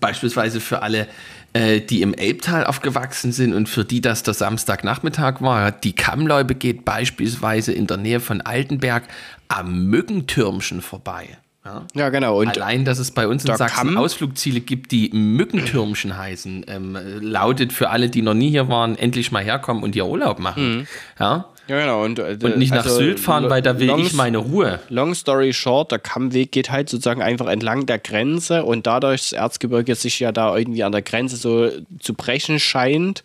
beispielsweise 0.00 0.60
für 0.60 0.82
alle, 0.82 1.06
äh, 1.52 1.80
die 1.80 2.00
im 2.00 2.14
Elbtal 2.14 2.64
aufgewachsen 2.64 3.30
sind 3.32 3.52
und 3.52 3.68
für 3.68 3.84
die 3.84 4.00
das 4.00 4.22
der 4.22 4.34
Samstagnachmittag 4.34 5.40
war. 5.40 5.70
Die 5.70 5.92
Kammloipe 5.92 6.54
geht 6.54 6.84
beispielsweise 6.86 7.72
in 7.72 7.86
der 7.86 7.98
Nähe 7.98 8.20
von 8.20 8.40
Altenberg 8.40 9.04
am 9.48 9.86
Mückentürmchen 9.86 10.80
vorbei. 10.80 11.38
Ja, 11.64 11.86
ja 11.94 12.08
genau. 12.10 12.40
Und 12.40 12.48
Allein, 12.48 12.84
dass 12.84 12.98
es 12.98 13.10
bei 13.10 13.26
uns 13.26 13.44
in 13.44 13.56
Sachsen 13.56 13.96
Ausflugsziele 13.96 14.60
gibt, 14.60 14.92
die 14.92 15.10
Mückentürmchen 15.10 16.16
heißen, 16.16 16.66
ähm, 16.68 16.98
lautet 17.20 17.72
für 17.72 17.90
alle, 17.90 18.10
die 18.10 18.22
noch 18.22 18.34
nie 18.34 18.50
hier 18.50 18.68
waren, 18.68 18.96
endlich 18.96 19.32
mal 19.32 19.42
herkommen 19.42 19.82
und 19.82 19.94
hier 19.94 20.06
Urlaub 20.06 20.38
machen. 20.38 20.78
Mhm. 20.78 20.86
Ja? 21.18 21.46
Ja, 21.66 21.80
genau. 21.80 22.04
Und, 22.04 22.18
äh, 22.18 22.38
und 22.42 22.58
nicht 22.58 22.74
nach 22.74 22.84
also 22.84 22.96
Sylt 22.96 23.18
fahren, 23.18 23.48
weil 23.48 23.62
da 23.62 23.78
will 23.78 23.86
long, 23.86 24.00
ich 24.00 24.12
meine 24.12 24.38
Ruhe. 24.38 24.80
Long 24.90 25.14
story 25.14 25.54
short, 25.54 25.90
der 25.92 25.98
Kammweg 25.98 26.52
geht 26.52 26.70
halt 26.70 26.90
sozusagen 26.90 27.22
einfach 27.22 27.46
entlang 27.46 27.86
der 27.86 27.98
Grenze 27.98 28.64
und 28.64 28.86
dadurch 28.86 29.22
das 29.22 29.32
Erzgebirge 29.32 29.94
sich 29.94 30.20
ja 30.20 30.32
da 30.32 30.54
irgendwie 30.54 30.84
an 30.84 30.92
der 30.92 31.00
Grenze 31.00 31.36
so 31.36 31.70
zu 32.00 32.12
brechen 32.12 32.60
scheint, 32.60 33.24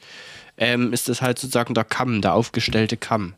ähm, 0.58 0.94
ist 0.94 1.10
das 1.10 1.22
halt 1.22 1.38
sozusagen 1.40 1.74
der 1.74 1.84
Kamm, 1.84 2.22
der 2.22 2.34
aufgestellte 2.34 2.96
Kamm. 2.96 3.34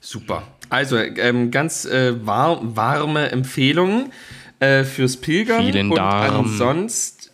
Super. 0.00 0.42
Also 0.70 0.96
ähm, 0.96 1.50
ganz 1.50 1.84
äh, 1.84 2.14
war, 2.26 2.60
warme 2.76 3.30
Empfehlungen 3.30 4.12
äh, 4.60 4.84
fürs 4.84 5.16
Pilgern. 5.16 5.64
Vielen 5.64 5.90
Dank. 5.90 6.32
Und 6.32 6.38
ansonsten. 6.38 7.30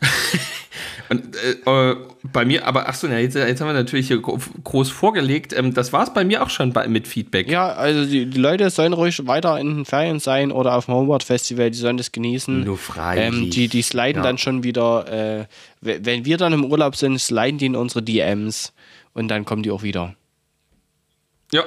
Und 1.08 1.36
äh, 1.36 1.90
äh, 1.90 1.96
bei 2.32 2.44
mir, 2.44 2.66
aber 2.66 2.88
ach 2.88 2.94
so, 2.94 3.06
ja, 3.06 3.18
jetzt, 3.18 3.36
jetzt, 3.36 3.60
haben 3.60 3.68
wir 3.68 3.74
natürlich 3.74 4.08
hier 4.08 4.20
groß 4.20 4.90
vorgelegt. 4.90 5.52
Ähm, 5.52 5.72
das 5.72 5.92
war 5.92 6.02
es 6.02 6.12
bei 6.12 6.24
mir 6.24 6.42
auch 6.42 6.50
schon 6.50 6.72
bei, 6.72 6.88
mit 6.88 7.06
Feedback. 7.06 7.48
Ja, 7.48 7.68
also 7.68 8.04
die, 8.04 8.26
die, 8.26 8.38
Leute 8.38 8.68
sollen 8.70 8.92
ruhig 8.92 9.26
weiter 9.26 9.58
in 9.58 9.68
den 9.68 9.84
Ferien 9.84 10.18
sein 10.18 10.50
oder 10.50 10.74
auf 10.74 10.86
dem 10.86 10.94
Homeward 10.94 11.22
Festival, 11.22 11.70
die 11.70 11.78
sollen 11.78 11.96
das 11.96 12.12
genießen. 12.12 12.64
Nur 12.64 12.78
frei. 12.78 13.18
Ähm, 13.18 13.50
die, 13.50 13.68
die 13.68 13.82
sliden 13.82 14.16
ja. 14.16 14.22
dann 14.22 14.38
schon 14.38 14.64
wieder, 14.64 15.40
äh, 15.40 15.44
wenn 15.80 16.24
wir 16.24 16.36
dann 16.36 16.52
im 16.52 16.64
Urlaub 16.64 16.96
sind, 16.96 17.20
sliden 17.20 17.58
die 17.58 17.66
in 17.66 17.76
unsere 17.76 18.02
DMs 18.02 18.72
und 19.12 19.28
dann 19.28 19.44
kommen 19.44 19.62
die 19.62 19.70
auch 19.70 19.82
wieder. 19.82 20.14
Ja. 21.52 21.64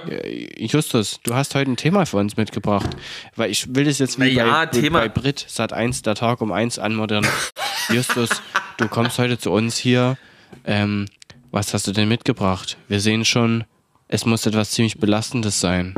Justus, 0.57 1.19
du 1.23 1.33
hast 1.33 1.55
heute 1.55 1.71
ein 1.71 1.77
Thema 1.77 2.05
für 2.05 2.17
uns 2.17 2.35
mitgebracht. 2.37 2.89
Weil 3.35 3.49
ich 3.49 3.73
will 3.73 3.85
das 3.85 3.99
jetzt 3.99 4.19
wie 4.19 4.27
ja, 4.27 4.65
bei, 4.65 4.65
Thema. 4.65 4.99
bei 4.99 5.09
Brit 5.09 5.45
Sat 5.47 5.73
1, 5.73 6.01
der 6.01 6.15
Tag 6.15 6.41
um 6.41 6.51
1 6.51 6.79
anmodern. 6.79 7.25
Justus, 7.89 8.29
du 8.77 8.87
kommst 8.87 9.17
heute 9.19 9.37
zu 9.37 9.51
uns 9.51 9.77
hier. 9.77 10.17
Ähm, 10.65 11.05
was 11.51 11.73
hast 11.73 11.87
du 11.87 11.91
denn 11.91 12.09
mitgebracht? 12.09 12.77
Wir 12.87 12.99
sehen 12.99 13.25
schon, 13.25 13.63
es 14.07 14.25
muss 14.25 14.45
etwas 14.45 14.71
ziemlich 14.71 14.99
Belastendes 14.99 15.59
sein. 15.59 15.95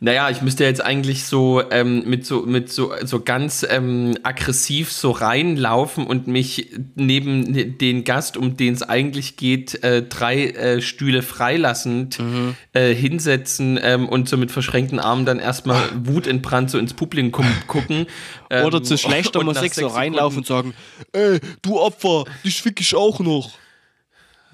Naja, 0.00 0.28
ich 0.30 0.42
müsste 0.42 0.64
jetzt 0.64 0.84
eigentlich 0.84 1.24
so 1.24 1.62
ähm, 1.70 2.04
mit 2.06 2.26
so 2.26 2.42
mit 2.42 2.70
so, 2.70 2.92
so 3.04 3.20
ganz 3.20 3.66
ähm, 3.68 4.16
aggressiv 4.22 4.92
so 4.92 5.10
reinlaufen 5.10 6.06
und 6.06 6.26
mich 6.26 6.70
neben 6.94 7.78
den 7.78 8.04
Gast, 8.04 8.36
um 8.36 8.56
den 8.56 8.74
es 8.74 8.82
eigentlich 8.82 9.36
geht, 9.36 9.82
äh, 9.82 10.02
drei 10.02 10.48
äh, 10.48 10.82
Stühle 10.82 11.22
freilassend 11.22 12.18
mhm. 12.18 12.56
äh, 12.74 12.94
hinsetzen 12.94 13.78
ähm, 13.82 14.08
und 14.08 14.28
so 14.28 14.36
mit 14.36 14.50
verschränkten 14.50 14.98
Armen 14.98 15.24
dann 15.24 15.38
erstmal 15.38 15.82
wutentbrannt 16.04 16.70
so 16.70 16.78
ins 16.78 16.92
Publikum 16.92 17.46
gucken. 17.66 18.06
Oder 18.50 18.82
zu 18.82 18.94
ähm, 18.94 18.98
schlechter 18.98 19.42
Musik 19.44 19.74
so 19.74 19.86
reinlaufen 19.86 20.38
und 20.38 20.46
sagen, 20.46 20.74
ey, 21.12 21.40
du 21.62 21.80
Opfer, 21.80 22.24
dich 22.44 22.62
fick 22.62 22.80
ich 22.80 22.94
auch 22.94 23.18
noch. 23.20 23.50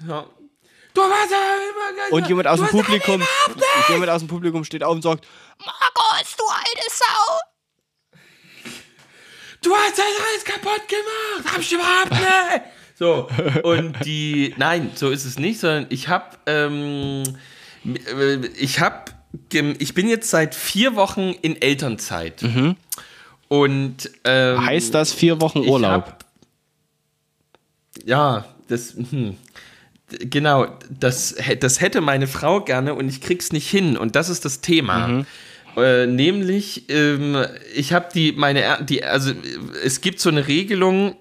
Ja, 0.07 0.25
Du 0.93 1.01
warst 1.01 1.31
ja 1.31 1.37
immer 1.37 2.15
Und 2.15 2.27
jemand 2.27 2.47
aus 2.47 2.59
dem 2.59 2.67
Publikum, 2.67 3.23
jemand 3.89 4.09
aus 4.11 4.21
dem 4.21 4.27
Publikum 4.27 4.63
steht 4.63 4.83
auf 4.83 4.93
und 4.93 5.01
sagt, 5.01 5.25
Markus, 5.57 6.35
du 6.37 6.43
alte 6.45 6.87
Sau. 6.91 8.19
Du 9.61 9.73
hast 9.73 9.97
das 9.97 10.05
alles 10.05 10.43
kaputt 10.43 10.87
gemacht. 10.87 11.53
Hab 11.53 11.61
ich 11.61 11.73
überhaupt 11.73 12.11
nicht. 12.11 12.61
So, 12.95 13.27
und 13.63 14.05
die, 14.05 14.53
nein, 14.57 14.91
so 14.93 15.09
ist 15.09 15.25
es 15.25 15.39
nicht, 15.39 15.59
sondern 15.59 15.87
ich 15.89 16.09
hab, 16.09 16.39
ähm, 16.45 17.23
ich 18.55 18.79
hab, 18.79 19.11
ich 19.51 19.95
bin 19.95 20.07
jetzt 20.07 20.29
seit 20.29 20.53
vier 20.53 20.95
Wochen 20.95 21.33
in 21.41 21.59
Elternzeit. 21.59 22.43
Mhm. 22.43 22.77
Und, 23.47 24.11
ähm, 24.25 24.63
Heißt 24.63 24.93
das 24.93 25.11
vier 25.11 25.41
Wochen 25.41 25.67
Urlaub? 25.67 26.05
Hab, 26.05 26.25
ja, 28.05 28.45
das, 28.67 28.93
hm 28.93 29.37
genau, 30.19 30.67
das, 30.89 31.35
das 31.59 31.81
hätte 31.81 32.01
meine 32.01 32.27
Frau 32.27 32.61
gerne 32.61 32.93
und 32.95 33.09
ich 33.09 33.21
krieg's 33.21 33.51
nicht 33.51 33.69
hin. 33.69 33.97
Und 33.97 34.15
das 34.15 34.29
ist 34.29 34.45
das 34.45 34.61
Thema. 34.61 35.07
Mhm. 35.07 35.25
Äh, 35.75 36.05
nämlich, 36.05 36.89
ähm, 36.89 37.45
ich 37.73 37.93
habe 37.93 38.09
die, 38.13 38.31
meine, 38.33 38.85
die, 38.87 39.03
also 39.03 39.33
es 39.83 40.01
gibt 40.01 40.19
so 40.19 40.29
eine 40.29 40.47
Regelung 40.47 41.15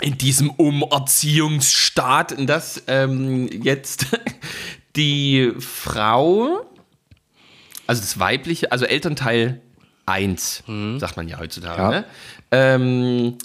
in 0.00 0.18
diesem 0.18 0.50
Umerziehungsstaat, 0.50 2.34
dass 2.48 2.82
ähm, 2.86 3.48
jetzt 3.62 4.06
die 4.96 5.52
Frau, 5.58 6.66
also 7.86 8.00
das 8.00 8.18
weibliche, 8.18 8.72
also 8.72 8.86
Elternteil 8.86 9.60
1, 10.06 10.64
mhm. 10.66 10.98
sagt 10.98 11.16
man 11.16 11.28
ja 11.28 11.38
heutzutage, 11.38 11.82
ja. 11.82 11.90
Ne? 11.90 12.04
Ähm, 12.50 13.38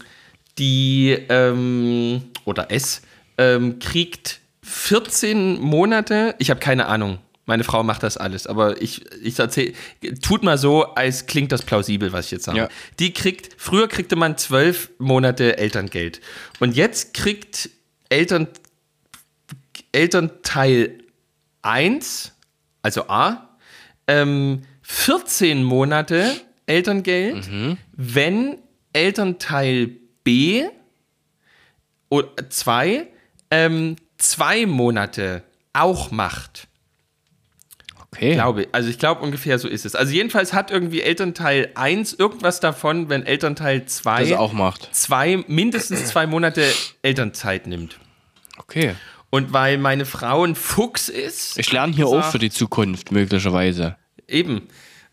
die, 0.58 1.12
ähm, 1.30 2.24
oder 2.46 2.68
es, 2.72 3.02
ähm, 3.38 3.80
kriegt 3.80 4.40
14 4.66 5.62
Monate, 5.62 6.36
ich 6.40 6.50
habe 6.50 6.60
keine 6.60 6.88
Ahnung, 6.88 7.20
Meine 7.46 7.64
Frau 7.64 7.84
macht 7.84 8.02
das 8.02 8.18
alles, 8.18 8.48
aber 8.48 8.82
ich, 8.82 9.06
ich 9.22 9.38
erzähle, 9.38 9.74
tut 10.24 10.42
mal 10.42 10.58
so, 10.58 10.86
als 10.96 11.28
klingt 11.28 11.52
das 11.52 11.62
plausibel, 11.62 12.12
was 12.12 12.26
ich 12.26 12.32
jetzt 12.32 12.46
sage. 12.46 12.58
Ja. 12.58 12.70
Die 12.98 13.14
kriegt, 13.14 13.50
früher 13.58 13.88
kriegte 13.88 14.16
man 14.16 14.36
zwölf 14.38 14.90
Monate 14.98 15.60
Elterngeld. 15.60 16.22
Und 16.60 16.76
jetzt 16.76 17.14
kriegt 17.14 17.70
Eltern, 18.10 18.48
Elternteil 19.92 20.98
1, 21.62 22.34
also 22.82 23.08
A, 23.08 23.56
ähm, 24.08 24.64
14 24.82 25.64
Monate 25.64 26.42
Elterngeld, 26.66 27.48
mhm. 27.52 27.78
wenn 27.92 28.58
Elternteil 28.94 29.92
B 30.24 30.66
oder 32.10 32.50
2 32.50 33.08
ähm, 33.52 33.98
zwei 34.18 34.66
Monate 34.66 35.44
auch 35.74 36.12
macht. 36.12 36.68
Okay. 38.16 38.36
Glaube, 38.36 38.68
also 38.72 38.90
ich 38.90 38.98
glaube 38.98 39.22
ungefähr 39.22 39.60
so 39.60 39.68
ist 39.68 39.86
es. 39.86 39.94
Also 39.94 40.14
jedenfalls 40.14 40.54
hat 40.54 40.72
irgendwie 40.72 41.02
Elternteil 41.02 41.72
1 41.76 42.14
irgendwas 42.14 42.62
davon, 42.62 43.10
wenn 43.10 43.26
Elternteil 43.26 43.86
2 43.86 44.38
auch 44.38 44.54
macht. 44.54 44.88
Zwei, 44.94 45.44
mindestens 45.48 46.06
zwei 46.06 46.26
Monate 46.26 46.66
Elternzeit 47.02 47.68
nimmt. 47.68 48.00
Okay. 48.58 48.96
Und 49.32 49.52
weil 49.52 49.78
meine 49.78 50.06
Frau 50.06 50.46
ein 50.46 50.56
Fuchs 50.56 51.10
ist. 51.10 51.60
Ich 51.60 51.72
lerne 51.74 51.94
hier 51.94 52.06
gesagt, 52.06 52.24
auch 52.24 52.32
für 52.32 52.40
die 52.40 52.52
Zukunft, 52.52 53.12
möglicherweise. 53.12 53.98
Eben. 54.30 54.70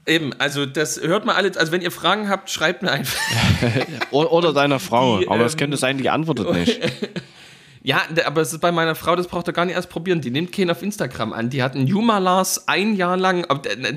Eben, 0.07 0.33
also 0.35 0.65
das 0.67 1.01
hört 1.01 1.25
mal 1.25 1.35
alles. 1.35 1.57
Also 1.57 1.73
wenn 1.73 1.81
ihr 1.81 1.91
Fragen 1.91 2.29
habt, 2.29 2.51
schreibt 2.51 2.83
mir 2.83 2.93
einfach. 2.93 3.21
Oder 4.13 4.53
deiner 4.53 4.79
Frau. 4.79 5.19
Die, 5.19 5.29
Aber 5.29 5.45
es 5.45 5.55
ähm, 5.55 5.59
könnte 5.59 5.77
sein, 5.77 5.99
die 5.99 6.09
antwortet 6.09 6.53
nicht. 6.53 6.81
Ja, 7.85 8.03
aber 8.27 8.43
es 8.43 8.53
ist 8.53 8.61
bei 8.61 8.71
meiner 8.71 8.95
Frau, 8.95 9.17
das 9.17 9.27
braucht 9.27 9.49
er 9.49 9.53
gar 9.53 9.65
nicht 9.65 9.75
erst 9.75 9.89
probieren. 9.89 10.21
Die 10.21 10.31
nimmt 10.31 10.53
keinen 10.53 10.71
auf 10.71 10.83
Instagram 10.83 11.33
an. 11.33 11.51
Die 11.51 11.65
hat 11.65 11.75
einen 11.75 11.89
Jumalas 11.89 12.69
ein 12.69 12.95
Jahr 12.95 13.17
lang, 13.17 13.45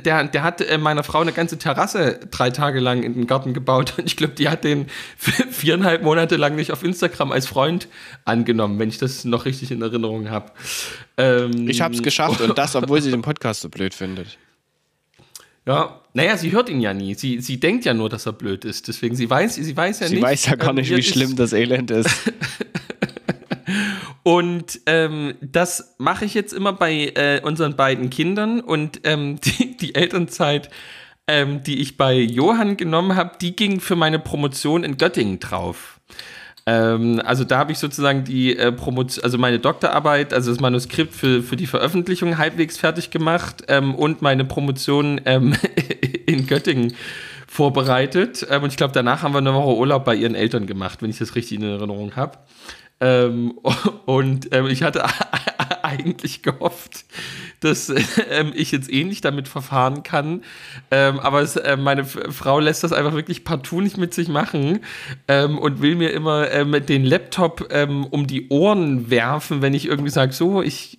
der, 0.04 0.24
der 0.24 0.44
hat 0.44 0.62
äh, 0.62 0.80
meiner 0.80 1.04
Frau 1.04 1.20
eine 1.20 1.32
ganze 1.32 1.60
Terrasse 1.60 2.20
drei 2.32 2.50
Tage 2.50 2.80
lang 2.80 3.04
in 3.04 3.14
den 3.14 3.28
Garten 3.28 3.54
gebaut. 3.54 3.94
Und 3.98 4.08
ich 4.08 4.18
glaube, 4.18 4.34
die 4.34 4.50
hat 4.50 4.64
den 4.64 4.88
viereinhalb 5.18 6.02
Monate 6.02 6.36
lang 6.36 6.56
nicht 6.56 6.72
auf 6.72 6.84
Instagram 6.84 7.32
als 7.32 7.46
Freund 7.46 7.88
angenommen, 8.26 8.80
wenn 8.80 8.90
ich 8.90 8.98
das 8.98 9.24
noch 9.24 9.46
richtig 9.46 9.70
in 9.72 9.84
Erinnerung 9.84 10.32
habe. 10.32 10.52
Ähm, 11.18 11.70
ich 11.70 11.82
habe 11.82 11.94
es 11.94 12.02
geschafft 12.02 12.42
und 12.42 12.58
das, 12.58 12.76
obwohl 12.76 13.02
sie 13.04 13.12
den 13.12 13.22
Podcast 13.22 13.62
so 13.62 13.70
blöd 13.70 13.94
findet. 13.94 14.38
Ja, 15.68 16.00
naja, 16.14 16.38
sie 16.38 16.52
hört 16.52 16.70
ihn 16.70 16.80
ja 16.80 16.94
nie. 16.94 17.16
Sie, 17.16 17.42
sie 17.42 17.60
denkt 17.60 17.86
ja 17.86 17.96
nur, 17.96 18.08
dass 18.08 18.28
er 18.28 18.34
blöd 18.34 18.66
ist. 18.66 18.88
Deswegen, 18.88 19.16
sie 19.16 19.28
weiß, 19.28 19.56
sie 19.56 19.76
weiß 19.76 20.00
ja 20.02 20.08
sie 20.08 20.14
nicht. 20.14 20.22
Sie 20.22 20.28
weiß 20.28 20.46
ja 20.46 20.56
gar 20.58 20.70
ähm, 20.70 20.76
nicht, 20.76 20.96
wie 20.96 21.02
schlimm 21.02 21.36
das 21.36 21.54
Elend 21.54 21.90
ist. 21.90 22.08
Und 24.26 24.82
ähm, 24.88 25.36
das 25.40 25.94
mache 26.00 26.26
ich 26.26 26.34
jetzt 26.34 26.52
immer 26.52 26.74
bei 26.74 27.12
äh, 27.14 27.42
unseren 27.44 27.76
beiden 27.76 28.10
Kindern. 28.10 28.60
Und 28.60 29.02
ähm, 29.04 29.40
die, 29.46 29.78
die 29.78 29.94
Elternzeit, 29.94 30.72
ähm, 31.28 31.62
die 31.62 31.80
ich 31.80 31.96
bei 31.96 32.16
Johann 32.16 32.76
genommen 32.76 33.16
habe, 33.16 33.38
die 33.40 33.56
ging 33.56 33.80
für 33.80 33.96
meine 33.96 34.18
Promotion 34.18 34.84
in 34.84 34.98
Göttingen 34.98 35.40
drauf. 35.40 36.00
Ähm, 36.66 37.22
also 37.24 37.44
da 37.44 37.60
habe 37.60 37.72
ich 37.72 37.78
sozusagen 37.78 38.24
die 38.24 38.58
äh, 38.58 38.72
Promotion, 38.72 39.24
also 39.24 39.38
meine 39.38 39.60
Doktorarbeit, 39.60 40.34
also 40.34 40.50
das 40.50 40.60
Manuskript 40.60 41.14
für, 41.14 41.44
für 41.44 41.56
die 41.56 41.68
Veröffentlichung 41.68 42.40
halbwegs 42.40 42.80
fertig 42.80 43.12
gemacht 43.12 43.66
ähm, 43.68 43.94
und 43.94 44.24
meine 44.24 44.44
Promotion 44.44 45.22
ähm, 45.26 45.56
in 46.26 46.48
Göttingen 46.48 46.96
vorbereitet. 47.48 48.42
und 48.42 48.70
ich 48.70 48.76
glaube, 48.76 48.94
danach 48.94 49.22
haben 49.22 49.36
wir 49.36 49.38
eine 49.38 49.54
Woche 49.54 49.78
Urlaub 49.78 50.04
bei 50.04 50.16
ihren 50.16 50.34
Eltern 50.34 50.66
gemacht, 50.66 51.04
wenn 51.04 51.12
ich 51.12 51.20
das 51.20 51.36
richtig 51.36 51.60
in 51.60 51.64
Erinnerung 51.64 52.16
habe. 52.16 52.40
Ähm, 53.06 53.52
und 54.06 54.54
ähm, 54.54 54.66
ich 54.66 54.84
hatte 54.84 55.06
eigentlich 55.84 56.42
gehofft, 56.42 57.06
dass 57.60 57.90
ähm, 58.32 58.52
ich 58.56 58.72
jetzt 58.72 58.92
ähnlich 58.92 59.22
damit 59.22 59.48
verfahren 59.48 60.02
kann. 60.02 60.42
Ähm, 60.90 61.20
aber 61.20 61.42
es, 61.42 61.56
äh, 61.56 61.78
meine 61.78 62.04
Frau 62.04 62.60
lässt 62.60 62.84
das 62.84 62.94
einfach 62.94 63.14
wirklich 63.14 63.44
partout 63.44 63.82
nicht 63.82 63.98
mit 63.98 64.14
sich 64.14 64.28
machen 64.28 64.80
ähm, 65.28 65.60
und 65.60 65.82
will 65.82 65.96
mir 65.96 66.12
immer 66.12 66.52
ähm, 66.52 66.76
den 66.86 67.06
Laptop 67.06 67.74
um 68.12 68.28
die 68.28 68.50
Ohren 68.50 69.10
werfen, 69.10 69.62
wenn 69.62 69.74
ich 69.74 69.88
irgendwie 69.88 70.10
sage, 70.10 70.34
so, 70.34 70.62
ich, 70.62 70.98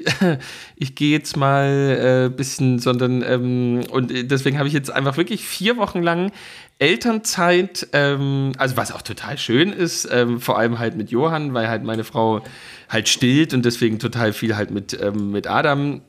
ich 0.76 0.94
gehe 0.94 1.10
jetzt 1.10 1.36
mal 1.36 1.64
ein 1.64 2.26
äh, 2.26 2.34
bisschen, 2.34 2.78
sondern 2.78 3.82
und 3.86 4.30
deswegen 4.30 4.58
habe 4.58 4.68
ich 4.68 4.74
jetzt 4.74 4.90
einfach 4.90 5.16
wirklich 5.16 5.44
vier 5.44 5.76
Wochen 5.76 6.02
lang 6.02 6.32
Elternzeit, 6.78 7.88
ähm, 7.92 8.52
also 8.58 8.76
was 8.76 8.92
auch 8.92 9.02
total 9.02 9.38
schön 9.38 9.72
ist, 9.72 10.08
ähm, 10.12 10.40
vor 10.40 10.58
allem 10.58 10.78
halt 10.78 10.94
mit 10.96 11.10
Johann, 11.10 11.54
weil 11.54 11.68
halt 11.68 11.84
meine 11.84 12.04
Frau 12.04 12.42
halt 12.88 13.08
stillt 13.08 13.54
und 13.54 13.64
deswegen 13.64 13.98
total 13.98 14.32
viel 14.34 14.56
halt 14.56 14.70
mit, 14.70 14.98
ähm, 15.00 15.30
mit 15.30 15.46
Adam 15.46 16.02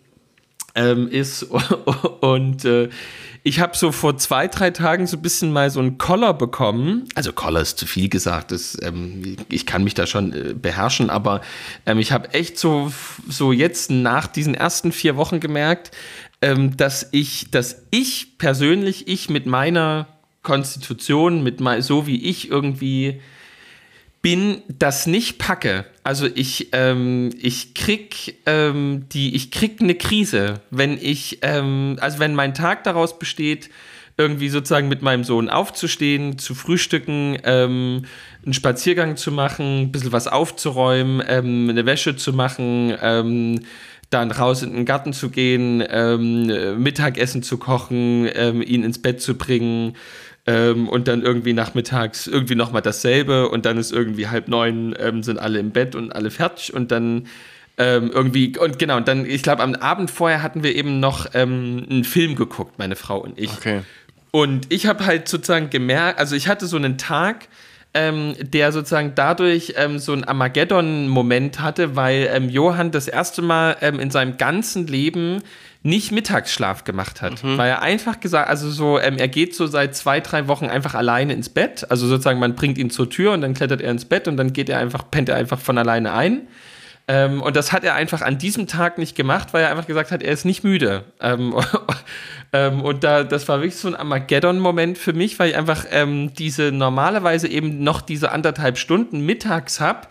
ähm, 0.76 1.08
ist. 1.08 1.44
Und 2.22 2.66
äh, 2.66 2.90
ich 3.44 3.60
habe 3.62 3.78
so 3.78 3.92
vor 3.94 4.18
zwei, 4.18 4.48
drei 4.48 4.72
Tagen 4.72 5.08
so 5.08 5.18
ein 5.18 5.22
bisschen 5.22 5.54
mal 5.54 5.70
so 5.70 5.80
einen 5.80 5.98
Collar 5.98 6.38
bekommen. 6.38 7.06
Also 7.16 7.32
Collar 7.32 7.62
ist 7.62 7.80
zu 7.80 7.88
viel 7.88 8.10
gesagt, 8.10 8.52
das, 8.52 8.78
ähm, 8.82 9.38
ich 9.50 9.66
kann 9.66 9.86
mich 9.86 9.94
da 9.94 10.06
schon 10.06 10.34
äh, 10.34 10.54
beherrschen, 10.54 11.10
aber 11.10 11.42
ähm, 11.86 11.98
ich 12.00 12.12
habe 12.12 12.34
echt 12.34 12.60
so, 12.60 12.92
so 13.28 13.54
jetzt 13.54 13.90
nach 13.90 14.28
diesen 14.28 14.54
ersten 14.54 14.92
vier 14.92 15.16
Wochen 15.16 15.40
gemerkt, 15.40 15.92
dass 16.40 17.08
ich, 17.14 17.50
dass 17.50 17.82
ich 17.90 18.38
persönlich, 18.38 19.08
ich 19.08 19.28
mit 19.28 19.48
meiner 19.48 20.06
Konstitution, 20.48 21.44
mit 21.44 21.60
mal 21.60 21.82
so 21.82 22.08
wie 22.08 22.24
ich 22.24 22.50
irgendwie 22.50 23.20
bin, 24.22 24.62
das 24.70 25.06
nicht 25.06 25.40
packe. 25.40 25.86
Also 26.04 26.26
ich, 26.34 26.70
ähm, 26.72 27.32
ich 27.38 27.74
krieg 27.74 28.38
ähm, 28.46 29.08
die, 29.12 29.36
ich 29.36 29.52
krieg 29.52 29.82
eine 29.82 29.96
Krise, 29.96 30.62
wenn 30.72 30.98
ich, 31.02 31.40
ähm, 31.42 31.98
also 32.00 32.20
wenn 32.20 32.34
mein 32.34 32.54
Tag 32.54 32.86
daraus 32.86 33.20
besteht, 33.20 33.70
irgendwie 34.18 34.48
sozusagen 34.48 34.88
mit 34.88 35.02
meinem 35.02 35.26
Sohn 35.26 35.50
aufzustehen, 35.50 36.38
zu 36.38 36.56
frühstücken, 36.56 37.38
ähm, 37.44 38.04
einen 38.46 38.54
Spaziergang 38.54 39.18
zu 39.18 39.34
machen, 39.34 39.82
ein 39.82 39.92
bisschen 39.92 40.14
was 40.14 40.28
aufzuräumen, 40.28 41.22
ähm, 41.28 41.70
eine 41.70 41.86
Wäsche 41.86 42.16
zu 42.16 42.32
machen, 42.32 42.96
ähm, 43.02 43.60
dann 44.10 44.32
raus 44.32 44.64
in 44.64 44.74
den 44.74 44.86
Garten 44.86 45.12
zu 45.12 45.30
gehen, 45.30 45.84
ähm, 45.90 46.82
Mittagessen 46.82 47.44
zu 47.44 47.58
kochen, 47.58 48.30
ähm, 48.34 48.62
ihn 48.62 48.84
ins 48.84 49.02
Bett 49.02 49.22
zu 49.22 49.38
bringen, 49.38 49.96
ähm, 50.48 50.88
und 50.88 51.08
dann 51.08 51.22
irgendwie 51.22 51.54
nachmittags 51.54 52.26
irgendwie 52.26 52.56
nochmal 52.56 52.82
dasselbe 52.82 53.50
und 53.50 53.66
dann 53.66 53.78
ist 53.78 53.92
irgendwie 53.92 54.28
halb 54.28 54.48
neun, 54.48 54.96
ähm, 54.98 55.22
sind 55.22 55.38
alle 55.38 55.60
im 55.60 55.72
Bett 55.72 55.94
und 55.94 56.14
alle 56.14 56.32
fertig 56.32 56.74
und 56.74 56.92
dann 56.92 57.28
ähm, 57.78 58.10
irgendwie, 58.12 58.58
und 58.58 58.80
genau, 58.80 58.98
und 58.98 59.08
dann, 59.08 59.26
ich 59.26 59.44
glaube, 59.44 59.62
am 59.62 59.76
Abend 59.76 60.10
vorher 60.10 60.42
hatten 60.42 60.64
wir 60.64 60.74
eben 60.76 61.00
noch 61.00 61.28
ähm, 61.36 61.86
einen 61.88 62.04
Film 62.06 62.36
geguckt, 62.36 62.80
meine 62.80 62.96
Frau 62.96 63.20
und 63.20 63.38
ich. 63.38 63.52
Okay. 63.52 63.82
Und 64.32 64.72
ich 64.74 64.88
habe 64.88 65.06
halt 65.06 65.28
sozusagen 65.28 65.70
gemerkt, 65.70 66.20
also 66.20 66.36
ich 66.36 66.48
hatte 66.48 66.66
so 66.66 66.78
einen 66.78 66.98
Tag, 66.98 67.48
ähm, 67.94 68.36
der 68.40 68.72
sozusagen 68.72 69.14
dadurch 69.16 69.74
ähm, 69.78 70.00
so 70.00 70.14
einen 70.14 70.24
Armageddon-Moment 70.24 71.60
hatte, 71.60 71.96
weil 71.96 72.30
ähm, 72.32 72.50
Johann 72.50 72.92
das 72.92 73.08
erste 73.08 73.42
Mal 73.42 73.78
ähm, 73.82 74.00
in 74.00 74.12
seinem 74.12 74.38
ganzen 74.38 74.88
Leben 74.88 75.44
nicht 75.84 76.12
Mittagsschlaf 76.12 76.84
gemacht 76.84 77.22
hat. 77.22 77.44
Mhm. 77.44 77.58
Weil 77.58 77.70
er 77.70 77.82
einfach 77.82 78.20
gesagt, 78.20 78.50
also 78.50 78.70
so, 78.70 79.00
ähm, 79.00 79.18
er 79.18 79.28
geht 79.28 79.56
so 79.56 79.68
seit 79.68 79.96
zwei, 79.96 80.20
drei 80.20 80.48
Wochen 80.48 80.66
einfach 80.66 80.96
alleine 80.96 81.34
ins 81.34 81.50
Bett. 81.50 81.90
Also 81.90 82.08
sozusagen, 82.08 82.40
man 82.40 82.56
bringt 82.56 82.78
ihn 82.78 82.90
zur 82.90 83.10
Tür 83.10 83.34
und 83.34 83.42
dann 83.42 83.54
klettert 83.54 83.82
er 83.82 83.92
ins 83.92 84.06
Bett 84.06 84.28
und 84.28 84.38
dann 84.38 84.54
geht 84.54 84.70
er 84.70 84.80
einfach, 84.80 85.10
pennt 85.10 85.30
er 85.30 85.36
einfach 85.36 85.60
von 85.60 85.78
alleine 85.78 86.14
ein. 86.14 86.48
Ähm, 87.10 87.42
und 87.42 87.56
das 87.56 87.72
hat 87.72 87.86
er 87.86 87.96
einfach 87.96 88.22
an 88.22 88.38
diesem 88.38 88.68
Tag 88.68 88.98
nicht 88.98 89.16
gemacht, 89.16 89.54
weil 89.54 89.64
er 89.64 89.72
einfach 89.72 89.88
gesagt 89.88 90.12
hat, 90.12 90.22
er 90.22 90.34
ist 90.34 90.44
nicht 90.44 90.66
müde. 90.66 91.06
Ähm, 91.22 91.56
ähm, 92.54 92.82
und 92.82 93.04
da, 93.06 93.24
das 93.24 93.48
war 93.48 93.60
wirklich 93.60 93.78
so 93.78 93.88
ein 93.88 93.96
Armageddon-Moment 93.96 94.98
für 94.98 95.14
mich, 95.14 95.40
weil 95.40 95.52
ich 95.52 95.56
einfach 95.56 95.86
ähm, 95.90 96.34
diese 96.34 96.74
normalerweise 96.74 97.48
eben 97.48 97.82
noch 97.82 98.02
diese 98.02 98.32
anderthalb 98.32 98.78
Stunden 98.78 99.22
mittags 99.22 99.80
habe 99.80 100.08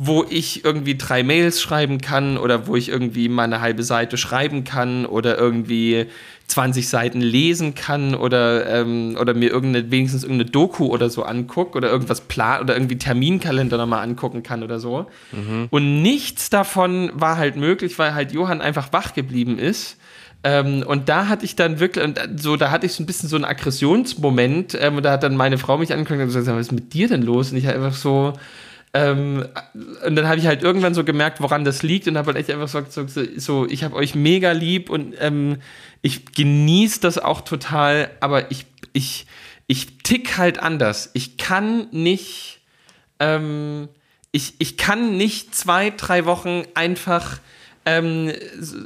wo 0.00 0.24
ich 0.30 0.64
irgendwie 0.64 0.96
drei 0.96 1.24
Mails 1.24 1.60
schreiben 1.60 2.00
kann 2.00 2.38
oder 2.38 2.68
wo 2.68 2.76
ich 2.76 2.88
irgendwie 2.88 3.28
mal 3.28 3.42
eine 3.42 3.60
halbe 3.60 3.82
Seite 3.82 4.16
schreiben 4.16 4.62
kann 4.62 5.04
oder 5.04 5.36
irgendwie 5.36 6.06
20 6.46 6.88
Seiten 6.88 7.20
lesen 7.20 7.74
kann 7.74 8.14
oder, 8.14 8.64
ähm, 8.68 9.18
oder 9.20 9.34
mir 9.34 9.50
irgendeine, 9.50 9.90
wenigstens 9.90 10.22
irgendeine 10.22 10.50
Doku 10.50 10.86
oder 10.86 11.10
so 11.10 11.24
angucke 11.24 11.76
oder 11.76 11.90
irgendwas 11.90 12.20
plan 12.20 12.62
oder 12.62 12.74
irgendwie 12.74 12.96
Terminkalender 12.96 13.76
nochmal 13.76 14.04
angucken 14.04 14.44
kann 14.44 14.62
oder 14.62 14.78
so. 14.78 15.06
Mhm. 15.32 15.66
Und 15.70 16.00
nichts 16.00 16.48
davon 16.48 17.10
war 17.14 17.36
halt 17.36 17.56
möglich, 17.56 17.98
weil 17.98 18.14
halt 18.14 18.30
Johann 18.30 18.60
einfach 18.60 18.92
wach 18.92 19.14
geblieben 19.14 19.58
ist. 19.58 19.96
Ähm, 20.44 20.84
und 20.86 21.08
da 21.08 21.26
hatte 21.26 21.44
ich 21.44 21.56
dann 21.56 21.80
wirklich, 21.80 22.08
so, 22.36 22.54
da 22.54 22.70
hatte 22.70 22.86
ich 22.86 22.92
so 22.92 23.02
ein 23.02 23.06
bisschen 23.06 23.28
so 23.28 23.34
einen 23.34 23.44
Aggressionsmoment. 23.44 24.78
Ähm, 24.80 24.98
und 24.98 25.02
da 25.02 25.10
hat 25.10 25.24
dann 25.24 25.34
meine 25.34 25.58
Frau 25.58 25.76
mich 25.76 25.92
angeguckt 25.92 26.20
und 26.20 26.26
gesagt, 26.26 26.46
was 26.46 26.66
ist 26.66 26.72
mit 26.72 26.94
dir 26.94 27.08
denn 27.08 27.22
los? 27.22 27.50
Und 27.50 27.58
ich 27.58 27.66
einfach 27.66 27.94
so, 27.94 28.34
ähm, 28.94 29.46
und 30.06 30.16
dann 30.16 30.26
habe 30.26 30.38
ich 30.38 30.46
halt 30.46 30.62
irgendwann 30.62 30.94
so 30.94 31.04
gemerkt, 31.04 31.40
woran 31.40 31.64
das 31.64 31.82
liegt 31.82 32.08
und 32.08 32.16
habe 32.16 32.28
halt 32.28 32.36
echt 32.38 32.50
einfach 32.50 32.68
so, 32.68 33.06
so, 33.06 33.22
so 33.36 33.66
ich 33.66 33.84
habe 33.84 33.94
euch 33.94 34.14
mega 34.14 34.52
lieb 34.52 34.88
und 34.88 35.14
ähm, 35.20 35.58
ich 36.00 36.32
genieße 36.32 37.00
das 37.00 37.18
auch 37.18 37.42
total, 37.42 38.10
aber 38.20 38.50
ich, 38.50 38.66
ich, 38.92 39.26
ich 39.66 39.98
tick 39.98 40.38
halt 40.38 40.58
anders. 40.58 41.10
Ich 41.12 41.36
kann 41.36 41.88
nicht, 41.90 42.60
ähm, 43.20 43.88
ich, 44.32 44.54
ich 44.58 44.76
kann 44.78 45.16
nicht 45.16 45.54
zwei, 45.54 45.90
drei 45.90 46.24
Wochen 46.24 46.62
einfach 46.74 47.40
ähm, 47.84 48.32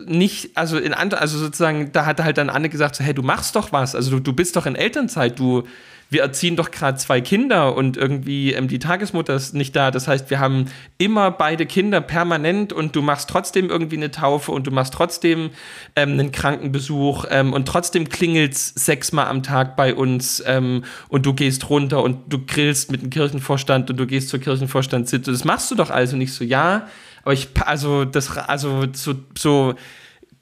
nicht, 0.06 0.56
also 0.56 0.78
in 0.78 0.94
also 0.94 1.38
sozusagen, 1.38 1.92
da 1.92 2.06
hat 2.06 2.20
halt 2.22 2.38
dann 2.38 2.50
Anne 2.50 2.68
gesagt, 2.68 2.96
so, 2.96 3.04
hey, 3.04 3.14
du 3.14 3.22
machst 3.22 3.54
doch 3.56 3.72
was, 3.72 3.94
also 3.94 4.10
du, 4.10 4.20
du 4.20 4.32
bist 4.32 4.56
doch 4.56 4.66
in 4.66 4.74
Elternzeit, 4.74 5.38
du, 5.38 5.64
wir 6.12 6.22
erziehen 6.22 6.56
doch 6.56 6.70
gerade 6.70 6.98
zwei 6.98 7.20
Kinder 7.20 7.74
und 7.74 7.96
irgendwie 7.96 8.52
ähm, 8.52 8.68
die 8.68 8.78
Tagesmutter 8.78 9.34
ist 9.34 9.54
nicht 9.54 9.74
da. 9.74 9.90
Das 9.90 10.08
heißt, 10.08 10.28
wir 10.28 10.38
haben 10.38 10.66
immer 10.98 11.30
beide 11.30 11.64
Kinder 11.64 12.00
permanent 12.00 12.72
und 12.72 12.94
du 12.94 13.02
machst 13.02 13.30
trotzdem 13.30 13.70
irgendwie 13.70 13.96
eine 13.96 14.10
Taufe 14.10 14.52
und 14.52 14.66
du 14.66 14.70
machst 14.70 14.92
trotzdem 14.92 15.50
ähm, 15.96 16.12
einen 16.12 16.30
Krankenbesuch 16.30 17.24
ähm, 17.30 17.52
und 17.52 17.66
trotzdem 17.66 18.08
klingelt 18.08 18.52
es 18.52 18.68
sechsmal 18.68 19.26
am 19.26 19.42
Tag 19.42 19.74
bei 19.74 19.94
uns 19.94 20.42
ähm, 20.46 20.84
und 21.08 21.24
du 21.24 21.32
gehst 21.32 21.70
runter 21.70 22.02
und 22.02 22.32
du 22.32 22.44
grillst 22.44 22.92
mit 22.92 23.02
dem 23.02 23.10
Kirchenvorstand 23.10 23.90
und 23.90 23.96
du 23.96 24.06
gehst 24.06 24.28
zur 24.28 24.40
Kirchenvorstandssitzung. 24.40 25.32
Das 25.32 25.44
machst 25.44 25.70
du 25.70 25.74
doch 25.74 25.90
also 25.90 26.16
nicht 26.16 26.34
so, 26.34 26.44
ja. 26.44 26.88
Aber 27.22 27.32
ich, 27.32 27.48
also, 27.64 28.04
das, 28.04 28.36
also, 28.36 28.86
so, 28.92 29.14
so 29.38 29.74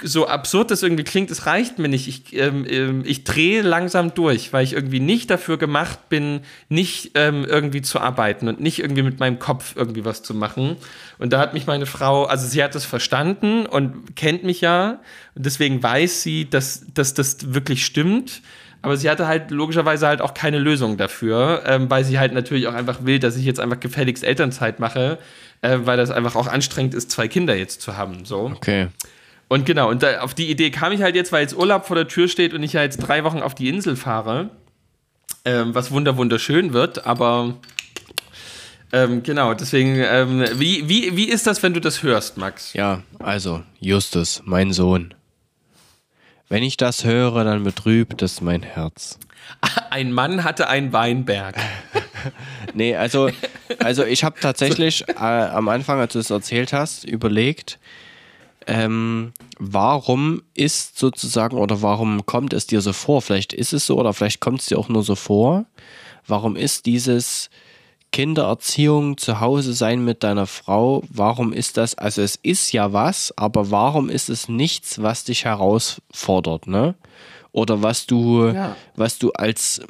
so 0.03 0.26
absurd 0.26 0.70
das 0.70 0.82
irgendwie 0.82 1.05
klingt, 1.05 1.30
es 1.30 1.46
reicht 1.46 1.78
mir 1.78 1.88
nicht. 1.88 2.09
Ich, 2.09 2.36
ähm, 2.36 2.64
ähm, 2.68 3.03
ich 3.05 3.24
drehe 3.24 3.62
langsam 3.62 4.14
durch, 4.14 4.53
weil 4.53 4.64
ich 4.64 4.72
irgendwie 4.72 5.01
nicht 5.01 5.30
dafür 5.30 5.59
gemacht 5.59 6.09
bin, 6.09 6.40
nicht 6.68 7.12
ähm, 7.14 7.44
irgendwie 7.44 7.82
zu 7.82 8.01
arbeiten 8.01 8.48
und 8.48 8.61
nicht 8.61 8.78
irgendwie 8.78 9.03
mit 9.03 9.20
meinem 9.20 9.38
Kopf 9.38 9.74
irgendwie 9.76 10.05
was 10.05 10.22
zu 10.22 10.34
machen. 10.34 10.76
Und 11.18 11.32
da 11.32 11.38
hat 11.38 11.55
mich 11.55 11.66
meine 11.66 11.86
Frau, 11.86 12.24
also 12.24 12.46
sie 12.46 12.62
hat 12.62 12.74
das 12.74 12.84
verstanden 12.84 13.66
und 13.66 14.16
kennt 14.16 14.44
mich 14.44 14.61
ja. 14.61 15.01
Und 15.34 15.46
deswegen 15.46 15.82
weiß 15.82 16.22
sie, 16.22 16.48
dass, 16.48 16.84
dass 16.94 17.14
das 17.14 17.53
wirklich 17.53 17.84
stimmt. 17.84 18.42
Aber 18.82 18.96
sie 18.96 19.11
hatte 19.11 19.26
halt 19.26 19.51
logischerweise 19.51 20.07
halt 20.07 20.22
auch 20.22 20.32
keine 20.32 20.59
Lösung 20.59 20.96
dafür, 20.96 21.62
ähm, 21.66 21.90
weil 21.90 22.05
sie 22.05 22.18
halt 22.18 22.32
natürlich 22.32 22.66
auch 22.66 22.74
einfach 22.74 23.05
will, 23.05 23.18
dass 23.18 23.36
ich 23.36 23.44
jetzt 23.44 23.61
einfach 23.61 23.78
gefälligst 23.78 24.24
Elternzeit 24.24 24.80
mache, 24.80 25.18
äh, 25.61 25.78
weil 25.84 25.98
das 25.98 26.11
einfach 26.11 26.34
auch 26.34 26.46
anstrengend 26.46 26.94
ist, 26.94 27.11
zwei 27.11 27.28
Kinder 27.28 27.55
jetzt 27.55 27.82
zu 27.82 27.98
haben. 27.98 28.24
So. 28.24 28.53
Okay. 28.57 28.88
Und 29.51 29.66
genau, 29.66 29.90
und 29.90 30.05
da, 30.05 30.20
auf 30.20 30.32
die 30.32 30.48
Idee 30.48 30.70
kam 30.70 30.92
ich 30.92 31.03
halt 31.03 31.16
jetzt, 31.16 31.32
weil 31.32 31.42
jetzt 31.42 31.57
Urlaub 31.57 31.84
vor 31.84 31.96
der 31.96 32.07
Tür 32.07 32.28
steht 32.28 32.55
und 32.55 32.62
ich 32.62 32.74
ja 32.74 32.82
jetzt 32.82 32.98
drei 32.98 33.24
Wochen 33.24 33.42
auf 33.42 33.53
die 33.53 33.68
Insel 33.68 33.96
fahre, 33.96 34.51
ähm, 35.44 35.74
was 35.74 35.90
wunder 35.90 36.16
wunderschön 36.16 36.72
wird, 36.72 37.05
aber 37.05 37.57
ähm, 38.92 39.24
genau, 39.24 39.53
deswegen, 39.55 39.96
ähm, 39.96 40.44
wie, 40.55 40.88
wie, 40.88 41.16
wie 41.16 41.28
ist 41.28 41.48
das, 41.48 41.64
wenn 41.64 41.74
du 41.74 41.80
das 41.80 42.05
hörst, 42.05 42.36
Max? 42.36 42.74
Ja, 42.74 43.03
also, 43.18 43.64
Justus, 43.80 44.40
mein 44.44 44.72
Sohn. 44.72 45.14
Wenn 46.48 46.62
ich 46.62 46.76
das 46.76 47.05
höre, 47.05 47.42
dann 47.42 47.64
betrübt 47.64 48.22
es 48.22 48.40
mein 48.40 48.62
Herz. 48.62 49.18
Ein 49.90 50.12
Mann 50.12 50.44
hatte 50.44 50.68
einen 50.68 50.92
Weinberg. 50.92 51.57
nee, 52.74 52.94
also, 52.94 53.30
also 53.80 54.05
ich 54.05 54.22
habe 54.22 54.38
tatsächlich 54.38 55.09
äh, 55.09 55.14
am 55.14 55.68
Anfang, 55.68 55.98
als 55.98 56.12
du 56.12 56.20
es 56.20 56.30
erzählt 56.30 56.72
hast, 56.72 57.05
überlegt, 57.05 57.80
ähm, 58.71 59.33
warum 59.59 60.43
ist 60.55 60.97
sozusagen 60.97 61.59
oder 61.59 61.83
warum 61.83 62.25
kommt 62.25 62.53
es 62.53 62.68
dir 62.68 62.81
so 62.81 62.93
vor? 62.93 63.21
Vielleicht 63.21 63.53
ist 63.53 63.73
es 63.73 63.85
so 63.85 63.99
oder 63.99 64.14
vielleicht 64.14 64.41
kommt 64.41 64.61
es 64.61 64.66
dir 64.66 64.79
auch 64.79 64.89
nur 64.89 65.03
so 65.03 65.16
vor. 65.16 65.66
Warum 66.29 66.55
ist 66.55 66.87
dieses 66.87 67.51
Kindererziehung, 68.12 69.18
zu 69.18 69.41
Hause 69.41 69.73
sein 69.73 70.05
mit 70.05 70.23
deiner 70.23 70.47
Frau, 70.47 71.03
warum 71.09 71.53
ist 71.53 71.79
das, 71.79 71.97
also 71.97 72.23
es 72.23 72.37
ist 72.37 72.73
ja 72.73 72.93
was, 72.93 73.37
aber 73.37 73.73
warum 73.73 74.09
ist 74.09 74.31
es 74.31 74.49
nichts, 74.49 75.03
was 75.03 75.25
dich 75.25 75.45
herausfordert, 75.47 76.68
ne? 76.68 76.95
Oder 77.53 77.82
was 77.82 78.07
du, 78.07 78.46
ja. 78.46 78.76
was 78.96 79.18
du 79.18 79.32
als 79.32 79.80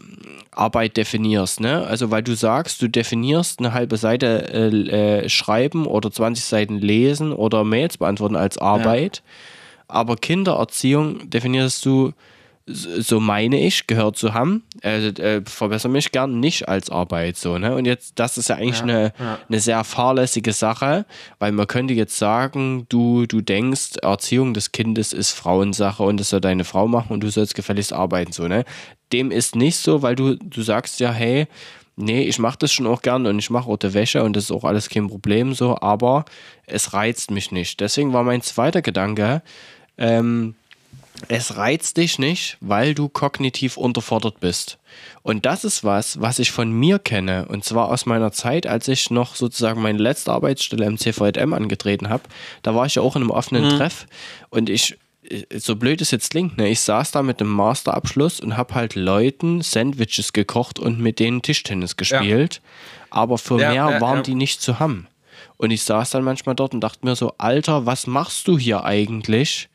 Arbeit 0.50 0.96
definierst. 0.96 1.60
Ne? 1.60 1.86
Also 1.86 2.10
weil 2.10 2.22
du 2.22 2.34
sagst, 2.34 2.80
du 2.82 2.88
definierst 2.88 3.58
eine 3.58 3.72
halbe 3.72 3.96
Seite 3.96 4.48
äh, 4.52 5.24
äh, 5.24 5.28
schreiben 5.28 5.86
oder 5.86 6.10
20 6.10 6.44
Seiten 6.44 6.78
lesen 6.78 7.32
oder 7.32 7.64
Mails 7.64 7.98
beantworten 7.98 8.36
als 8.36 8.58
Arbeit. 8.58 9.16
Ja. 9.16 9.22
Aber 9.88 10.16
Kindererziehung 10.16 11.28
definierst 11.28 11.84
du 11.84 12.12
so 12.72 13.20
meine 13.20 13.60
ich, 13.60 13.86
gehört 13.86 14.16
zu 14.16 14.34
haben. 14.34 14.62
Äh, 14.82 15.08
äh, 15.08 15.42
verbessere 15.44 15.90
mich 15.90 16.12
gern 16.12 16.40
nicht 16.40 16.68
als 16.68 16.90
Arbeit 16.90 17.36
so, 17.36 17.58
ne? 17.58 17.74
Und 17.74 17.84
jetzt, 17.84 18.18
das 18.18 18.38
ist 18.38 18.48
ja 18.48 18.56
eigentlich 18.56 18.78
ja, 18.78 18.82
eine, 18.82 19.12
ja. 19.18 19.38
eine 19.48 19.60
sehr 19.60 19.84
fahrlässige 19.84 20.52
Sache, 20.52 21.06
weil 21.38 21.52
man 21.52 21.66
könnte 21.66 21.94
jetzt 21.94 22.16
sagen, 22.16 22.86
du, 22.88 23.26
du 23.26 23.40
denkst, 23.40 23.96
Erziehung 24.02 24.54
des 24.54 24.72
Kindes 24.72 25.12
ist 25.12 25.32
Frauensache 25.32 26.02
und 26.02 26.18
das 26.18 26.30
soll 26.30 26.40
deine 26.40 26.64
Frau 26.64 26.86
machen 26.86 27.12
und 27.12 27.20
du 27.20 27.30
sollst 27.30 27.54
gefälligst 27.54 27.92
arbeiten, 27.92 28.32
so, 28.32 28.48
ne? 28.48 28.64
Dem 29.12 29.30
ist 29.30 29.56
nicht 29.56 29.76
so, 29.76 30.02
weil 30.02 30.14
du, 30.14 30.36
du 30.36 30.62
sagst 30.62 31.00
ja, 31.00 31.12
hey, 31.12 31.48
nee, 31.96 32.22
ich 32.22 32.38
mache 32.38 32.58
das 32.58 32.72
schon 32.72 32.86
auch 32.86 33.02
gern 33.02 33.26
und 33.26 33.38
ich 33.38 33.50
mache 33.50 33.68
auch 33.68 33.76
die 33.76 33.94
Wäsche 33.94 34.22
und 34.22 34.34
das 34.36 34.44
ist 34.44 34.52
auch 34.52 34.64
alles 34.64 34.88
kein 34.88 35.08
Problem 35.08 35.54
so, 35.54 35.78
aber 35.80 36.24
es 36.66 36.92
reizt 36.92 37.30
mich 37.30 37.52
nicht. 37.52 37.80
Deswegen 37.80 38.12
war 38.12 38.22
mein 38.22 38.42
zweiter 38.42 38.82
Gedanke, 38.82 39.42
ähm, 39.98 40.54
es 41.28 41.56
reizt 41.56 41.96
dich 41.96 42.18
nicht, 42.18 42.56
weil 42.60 42.94
du 42.94 43.08
kognitiv 43.08 43.76
unterfordert 43.76 44.40
bist. 44.40 44.78
Und 45.22 45.46
das 45.46 45.64
ist 45.64 45.84
was, 45.84 46.20
was 46.20 46.38
ich 46.38 46.50
von 46.50 46.70
mir 46.70 46.98
kenne. 46.98 47.46
Und 47.48 47.64
zwar 47.64 47.88
aus 47.88 48.06
meiner 48.06 48.32
Zeit, 48.32 48.66
als 48.66 48.88
ich 48.88 49.10
noch 49.10 49.34
sozusagen 49.34 49.82
meine 49.82 49.98
letzte 49.98 50.32
Arbeitsstelle 50.32 50.86
im 50.86 50.98
CVM 50.98 51.52
angetreten 51.52 52.08
habe. 52.08 52.24
Da 52.62 52.74
war 52.74 52.86
ich 52.86 52.96
ja 52.96 53.02
auch 53.02 53.16
in 53.16 53.22
einem 53.22 53.30
offenen 53.30 53.64
mhm. 53.64 53.76
Treff. 53.76 54.06
Und 54.48 54.70
ich, 54.70 54.98
so 55.54 55.76
blöd 55.76 56.00
es 56.00 56.10
jetzt 56.10 56.30
klingt, 56.30 56.58
ne, 56.58 56.68
ich 56.68 56.80
saß 56.80 57.10
da 57.12 57.22
mit 57.22 57.40
einem 57.40 57.50
Masterabschluss 57.50 58.40
und 58.40 58.56
habe 58.56 58.74
halt 58.74 58.94
Leuten 58.94 59.62
Sandwiches 59.62 60.32
gekocht 60.32 60.78
und 60.78 60.98
mit 60.98 61.18
denen 61.18 61.42
Tischtennis 61.42 61.96
gespielt. 61.96 62.56
Ja. 62.56 62.60
Aber 63.10 63.38
für 63.38 63.60
ja, 63.60 63.70
mehr 63.70 63.90
ja, 63.90 64.00
waren 64.00 64.22
die 64.22 64.34
nicht 64.34 64.60
zu 64.60 64.78
haben. 64.78 65.06
Und 65.56 65.70
ich 65.70 65.82
saß 65.82 66.10
dann 66.10 66.24
manchmal 66.24 66.54
dort 66.54 66.74
und 66.74 66.80
dachte 66.80 67.04
mir 67.04 67.16
so, 67.16 67.34
Alter, 67.38 67.84
was 67.86 68.06
machst 68.06 68.48
du 68.48 68.58
hier 68.58 68.84
eigentlich? 68.84 69.69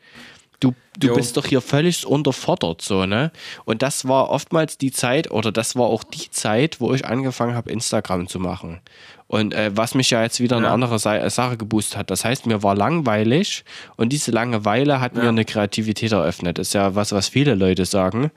Du, 0.98 1.08
du 1.08 1.14
bist 1.14 1.36
doch 1.36 1.46
hier 1.46 1.60
völlig 1.60 2.06
unterfordert, 2.06 2.82
so, 2.82 3.06
ne? 3.06 3.30
Und 3.64 3.82
das 3.82 4.06
war 4.08 4.30
oftmals 4.30 4.78
die 4.78 4.92
Zeit, 4.92 5.30
oder 5.30 5.52
das 5.52 5.76
war 5.76 5.86
auch 5.86 6.04
die 6.04 6.30
Zeit, 6.30 6.80
wo 6.80 6.92
ich 6.94 7.04
angefangen 7.04 7.54
habe, 7.54 7.70
Instagram 7.70 8.28
zu 8.28 8.38
machen. 8.38 8.80
Und 9.28 9.54
äh, 9.54 9.76
was 9.76 9.94
mich 9.94 10.10
ja 10.10 10.22
jetzt 10.22 10.40
wieder 10.40 10.56
ja. 10.56 10.62
eine 10.62 10.70
andere 10.70 10.98
Sache 10.98 11.56
geboostet 11.56 11.96
hat. 11.98 12.10
Das 12.10 12.24
heißt, 12.24 12.46
mir 12.46 12.62
war 12.62 12.76
langweilig 12.76 13.64
und 13.96 14.12
diese 14.12 14.30
Langeweile 14.30 15.00
hat 15.00 15.16
ja. 15.16 15.22
mir 15.22 15.28
eine 15.30 15.44
Kreativität 15.44 16.12
eröffnet. 16.12 16.58
Das 16.58 16.68
ist 16.68 16.74
ja 16.74 16.94
was, 16.94 17.12
was 17.12 17.28
viele 17.28 17.54
Leute 17.54 17.84
sagen. 17.86 18.30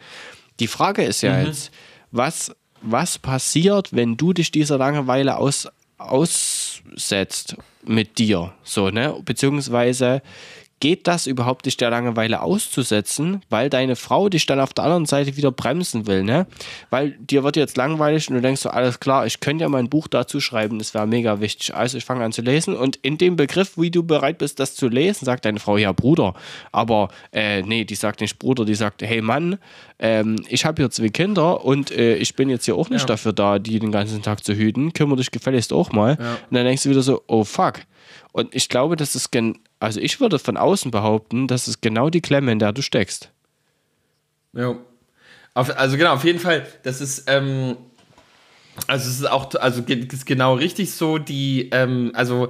Die 0.60 0.68
Frage 0.68 1.04
ist 1.04 1.22
ja 1.22 1.38
mhm. 1.38 1.46
jetzt, 1.46 1.72
was, 2.12 2.56
was 2.82 3.20
passiert, 3.20 3.94
wenn 3.94 4.18
du 4.18 4.34
dich 4.34 4.52
dieser 4.52 4.80
Langeweile 4.80 5.38
aus, 5.38 5.68
aussetzt 6.00 7.56
mit 7.86 8.18
dir? 8.18 8.54
So, 8.64 8.90
ne? 8.90 9.16
Beziehungsweise 9.24 10.24
geht 10.80 11.08
das 11.08 11.28
überhaupt, 11.28 11.66
dich 11.66 11.78
der 11.78 11.90
Langeweile 11.90 12.42
auszusetzen, 12.42 13.42
weil 13.50 13.70
deine 13.70 13.96
Frau 13.96 14.30
dich 14.30 14.46
dann 14.46 14.60
auf 14.60 14.74
der 14.74 14.86
anderen 14.86 15.06
Seite 15.06 15.36
wieder 15.36 15.52
bremsen 15.52 16.08
will, 16.08 16.24
ne? 16.24 16.48
Weil 16.90 17.12
dir 17.20 17.44
wird 17.44 17.56
jetzt 17.56 17.78
langweilig 17.78 18.30
und 18.30 18.36
du 18.36 18.42
denkst 18.42 18.62
so, 18.62 18.70
alles 18.70 19.00
klar, 19.00 19.26
ich 19.26 19.40
könnte 19.40 19.64
ja 19.64 19.70
mein 19.70 19.90
Buch 19.90 20.08
dazu 20.08 20.40
schreiben, 20.40 20.80
das 20.80 20.94
wäre 20.94 21.08
mega 21.08 21.42
wichtig. 21.42 21.76
Also 21.76 21.98
ich 21.98 22.06
fange 22.06 22.24
an 22.24 22.32
zu 22.32 22.42
lesen 22.42 22.76
und 22.76 22.96
in 22.98 23.18
dem 23.18 23.36
Begriff, 23.36 23.78
wie 23.78 23.92
du 23.92 24.04
bereit 24.04 24.38
bist, 24.38 24.60
das 24.60 24.76
zu 24.76 24.88
lesen, 24.88 25.26
sagt 25.26 25.46
deine 25.46 25.60
Frau, 25.60 25.78
ja 25.78 25.92
Bruder, 25.92 26.34
aber 26.72 27.10
äh, 27.32 27.62
nee, 27.62 27.84
die 27.84 27.96
sagt 27.96 28.22
nicht 28.22 28.40
Bruder, 28.40 28.66
die 28.66 28.76
sagt, 28.76 29.02
hey 29.02 29.22
Mann, 29.22 29.58
ähm, 30.00 30.38
ich 30.48 30.66
habe 30.66 30.82
hier 30.82 30.90
zwei 30.90 31.10
Kinder 31.10 31.66
und 31.66 31.92
äh, 31.92 32.16
ich 32.16 32.36
bin 32.36 32.50
jetzt 32.50 32.66
hier 32.66 32.76
auch 32.76 32.90
nicht 32.90 33.02
ja. 33.02 33.08
dafür 33.08 33.34
da, 33.34 33.60
die 33.60 33.80
den 33.80 33.92
ganzen 33.92 34.22
Tag 34.22 34.44
zu 34.44 34.54
hüten, 34.54 34.94
kümmere 34.94 35.18
dich 35.18 35.32
gefälligst 35.32 35.74
auch 35.74 35.92
mal. 35.92 36.18
Ja. 36.20 36.34
Und 36.50 36.56
dann 36.56 36.66
denkst 36.66 36.84
du 36.84 36.90
wieder 36.90 37.02
so, 37.02 37.22
oh 37.28 37.44
fuck. 37.44 37.82
Und 38.32 38.56
ich 38.56 38.70
glaube, 38.70 38.96
das 38.96 39.16
ist 39.16 39.32
gen 39.32 39.60
also 39.80 40.00
ich 40.00 40.20
würde 40.20 40.40
von 40.40 40.58
außen 40.58 40.92
behaupten, 40.92 41.48
das 41.48 41.68
ist 41.68 41.82
genau 41.82 42.10
die 42.10 42.22
Klemme, 42.22 42.52
in 42.52 42.60
der 42.60 42.74
du 42.74 42.82
steckst. 42.82 43.32
Ja. 44.54 44.76
Auf, 45.54 45.78
also 45.78 45.98
genau, 45.98 46.14
auf 46.14 46.24
jeden 46.24 46.40
Fall, 46.40 46.66
das 46.84 47.02
ist, 47.02 47.24
ähm, 47.28 47.78
also 48.88 49.10
es 49.10 49.20
ist 49.20 49.30
auch, 49.30 49.54
also 49.56 49.82
ist 49.82 50.26
genau 50.26 50.56
richtig 50.56 50.92
so, 50.92 51.18
die, 51.18 51.70
ähm, 51.72 52.12
also, 52.14 52.50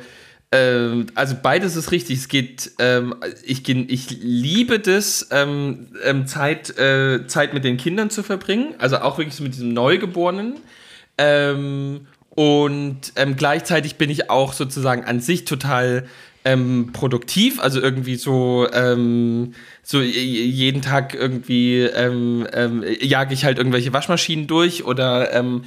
äh, 0.52 1.06
also 1.16 1.36
beides 1.42 1.76
ist 1.76 1.92
richtig. 1.92 2.20
Es 2.20 2.28
geht, 2.28 2.72
ähm, 2.80 3.16
ich, 3.44 3.68
ich 3.68 4.10
liebe 4.10 4.80
das, 4.80 5.28
ähm, 5.32 5.88
ähm, 6.04 6.28
Zeit, 6.28 6.78
äh, 6.78 7.28
Zeit 7.28 7.54
mit 7.54 7.64
den 7.64 7.78
Kindern 7.78 8.10
zu 8.10 8.24
verbringen, 8.24 8.76
also 8.80 8.98
auch 8.98 9.18
wirklich 9.18 9.36
so 9.36 9.44
mit 9.44 9.54
diesem 9.54 9.74
Neugeborenen. 9.74 10.56
Ähm, 11.18 12.08
und 12.30 13.14
ähm, 13.16 13.36
gleichzeitig 13.36 13.96
bin 13.96 14.10
ich 14.10 14.30
auch 14.30 14.54
sozusagen 14.54 15.04
an 15.04 15.20
sich 15.20 15.46
total 15.46 16.08
ähm, 16.46 16.92
produktiv, 16.94 17.60
also 17.60 17.82
irgendwie 17.82 18.16
so, 18.16 18.68
ähm, 18.72 19.54
so 19.84 20.02
jeden 20.02 20.82
Tag 20.82 21.14
irgendwie 21.14 21.82
ähm, 21.82 22.48
ähm, 22.54 22.84
jage 23.02 23.34
ich 23.34 23.46
halt 23.46 23.58
irgendwelche 23.58 23.94
Waschmaschinen 23.94 24.48
durch 24.48 24.86
oder 24.86 25.34
ähm, 25.34 25.64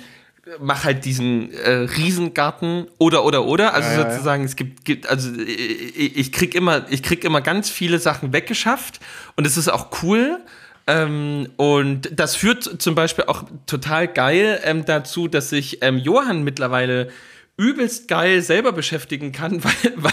mache 0.60 0.84
halt 0.84 1.04
diesen 1.04 1.52
äh, 1.52 1.70
Riesengarten 1.70 2.88
oder 2.98 3.24
oder 3.24 3.44
oder 3.44 3.74
also 3.74 3.88
ja, 3.90 4.10
sozusagen 4.10 4.42
ja. 4.42 4.46
es 4.46 4.56
gibt, 4.56 4.84
gibt 4.84 5.08
also 5.08 5.30
ich, 5.40 6.16
ich 6.16 6.32
krieg 6.32 6.54
immer 6.54 6.86
ich 6.90 7.02
krieg 7.02 7.24
immer 7.24 7.40
ganz 7.40 7.70
viele 7.70 7.98
Sachen 7.98 8.32
weggeschafft 8.32 8.98
und 9.36 9.46
es 9.46 9.56
ist 9.56 9.68
auch 9.68 10.02
cool 10.02 10.40
ähm, 10.86 11.48
und 11.56 12.10
das 12.18 12.34
führt 12.34 12.82
zum 12.82 12.94
Beispiel 12.94 13.24
auch 13.26 13.44
total 13.66 14.08
geil 14.08 14.60
ähm, 14.64 14.84
dazu, 14.84 15.28
dass 15.28 15.50
sich 15.50 15.78
ähm, 15.82 15.98
Johann 15.98 16.42
mittlerweile 16.42 17.10
übelst 17.56 18.08
geil 18.08 18.42
selber 18.42 18.72
beschäftigen 18.72 19.32
kann, 19.32 19.62
weil, 19.64 19.92
weil, 19.96 20.12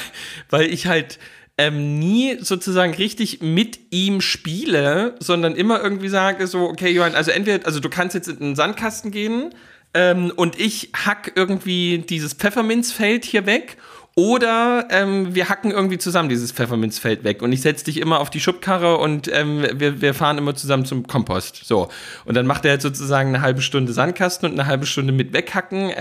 weil 0.49 0.73
ich 0.73 0.87
halt 0.87 1.19
ähm, 1.59 1.99
nie 1.99 2.37
sozusagen 2.39 2.93
richtig 2.93 3.41
mit 3.41 3.79
ihm 3.91 4.21
spiele, 4.21 5.15
sondern 5.19 5.55
immer 5.55 5.81
irgendwie 5.83 6.07
sage 6.07 6.47
so, 6.47 6.61
okay, 6.61 6.89
Johann, 6.89 7.15
also 7.15 7.31
entweder, 7.31 7.65
also 7.65 7.81
du 7.81 7.89
kannst 7.89 8.15
jetzt 8.15 8.29
in 8.29 8.39
den 8.39 8.55
Sandkasten 8.55 9.11
gehen 9.11 9.53
ähm, 9.93 10.31
und 10.35 10.57
ich 10.57 10.91
hack 10.93 11.33
irgendwie 11.35 12.05
dieses 12.07 12.33
Pfefferminzfeld 12.33 13.25
hier 13.25 13.45
weg 13.45 13.75
oder 14.15 14.87
ähm, 14.89 15.35
wir 15.35 15.49
hacken 15.49 15.71
irgendwie 15.71 15.97
zusammen 15.97 16.29
dieses 16.29 16.51
Pfefferminzfeld 16.51 17.23
weg 17.23 17.41
und 17.41 17.51
ich 17.51 17.61
setze 17.61 17.85
dich 17.85 17.97
immer 17.97 18.19
auf 18.19 18.29
die 18.29 18.39
Schubkarre 18.39 18.97
und 18.97 19.29
ähm, 19.33 19.65
wir, 19.73 20.01
wir 20.01 20.13
fahren 20.13 20.37
immer 20.37 20.55
zusammen 20.55 20.85
zum 20.85 21.07
Kompost. 21.07 21.65
So. 21.65 21.89
Und 22.25 22.35
dann 22.35 22.45
macht 22.45 22.65
er 22.65 22.73
jetzt 22.73 22.83
sozusagen 22.83 23.29
eine 23.29 23.41
halbe 23.41 23.61
Stunde 23.61 23.93
Sandkasten 23.93 24.49
und 24.49 24.59
eine 24.59 24.67
halbe 24.67 24.85
Stunde 24.85 25.13
mit 25.13 25.33
weghacken. 25.33 25.91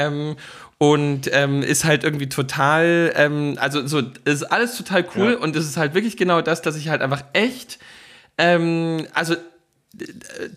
Und 0.80 1.28
ähm, 1.32 1.62
ist 1.62 1.84
halt 1.84 2.04
irgendwie 2.04 2.28
total, 2.28 3.12
ähm, 3.16 3.56
also 3.58 3.84
so, 3.86 4.00
ist 4.24 4.44
alles 4.44 4.76
total 4.76 5.04
cool 5.16 5.32
ja. 5.32 5.38
und 5.38 5.56
es 5.56 5.66
ist 5.66 5.76
halt 5.76 5.94
wirklich 5.94 6.16
genau 6.16 6.40
das, 6.40 6.62
dass 6.62 6.76
ich 6.76 6.88
halt 6.88 7.02
einfach 7.02 7.24
echt, 7.32 7.80
ähm, 8.38 9.04
also 9.12 9.34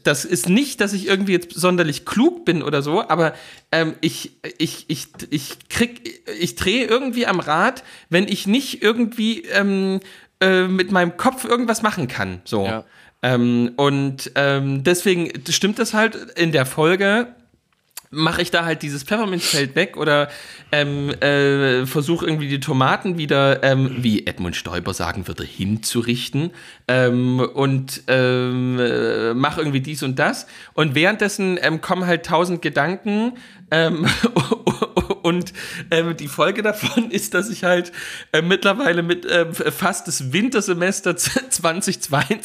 das 0.03 0.25
ist 0.25 0.49
nicht, 0.49 0.81
dass 0.81 0.93
ich 0.93 1.07
irgendwie 1.07 1.31
jetzt 1.31 1.53
sonderlich 1.53 2.05
klug 2.05 2.45
bin 2.45 2.61
oder 2.61 2.81
so, 2.81 3.07
aber 3.07 3.33
ähm, 3.71 3.95
ich, 4.01 4.33
ich, 4.57 4.85
ich, 4.89 5.07
ich 5.29 5.69
krieg, 5.69 6.21
ich 6.39 6.55
drehe 6.55 6.85
irgendwie 6.85 7.25
am 7.25 7.39
Rad, 7.39 7.83
wenn 8.09 8.27
ich 8.27 8.45
nicht 8.45 8.83
irgendwie 8.83 9.45
ähm, 9.45 10.01
äh, 10.39 10.67
mit 10.67 10.91
meinem 10.91 11.17
Kopf 11.17 11.45
irgendwas 11.45 11.81
machen 11.81 12.07
kann. 12.07 12.41
So. 12.43 12.65
Ja. 12.65 12.83
Ähm, 13.23 13.71
und 13.77 14.31
ähm, 14.35 14.83
deswegen 14.83 15.31
stimmt 15.49 15.79
das 15.79 15.93
halt 15.93 16.15
in 16.35 16.51
der 16.51 16.65
Folge 16.65 17.33
mache 18.11 18.41
ich 18.41 18.51
da 18.51 18.65
halt 18.65 18.81
dieses 18.83 19.03
Pfefferminzfeld 19.03 19.75
weg 19.75 19.95
oder 19.95 20.29
ähm, 20.73 21.09
äh, 21.21 21.85
versuche 21.85 22.25
irgendwie 22.25 22.49
die 22.49 22.59
Tomaten 22.59 23.17
wieder, 23.17 23.63
ähm, 23.63 24.03
wie 24.03 24.27
Edmund 24.27 24.55
Stoiber 24.57 24.93
sagen 24.93 25.27
würde, 25.27 25.43
hinzurichten 25.43 26.51
ähm, 26.89 27.39
und 27.39 28.03
ähm, 28.07 28.77
äh, 28.79 29.33
mache 29.33 29.61
irgendwie 29.61 29.79
dies 29.79 30.03
und 30.03 30.19
das. 30.19 30.45
Und 30.73 30.93
währenddessen 30.93 31.57
ähm, 31.61 31.79
kommen 31.79 32.05
halt 32.05 32.25
tausend 32.25 32.61
Gedanken 32.61 33.33
ähm, 33.71 34.05
und 35.21 35.53
ähm, 35.89 36.15
die 36.17 36.27
Folge 36.27 36.61
davon 36.61 37.11
ist, 37.11 37.33
dass 37.33 37.49
ich 37.49 37.63
halt 37.63 37.91
äh, 38.31 38.41
mittlerweile 38.41 39.03
mit 39.03 39.25
äh, 39.25 39.51
fast 39.53 40.07
das 40.07 40.33
Wintersemester 40.33 41.15
2022, 41.15 42.43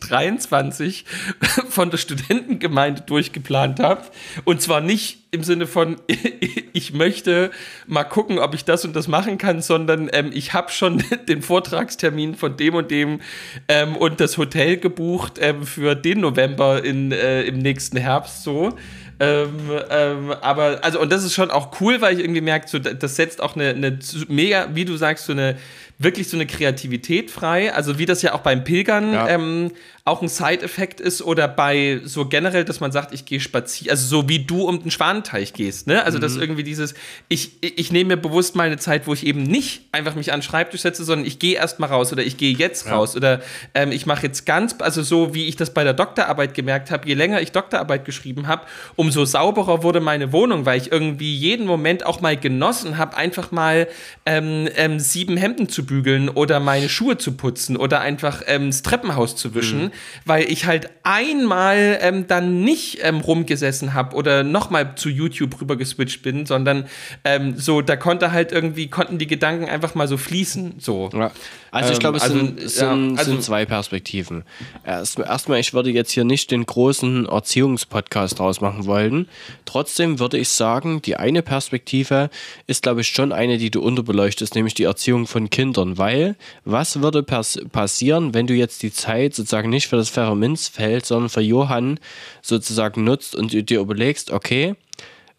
2023 0.00 1.04
von 1.68 1.90
der 1.90 1.98
Studentengemeinde 1.98 3.02
durchgeplant 3.02 3.80
habe. 3.80 4.02
Und 4.44 4.62
zwar 4.62 4.80
nicht 4.80 5.18
im 5.30 5.42
Sinne 5.42 5.66
von, 5.66 5.96
ich 6.72 6.92
möchte 6.92 7.50
mal 7.86 8.04
gucken, 8.04 8.38
ob 8.38 8.54
ich 8.54 8.64
das 8.64 8.84
und 8.84 8.96
das 8.96 9.08
machen 9.08 9.38
kann, 9.38 9.60
sondern 9.60 10.08
ähm, 10.12 10.30
ich 10.32 10.52
habe 10.54 10.70
schon 10.70 11.02
den 11.28 11.42
Vortragstermin 11.42 12.34
von 12.34 12.56
dem 12.56 12.74
und 12.74 12.90
dem 12.90 13.20
ähm, 13.68 13.96
und 13.96 14.20
das 14.20 14.38
Hotel 14.38 14.78
gebucht 14.78 15.34
ähm, 15.40 15.64
für 15.64 15.94
den 15.94 16.20
November 16.20 16.82
in, 16.84 17.12
äh, 17.12 17.42
im 17.42 17.58
nächsten 17.58 17.96
Herbst 17.96 18.42
so. 18.42 18.76
Ähm, 19.20 19.50
ähm, 19.90 20.34
aber, 20.40 20.78
also, 20.82 21.00
und 21.00 21.10
das 21.10 21.24
ist 21.24 21.34
schon 21.34 21.50
auch 21.50 21.80
cool, 21.80 22.00
weil 22.00 22.14
ich 22.14 22.20
irgendwie 22.20 22.40
merke, 22.40 22.68
so, 22.68 22.78
das 22.78 23.16
setzt 23.16 23.42
auch 23.42 23.56
eine, 23.56 23.70
eine 23.70 23.98
mega, 24.28 24.68
wie 24.74 24.84
du 24.84 24.96
sagst, 24.96 25.26
so 25.26 25.32
eine 25.32 25.56
wirklich 25.98 26.28
so 26.28 26.36
eine 26.36 26.46
Kreativität 26.46 27.30
frei. 27.30 27.72
Also 27.72 27.98
wie 27.98 28.06
das 28.06 28.22
ja 28.22 28.32
auch 28.32 28.40
beim 28.40 28.62
Pilgern 28.62 29.12
ja. 29.12 29.28
ähm, 29.28 29.72
auch 30.04 30.22
ein 30.22 30.28
Side-Effekt 30.28 31.00
ist 31.00 31.20
oder 31.22 31.48
bei 31.48 32.00
so 32.04 32.26
generell, 32.26 32.64
dass 32.64 32.80
man 32.80 32.92
sagt, 32.92 33.12
ich 33.12 33.24
gehe 33.24 33.40
spazieren, 33.40 33.90
also 33.90 34.06
so 34.06 34.28
wie 34.28 34.44
du 34.44 34.62
um 34.62 34.80
den 34.80 34.90
Schwanenteich 34.90 35.52
gehst, 35.52 35.86
ne? 35.86 36.02
Also 36.04 36.18
mhm. 36.18 36.22
das 36.22 36.36
irgendwie 36.36 36.62
dieses, 36.62 36.94
ich, 37.28 37.62
ich 37.62 37.92
nehme 37.92 38.08
mir 38.08 38.16
bewusst 38.16 38.56
mal 38.56 38.68
eine 38.68 38.78
Zeit, 38.78 39.06
wo 39.06 39.12
ich 39.12 39.26
eben 39.26 39.42
nicht 39.42 39.82
einfach 39.92 40.14
mich 40.14 40.32
an 40.32 40.38
den 40.38 40.44
Schreibtisch 40.44 40.80
setze, 40.80 41.04
sondern 41.04 41.26
ich 41.26 41.38
gehe 41.38 41.56
erst 41.56 41.78
mal 41.78 41.88
raus 41.88 42.12
oder 42.12 42.22
ich 42.22 42.36
gehe 42.38 42.56
jetzt 42.56 42.86
ja. 42.86 42.94
raus 42.94 43.16
oder 43.16 43.40
ähm, 43.74 43.92
ich 43.92 44.06
mache 44.06 44.26
jetzt 44.26 44.46
ganz, 44.46 44.76
also 44.78 45.02
so 45.02 45.34
wie 45.34 45.46
ich 45.46 45.56
das 45.56 45.74
bei 45.74 45.84
der 45.84 45.94
Doktorarbeit 45.94 46.54
gemerkt 46.54 46.90
habe, 46.90 47.06
je 47.06 47.14
länger 47.14 47.42
ich 47.42 47.52
Doktorarbeit 47.52 48.04
geschrieben 48.04 48.46
habe, 48.46 48.62
umso 48.96 49.24
sauberer 49.24 49.82
wurde 49.82 50.00
meine 50.00 50.32
Wohnung, 50.32 50.64
weil 50.64 50.80
ich 50.80 50.90
irgendwie 50.90 51.34
jeden 51.36 51.66
Moment 51.66 52.06
auch 52.06 52.20
mal 52.20 52.36
genossen 52.36 52.96
habe, 52.96 53.16
einfach 53.16 53.50
mal 53.50 53.88
ähm, 54.24 54.68
ähm, 54.76 55.00
sieben 55.00 55.36
Hemden 55.36 55.68
zu 55.68 55.84
bügeln 55.88 56.28
oder 56.28 56.60
meine 56.60 56.88
Schuhe 56.88 57.18
zu 57.18 57.32
putzen 57.32 57.76
oder 57.76 58.00
einfach 58.00 58.42
ähm, 58.46 58.66
das 58.66 58.82
Treppenhaus 58.82 59.34
zu 59.34 59.54
wischen, 59.56 59.86
mhm. 59.86 59.90
weil 60.24 60.44
ich 60.44 60.66
halt 60.66 60.90
einmal 61.02 61.98
ähm, 62.00 62.28
dann 62.28 62.60
nicht 62.62 62.98
ähm, 63.02 63.16
rumgesessen 63.16 63.94
habe 63.94 64.14
oder 64.14 64.44
nochmal 64.44 64.94
zu 64.94 65.08
YouTube 65.08 65.60
rüber 65.60 65.74
geswitcht 65.74 66.22
bin, 66.22 66.46
sondern 66.46 66.86
ähm, 67.24 67.56
so, 67.56 67.82
da 67.82 67.96
konnte 67.96 68.30
halt 68.30 68.52
irgendwie, 68.52 68.86
konnten 68.88 69.18
die 69.18 69.26
Gedanken 69.26 69.68
einfach 69.68 69.96
mal 69.96 70.06
so 70.06 70.16
fließen. 70.16 70.74
So. 70.78 71.10
Ja. 71.12 71.32
Also 71.70 71.92
ich 71.92 71.98
glaube, 71.98 72.16
es, 72.16 72.24
also, 72.24 72.36
sind, 72.36 72.60
es 72.60 72.76
sind, 72.76 73.10
ja, 73.10 73.18
also, 73.18 73.30
sind, 73.32 73.42
zwei 73.42 73.64
Perspektiven. 73.64 74.44
Erstmal, 74.84 75.28
erst 75.28 75.48
ich 75.48 75.74
würde 75.74 75.90
jetzt 75.90 76.12
hier 76.12 76.24
nicht 76.24 76.50
den 76.50 76.64
großen 76.64 77.26
Erziehungspodcast 77.26 78.38
draus 78.38 78.60
machen 78.60 78.86
wollen. 78.86 79.28
Trotzdem 79.64 80.18
würde 80.18 80.38
ich 80.38 80.48
sagen, 80.48 81.02
die 81.02 81.16
eine 81.16 81.42
Perspektive 81.42 82.30
ist, 82.66 82.82
glaube 82.82 83.02
ich, 83.02 83.08
schon 83.08 83.32
eine, 83.32 83.58
die 83.58 83.70
du 83.70 83.80
unterbeleuchtest, 83.82 84.54
nämlich 84.54 84.74
die 84.74 84.84
Erziehung 84.84 85.26
von 85.26 85.50
Kindern. 85.50 85.98
Weil, 85.98 86.36
was 86.64 87.02
würde 87.02 87.22
passieren, 87.22 88.34
wenn 88.34 88.46
du 88.46 88.54
jetzt 88.54 88.82
die 88.82 88.92
Zeit 88.92 89.34
sozusagen 89.34 89.70
nicht 89.70 89.88
für 89.88 89.96
das 89.96 90.10
Pfefferminzfeld, 90.10 91.04
sondern 91.04 91.28
für 91.28 91.40
Johann 91.40 92.00
sozusagen 92.42 93.04
nutzt 93.04 93.36
und 93.36 93.52
du 93.52 93.62
dir 93.62 93.80
überlegst, 93.80 94.30
okay, 94.30 94.74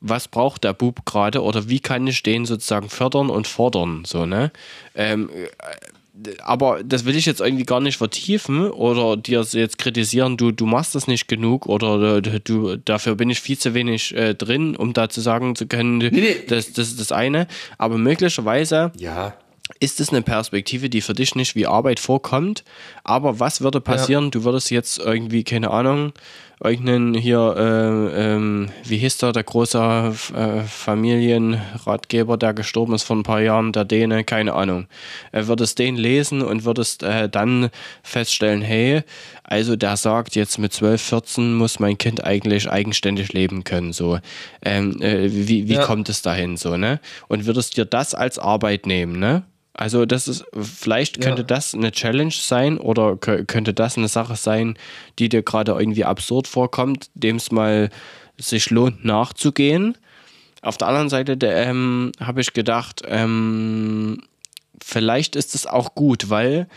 was 0.02 0.28
braucht 0.28 0.64
der 0.64 0.74
Bub 0.74 1.06
gerade 1.06 1.44
oder 1.44 1.68
wie 1.68 1.80
kann 1.80 2.08
ich 2.08 2.24
den 2.24 2.46
sozusagen 2.46 2.90
fördern 2.90 3.30
und 3.30 3.48
fordern, 3.48 4.04
so, 4.06 4.26
ne? 4.26 4.52
Ähm, 4.96 5.30
aber 6.44 6.84
das 6.84 7.06
will 7.06 7.16
ich 7.16 7.26
jetzt 7.26 7.42
irgendwie 7.42 7.64
gar 7.64 7.80
nicht 7.80 7.98
vertiefen 7.98 8.70
oder 8.70 9.18
dir 9.18 9.46
jetzt 9.52 9.78
kritisieren, 9.78 10.38
du, 10.38 10.52
du 10.52 10.66
machst 10.66 10.96
das 10.96 11.08
nicht 11.08 11.28
genug 11.28 11.66
oder 11.66 12.22
du, 12.22 12.76
dafür 12.78 13.16
bin 13.16 13.30
ich 13.30 13.42
viel 13.42 13.58
zu 13.58 13.74
wenig 13.74 14.16
äh, 14.16 14.34
drin, 14.34 14.76
um 14.76 14.94
da 14.94 15.10
zu 15.10 15.22
sagen 15.22 15.56
zu 15.56 15.68
können, 15.68 15.98
nee, 15.98 16.10
nee. 16.12 16.36
Das, 16.48 16.74
das 16.74 16.90
ist 16.90 17.00
das 17.00 17.12
eine. 17.12 17.48
Aber 17.78 17.98
möglicherweise 17.98 18.92
ja. 18.98 19.34
ist 19.80 20.00
es 20.00 20.10
eine 20.10 20.22
Perspektive, 20.22 20.90
die 20.90 21.02
für 21.02 21.14
dich 21.14 21.36
nicht 21.36 21.56
wie 21.56 21.68
Arbeit 21.68 22.00
vorkommt. 22.00 22.64
Aber 23.04 23.40
was 23.40 23.62
würde 23.62 23.82
passieren? 23.82 24.26
Ja. 24.26 24.30
Du 24.32 24.44
würdest 24.44 24.72
jetzt 24.72 25.00
irgendwie, 25.00 25.44
keine 25.44 25.72
Ahnung, 25.72 26.14
irgendeinen 26.62 27.14
hier, 27.14 27.56
äh, 27.58 28.34
ähm, 28.34 28.70
wie 28.84 28.98
hieß 28.98 29.18
der, 29.20 29.32
der 29.32 29.44
große 29.44 30.14
äh, 30.36 30.64
Familienratgeber, 30.64 32.38
der 32.38 32.54
gestorben 32.54 32.94
ist 32.94 33.04
vor 33.04 33.16
ein 33.16 33.24
paar 33.24 33.42
Jahren, 33.42 33.72
der 33.72 33.86
Däne, 33.86 34.24
keine 34.26 34.54
Ahnung. 34.54 34.88
Er 35.32 35.48
würdest 35.48 35.80
den 35.80 35.96
lesen 35.96 36.42
und 36.42 36.66
würdest 36.66 37.04
äh, 37.04 37.30
dann 37.30 37.70
feststellen, 38.04 38.62
hey, 38.62 39.04
also 39.44 39.76
der 39.78 39.96
sagt, 39.96 40.36
jetzt 40.36 40.60
mit 40.60 40.74
12, 40.74 41.02
14 41.02 41.54
muss 41.54 41.80
mein 41.80 41.98
Kind 41.98 42.24
eigentlich 42.24 42.70
eigenständig 42.70 43.32
leben 43.32 43.64
können, 43.64 43.94
so. 43.94 44.20
Ähm, 44.62 45.02
äh, 45.02 45.30
wie 45.32 45.70
wie 45.70 45.74
ja. 45.74 45.86
kommt 45.86 46.10
es 46.10 46.22
dahin, 46.22 46.58
so, 46.58 46.76
ne? 46.76 47.00
Und 47.30 47.46
würdest 47.46 47.78
dir 47.78 47.86
das 47.86 48.14
als 48.14 48.38
Arbeit 48.38 48.86
nehmen, 48.86 49.18
ne? 49.18 49.44
Also 49.80 50.06
das 50.06 50.28
ist, 50.28 50.44
vielleicht 50.54 51.22
könnte 51.22 51.44
ja. 51.44 51.48
das 51.48 51.74
eine 51.74 51.94
Challenge 51.94 52.34
sein 52.34 52.78
oder 52.78 53.16
könnte 53.16 53.74
das 53.74 53.98
eine 53.98 54.10
Sache 54.10 54.36
sein, 54.36 54.78
die 55.20 55.30
dir 55.30 55.42
gerade 55.42 55.72
irgendwie 55.72 56.04
absurd 56.04 56.49
vorkommt, 56.50 57.10
dem 57.14 57.38
es 57.38 57.52
mal 57.52 57.90
sich 58.38 58.70
lohnt 58.70 59.06
nachzugehen. 59.06 59.98
Auf 60.62 60.78
der 60.78 60.88
anderen 60.88 61.10
Seite 61.10 61.38
ähm, 61.42 62.12
habe 62.20 62.42
ich 62.42 62.54
gedacht, 62.54 63.02
ähm, 63.06 64.24
vielleicht 64.82 65.36
ist 65.36 65.56
es 65.56 65.66
auch 65.66 65.96
gut, 65.96 66.30
weil 66.30 66.68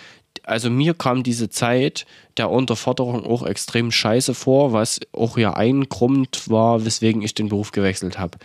also 0.44 0.70
mir 0.70 0.94
kam 0.94 1.22
diese 1.22 1.50
Zeit 1.50 2.06
der 2.36 2.50
Unterforderung 2.50 3.24
auch 3.24 3.44
extrem 3.44 3.90
scheiße 3.90 4.34
vor, 4.34 4.72
was 4.72 5.00
auch 5.12 5.38
ja 5.38 5.54
ein 5.54 5.88
Grund 5.88 6.48
war, 6.50 6.84
weswegen 6.84 7.22
ich 7.22 7.34
den 7.34 7.48
Beruf 7.48 7.72
gewechselt 7.72 8.18
habe. 8.18 8.38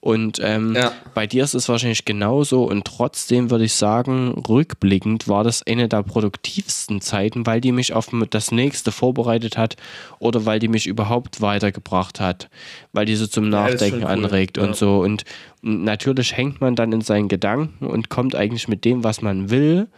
Und 0.00 0.38
ähm, 0.40 0.76
ja. 0.76 0.92
bei 1.14 1.26
dir 1.26 1.42
ist 1.42 1.54
es 1.54 1.68
wahrscheinlich 1.68 2.04
genauso. 2.04 2.62
Und 2.64 2.84
trotzdem 2.84 3.50
würde 3.50 3.64
ich 3.64 3.74
sagen, 3.74 4.30
rückblickend 4.48 5.26
war 5.26 5.42
das 5.42 5.66
eine 5.66 5.88
der 5.88 6.04
produktivsten 6.04 7.00
Zeiten, 7.00 7.46
weil 7.46 7.60
die 7.60 7.72
mich 7.72 7.92
auf 7.92 8.08
das 8.30 8.52
nächste 8.52 8.92
vorbereitet 8.92 9.58
hat 9.58 9.76
oder 10.20 10.46
weil 10.46 10.60
die 10.60 10.68
mich 10.68 10.86
überhaupt 10.86 11.40
weitergebracht 11.40 12.20
hat, 12.20 12.48
weil 12.92 13.06
die 13.06 13.16
so 13.16 13.26
zum 13.26 13.48
Nachdenken 13.48 14.02
ja, 14.02 14.06
cool. 14.06 14.12
anregt 14.12 14.56
ja. 14.56 14.62
und 14.62 14.76
so. 14.76 15.00
Und 15.00 15.24
natürlich 15.62 16.36
hängt 16.36 16.60
man 16.60 16.76
dann 16.76 16.92
in 16.92 17.00
seinen 17.00 17.28
Gedanken 17.28 17.84
und 17.84 18.08
kommt 18.08 18.36
eigentlich 18.36 18.68
mit 18.68 18.84
dem, 18.84 19.02
was 19.02 19.20
man 19.20 19.50
will, 19.50 19.88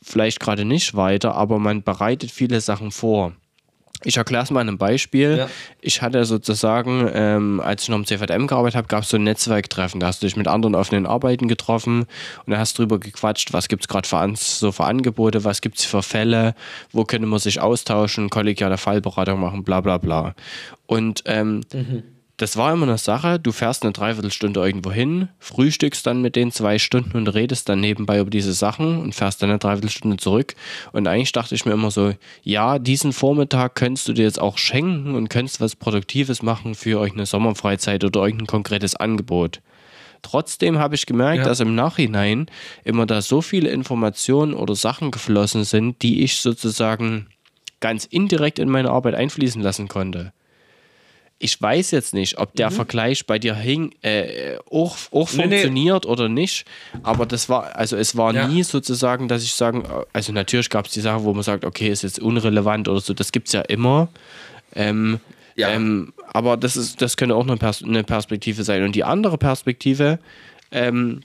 vielleicht 0.00 0.40
gerade 0.40 0.64
nicht 0.64 0.94
weiter, 0.94 1.34
aber 1.34 1.58
man 1.58 1.82
bereitet 1.82 2.30
viele 2.30 2.62
Sachen 2.62 2.90
vor. 2.92 3.34
Ich 4.04 4.16
erkläre 4.16 4.44
es 4.44 4.50
mal 4.50 4.60
an 4.60 4.68
einem 4.68 4.78
Beispiel. 4.78 5.38
Ja. 5.38 5.50
Ich 5.80 6.02
hatte 6.02 6.24
sozusagen, 6.24 7.10
ähm, 7.12 7.60
als 7.60 7.82
ich 7.82 7.88
noch 7.88 7.96
im 7.96 8.06
CVM 8.06 8.46
gearbeitet 8.46 8.76
habe, 8.76 8.86
gab 8.86 9.02
es 9.02 9.08
so 9.08 9.16
ein 9.16 9.24
Netzwerktreffen. 9.24 9.98
Da 9.98 10.06
hast 10.06 10.22
du 10.22 10.26
dich 10.26 10.36
mit 10.36 10.46
anderen 10.46 10.76
offenen 10.76 11.04
Arbeiten 11.04 11.48
getroffen 11.48 12.06
und 12.46 12.52
da 12.52 12.58
hast 12.58 12.78
drüber 12.78 13.00
gequatscht, 13.00 13.52
was 13.52 13.66
gibt 13.68 13.84
es 13.84 13.88
gerade 13.88 14.06
für, 14.06 14.32
so 14.36 14.70
für 14.70 14.84
Angebote, 14.84 15.44
was 15.44 15.60
gibt 15.60 15.78
es 15.78 15.84
für 15.84 16.02
Fälle, 16.02 16.54
wo 16.92 17.04
könnte 17.04 17.26
man 17.26 17.40
sich 17.40 17.60
austauschen, 17.60 18.30
kollegiale 18.30 18.78
Fallberatung 18.78 19.40
machen, 19.40 19.64
bla 19.64 19.80
bla 19.80 19.98
bla. 19.98 20.34
Und 20.86 21.22
ähm, 21.26 21.62
mhm 21.72 22.17
das 22.38 22.56
war 22.56 22.72
immer 22.72 22.86
eine 22.86 22.98
Sache, 22.98 23.40
du 23.40 23.50
fährst 23.50 23.82
eine 23.82 23.92
Dreiviertelstunde 23.92 24.64
irgendwo 24.64 24.92
hin, 24.92 25.28
frühstückst 25.40 26.06
dann 26.06 26.22
mit 26.22 26.36
den 26.36 26.52
zwei 26.52 26.78
Stunden 26.78 27.16
und 27.16 27.26
redest 27.26 27.68
dann 27.68 27.80
nebenbei 27.80 28.20
über 28.20 28.30
diese 28.30 28.52
Sachen 28.52 29.00
und 29.00 29.12
fährst 29.12 29.42
dann 29.42 29.50
eine 29.50 29.58
Dreiviertelstunde 29.58 30.18
zurück. 30.18 30.54
Und 30.92 31.08
eigentlich 31.08 31.32
dachte 31.32 31.56
ich 31.56 31.66
mir 31.66 31.72
immer 31.72 31.90
so, 31.90 32.14
ja, 32.44 32.78
diesen 32.78 33.12
Vormittag 33.12 33.74
könntest 33.74 34.06
du 34.06 34.12
dir 34.12 34.22
jetzt 34.22 34.40
auch 34.40 34.56
schenken 34.56 35.16
und 35.16 35.28
könntest 35.28 35.60
was 35.60 35.74
Produktives 35.74 36.40
machen 36.40 36.76
für 36.76 37.00
euch 37.00 37.12
eine 37.12 37.26
Sommerfreizeit 37.26 38.04
oder 38.04 38.22
irgendein 38.22 38.46
konkretes 38.46 38.94
Angebot. 38.94 39.60
Trotzdem 40.22 40.78
habe 40.78 40.94
ich 40.94 41.06
gemerkt, 41.06 41.38
ja. 41.38 41.44
dass 41.44 41.58
im 41.58 41.74
Nachhinein 41.74 42.46
immer 42.84 43.04
da 43.04 43.20
so 43.20 43.42
viele 43.42 43.70
Informationen 43.70 44.54
oder 44.54 44.76
Sachen 44.76 45.10
geflossen 45.10 45.64
sind, 45.64 46.02
die 46.02 46.22
ich 46.22 46.36
sozusagen 46.36 47.26
ganz 47.80 48.04
indirekt 48.04 48.60
in 48.60 48.68
meine 48.68 48.90
Arbeit 48.90 49.16
einfließen 49.16 49.60
lassen 49.60 49.88
konnte 49.88 50.32
ich 51.40 51.60
weiß 51.60 51.92
jetzt 51.92 52.14
nicht, 52.14 52.38
ob 52.38 52.54
der 52.54 52.70
mhm. 52.70 52.74
Vergleich 52.74 53.26
bei 53.26 53.38
dir 53.38 53.54
hing, 53.54 53.94
äh, 54.02 54.56
auch, 54.70 54.96
auch 55.12 55.32
nee, 55.32 55.42
funktioniert 55.42 56.04
nee. 56.04 56.10
oder 56.10 56.28
nicht. 56.28 56.66
Aber 57.02 57.26
das 57.26 57.48
war, 57.48 57.76
also 57.76 57.96
es 57.96 58.16
war 58.16 58.34
ja. 58.34 58.48
nie 58.48 58.64
sozusagen, 58.64 59.28
dass 59.28 59.44
ich 59.44 59.52
sagen, 59.52 59.84
also 60.12 60.32
natürlich 60.32 60.68
gab 60.68 60.86
es 60.86 60.92
die 60.92 61.00
Sachen, 61.00 61.24
wo 61.24 61.32
man 61.32 61.44
sagt, 61.44 61.64
okay, 61.64 61.88
ist 61.88 62.02
jetzt 62.02 62.18
unrelevant 62.18 62.88
oder 62.88 63.00
so, 63.00 63.14
das 63.14 63.30
gibt 63.30 63.46
es 63.46 63.52
ja 63.52 63.60
immer. 63.60 64.08
Ähm, 64.74 65.20
ja. 65.54 65.70
Ähm, 65.70 66.12
aber 66.32 66.56
das 66.56 66.76
ist, 66.76 67.00
das 67.02 67.16
könnte 67.16 67.36
auch 67.36 67.46
eine, 67.46 67.56
Pers 67.56 67.84
eine, 67.84 68.02
Perspektive 68.02 68.64
sein. 68.64 68.82
Und 68.82 68.94
die 68.94 69.04
andere 69.04 69.38
Perspektive 69.38 70.18
ähm, 70.72 71.20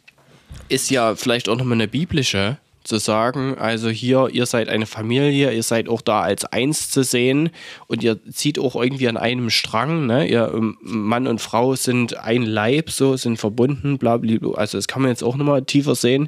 ist 0.70 0.92
ja 0.92 1.16
vielleicht 1.16 1.50
auch 1.50 1.58
nochmal 1.58 1.78
eine 1.78 1.88
biblische 1.88 2.58
zu 2.84 2.98
sagen, 2.98 3.58
also 3.58 3.90
hier, 3.90 4.30
ihr 4.32 4.46
seid 4.46 4.68
eine 4.68 4.86
Familie, 4.86 5.54
ihr 5.54 5.64
seid 5.64 5.88
auch 5.88 6.02
da 6.02 6.22
als 6.22 6.44
eins 6.46 6.90
zu 6.90 7.04
sehen 7.04 7.50
und 7.88 8.04
ihr 8.04 8.20
zieht 8.32 8.60
auch 8.60 8.76
irgendwie 8.76 9.08
an 9.08 9.16
einem 9.16 9.50
Strang, 9.50 10.06
ne? 10.06 10.28
Ihr 10.28 10.52
ähm, 10.54 10.78
Mann 10.82 11.28
und 11.28 11.40
Frau 11.40 11.76
sind 11.76 12.18
ein 12.18 12.44
Leib, 12.44 12.90
so 12.90 13.16
sind 13.16 13.38
verbunden, 13.38 13.98
bla, 13.98 14.18
bla, 14.18 14.38
bla. 14.38 14.52
also 14.56 14.78
das 14.78 14.88
kann 14.88 15.02
man 15.02 15.12
jetzt 15.12 15.24
auch 15.24 15.38
nochmal 15.38 15.64
tiefer 15.64 15.96
sehen 15.96 16.28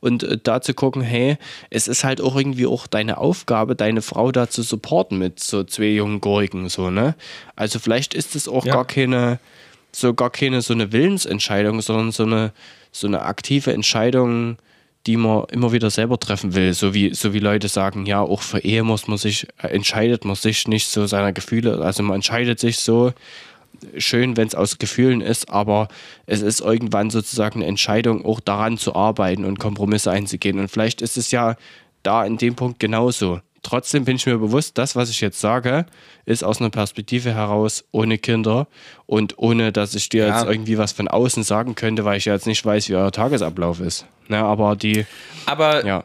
und 0.00 0.22
äh, 0.22 0.38
da 0.40 0.60
zu 0.60 0.74
gucken, 0.74 1.02
hey, 1.02 1.38
es 1.70 1.88
ist 1.88 2.04
halt 2.04 2.20
auch 2.20 2.36
irgendwie 2.36 2.66
auch 2.66 2.86
deine 2.86 3.18
Aufgabe, 3.18 3.74
deine 3.74 4.02
Frau 4.02 4.30
da 4.30 4.48
zu 4.48 4.62
supporten 4.62 5.18
mit 5.18 5.40
so 5.40 5.64
zwei 5.64 5.90
jungen 5.90 6.20
Gurken, 6.20 6.68
so, 6.68 6.90
ne? 6.90 7.16
Also 7.56 7.80
vielleicht 7.80 8.14
ist 8.14 8.36
es 8.36 8.46
auch 8.46 8.64
ja. 8.64 8.74
gar 8.74 8.86
keine, 8.86 9.40
so 9.90 10.14
gar 10.14 10.30
keine 10.30 10.62
so 10.62 10.72
eine 10.72 10.92
Willensentscheidung, 10.92 11.80
sondern 11.80 12.12
so 12.12 12.22
eine, 12.22 12.52
so 12.92 13.08
eine 13.08 13.22
aktive 13.22 13.72
Entscheidung, 13.72 14.58
die 15.06 15.16
man 15.16 15.44
immer 15.50 15.72
wieder 15.72 15.90
selber 15.90 16.18
treffen 16.18 16.54
will. 16.54 16.74
So 16.74 16.92
wie, 16.92 17.14
so 17.14 17.32
wie 17.32 17.38
Leute 17.38 17.68
sagen, 17.68 18.06
ja, 18.06 18.20
auch 18.20 18.42
für 18.42 18.58
Ehe 18.58 18.82
muss 18.82 19.08
man 19.08 19.18
sich, 19.18 19.46
äh, 19.62 19.68
entscheidet 19.68 20.24
man 20.24 20.36
sich 20.36 20.66
nicht 20.68 20.88
so 20.88 21.06
seiner 21.06 21.32
Gefühle, 21.32 21.78
also 21.82 22.02
man 22.02 22.16
entscheidet 22.16 22.58
sich 22.60 22.78
so, 22.78 23.12
schön, 23.98 24.36
wenn 24.36 24.48
es 24.48 24.54
aus 24.54 24.78
Gefühlen 24.78 25.20
ist, 25.20 25.50
aber 25.50 25.88
es 26.26 26.42
ist 26.42 26.60
irgendwann 26.60 27.10
sozusagen 27.10 27.60
eine 27.60 27.68
Entscheidung, 27.68 28.24
auch 28.24 28.40
daran 28.40 28.78
zu 28.78 28.94
arbeiten 28.94 29.44
und 29.44 29.58
Kompromisse 29.58 30.10
einzugehen. 30.10 30.58
Und 30.58 30.70
vielleicht 30.70 31.02
ist 31.02 31.16
es 31.16 31.30
ja 31.30 31.56
da 32.02 32.24
in 32.24 32.38
dem 32.38 32.54
Punkt 32.54 32.78
genauso. 32.78 33.40
Trotzdem 33.66 34.04
bin 34.04 34.14
ich 34.14 34.26
mir 34.26 34.38
bewusst, 34.38 34.78
das, 34.78 34.94
was 34.94 35.10
ich 35.10 35.20
jetzt 35.20 35.40
sage, 35.40 35.86
ist 36.24 36.44
aus 36.44 36.60
einer 36.60 36.70
Perspektive 36.70 37.34
heraus 37.34 37.82
ohne 37.90 38.16
Kinder 38.16 38.68
und 39.06 39.38
ohne, 39.38 39.72
dass 39.72 39.96
ich 39.96 40.08
dir 40.08 40.28
ja. 40.28 40.38
jetzt 40.38 40.48
irgendwie 40.48 40.78
was 40.78 40.92
von 40.92 41.08
außen 41.08 41.42
sagen 41.42 41.74
könnte, 41.74 42.04
weil 42.04 42.16
ich 42.16 42.26
ja 42.26 42.34
jetzt 42.34 42.46
nicht 42.46 42.64
weiß, 42.64 42.88
wie 42.88 42.94
euer 42.94 43.10
Tagesablauf 43.10 43.80
ist. 43.80 44.06
Na, 44.28 44.42
aber 44.44 44.76
die. 44.76 45.04
Aber. 45.46 45.84
Ja. 45.84 46.04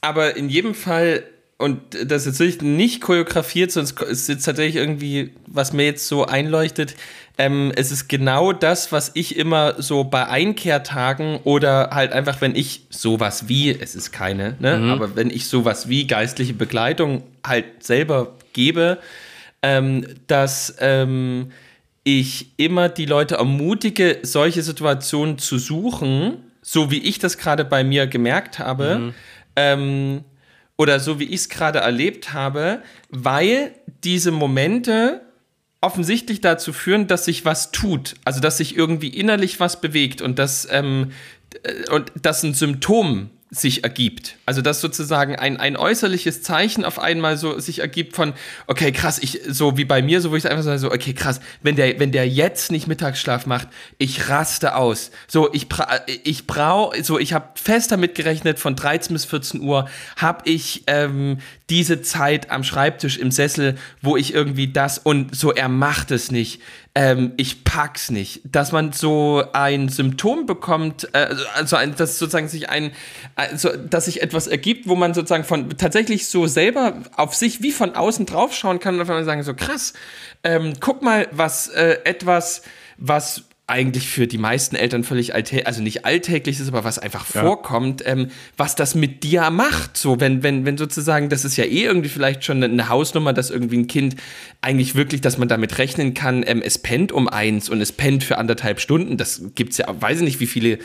Aber 0.00 0.38
in 0.38 0.48
jedem 0.48 0.74
Fall 0.74 1.22
und 1.58 1.80
das 2.04 2.26
ist 2.26 2.40
jetzt 2.40 2.62
nicht 2.62 3.00
choreografiert, 3.00 3.74
es 3.76 3.92
ist 3.92 4.28
jetzt 4.28 4.44
tatsächlich 4.44 4.76
irgendwie, 4.76 5.32
was 5.46 5.72
mir 5.72 5.84
jetzt 5.84 6.06
so 6.06 6.26
einleuchtet, 6.26 6.94
ähm, 7.38 7.72
es 7.76 7.92
ist 7.92 8.08
genau 8.08 8.52
das, 8.52 8.92
was 8.92 9.10
ich 9.14 9.36
immer 9.36 9.80
so 9.80 10.04
bei 10.04 10.26
Einkehrtagen 10.26 11.38
oder 11.44 11.90
halt 11.92 12.12
einfach, 12.12 12.40
wenn 12.40 12.54
ich 12.54 12.86
sowas 12.88 13.48
wie, 13.48 13.70
es 13.78 13.94
ist 13.94 14.10
keine, 14.10 14.56
ne, 14.58 14.78
mhm. 14.78 14.90
aber 14.90 15.16
wenn 15.16 15.30
ich 15.30 15.46
sowas 15.46 15.88
wie 15.88 16.06
geistliche 16.06 16.54
Begleitung 16.54 17.22
halt 17.44 17.82
selber 17.82 18.36
gebe, 18.52 18.98
ähm, 19.62 20.06
dass 20.26 20.76
ähm, 20.80 21.52
ich 22.04 22.52
immer 22.56 22.88
die 22.88 23.06
Leute 23.06 23.34
ermutige, 23.34 24.18
solche 24.22 24.62
Situationen 24.62 25.38
zu 25.38 25.58
suchen, 25.58 26.38
so 26.62 26.90
wie 26.90 26.98
ich 26.98 27.18
das 27.18 27.36
gerade 27.36 27.64
bei 27.64 27.84
mir 27.84 28.06
gemerkt 28.06 28.58
habe. 28.58 28.98
Mhm. 28.98 29.14
Ähm, 29.56 30.24
oder 30.78 31.00
so 31.00 31.18
wie 31.18 31.24
ich 31.24 31.34
es 31.34 31.48
gerade 31.48 31.80
erlebt 31.80 32.32
habe, 32.32 32.82
weil 33.08 33.72
diese 34.04 34.30
Momente 34.30 35.22
offensichtlich 35.80 36.40
dazu 36.40 36.72
führen, 36.72 37.06
dass 37.06 37.24
sich 37.24 37.44
was 37.44 37.70
tut, 37.70 38.14
also 38.24 38.40
dass 38.40 38.58
sich 38.58 38.76
irgendwie 38.76 39.08
innerlich 39.08 39.60
was 39.60 39.80
bewegt 39.80 40.22
und 40.22 40.38
dass 40.38 40.66
ähm, 40.70 41.12
äh, 41.62 41.90
und 41.90 42.12
dass 42.20 42.42
ein 42.42 42.54
Symptom 42.54 43.30
sich 43.48 43.84
ergibt. 43.84 44.36
Also 44.44 44.60
dass 44.60 44.80
sozusagen 44.80 45.36
ein, 45.36 45.56
ein 45.56 45.76
äußerliches 45.76 46.42
Zeichen 46.42 46.84
auf 46.84 46.98
einmal 46.98 47.36
so 47.36 47.60
sich 47.60 47.78
ergibt 47.78 48.16
von, 48.16 48.32
okay, 48.66 48.90
krass, 48.90 49.20
ich, 49.20 49.40
so 49.48 49.76
wie 49.76 49.84
bei 49.84 50.02
mir, 50.02 50.20
so 50.20 50.32
wo 50.32 50.36
ich 50.36 50.50
einfach 50.50 50.78
so, 50.78 50.90
okay, 50.90 51.12
krass, 51.12 51.40
wenn 51.62 51.76
der, 51.76 52.00
wenn 52.00 52.10
der 52.10 52.28
jetzt 52.28 52.72
nicht 52.72 52.88
Mittagsschlaf 52.88 53.46
macht, 53.46 53.68
ich 53.98 54.28
raste 54.28 54.74
aus. 54.74 55.12
So, 55.28 55.52
ich, 55.52 55.68
ich 56.24 56.48
brauche, 56.48 57.02
so, 57.04 57.20
ich 57.20 57.34
habe 57.34 57.50
fest 57.54 57.92
damit 57.92 58.16
gerechnet, 58.16 58.58
von 58.58 58.74
13 58.74 59.14
bis 59.14 59.24
14 59.24 59.60
Uhr 59.60 59.88
habe 60.16 60.48
ich 60.50 60.82
ähm, 60.88 61.38
diese 61.70 62.02
Zeit 62.02 62.50
am 62.50 62.62
Schreibtisch 62.62 63.18
im 63.18 63.30
Sessel, 63.30 63.76
wo 64.00 64.16
ich 64.16 64.32
irgendwie 64.32 64.72
das 64.72 64.98
und 64.98 65.34
so, 65.34 65.52
er 65.52 65.68
macht 65.68 66.10
es 66.10 66.30
nicht 66.30 66.60
ähm, 66.96 67.34
ich 67.36 67.62
pack's 67.62 68.10
nicht. 68.10 68.40
Dass 68.44 68.72
man 68.72 68.92
so 68.92 69.44
ein 69.52 69.90
Symptom 69.90 70.46
bekommt, 70.46 71.06
äh, 71.12 71.28
also 71.54 71.76
ein, 71.76 71.94
dass 71.94 72.18
sozusagen 72.18 72.48
sich 72.48 72.70
ein, 72.70 72.90
also 73.34 73.76
dass 73.76 74.06
sich 74.06 74.22
etwas 74.22 74.46
ergibt, 74.46 74.88
wo 74.88 74.94
man 74.96 75.12
sozusagen 75.12 75.44
von 75.44 75.68
tatsächlich 75.76 76.26
so 76.26 76.46
selber 76.46 76.94
auf 77.14 77.34
sich 77.34 77.60
wie 77.60 77.70
von 77.70 77.94
außen 77.94 78.24
draufschauen 78.24 78.80
kann 78.80 78.94
und 78.94 79.02
auf 79.02 79.10
einmal 79.10 79.26
sagen, 79.26 79.42
so 79.42 79.52
krass, 79.52 79.92
ähm, 80.42 80.72
guck 80.80 81.02
mal, 81.02 81.28
was 81.32 81.68
äh, 81.68 81.98
etwas, 82.04 82.62
was 82.96 83.44
eigentlich 83.68 84.08
für 84.08 84.28
die 84.28 84.38
meisten 84.38 84.76
Eltern 84.76 85.02
völlig 85.02 85.34
alltäglich, 85.34 85.66
also 85.66 85.82
nicht 85.82 86.04
alltäglich 86.04 86.60
ist, 86.60 86.68
aber 86.68 86.84
was 86.84 87.00
einfach 87.00 87.34
ja. 87.34 87.40
vorkommt, 87.40 88.00
ähm, 88.06 88.28
was 88.56 88.76
das 88.76 88.94
mit 88.94 89.24
dir 89.24 89.50
macht. 89.50 89.96
So, 89.96 90.20
wenn, 90.20 90.44
wenn, 90.44 90.64
wenn 90.64 90.78
sozusagen, 90.78 91.28
das 91.28 91.44
ist 91.44 91.56
ja 91.56 91.64
eh 91.64 91.82
irgendwie 91.82 92.08
vielleicht 92.08 92.44
schon 92.44 92.62
eine 92.62 92.88
Hausnummer, 92.88 93.32
dass 93.32 93.50
irgendwie 93.50 93.78
ein 93.78 93.88
Kind 93.88 94.14
eigentlich 94.60 94.94
wirklich, 94.94 95.20
dass 95.20 95.36
man 95.36 95.48
damit 95.48 95.78
rechnen 95.78 96.14
kann, 96.14 96.44
ähm, 96.46 96.62
es 96.64 96.78
pennt 96.78 97.10
um 97.10 97.28
eins 97.28 97.68
und 97.68 97.80
es 97.80 97.90
pennt 97.90 98.22
für 98.22 98.38
anderthalb 98.38 98.78
Stunden. 98.80 99.16
Das 99.16 99.42
gibt's 99.56 99.78
ja, 99.78 99.86
weiß 99.88 100.18
ich 100.18 100.24
nicht, 100.24 100.40
wie 100.40 100.46
viele 100.46 100.78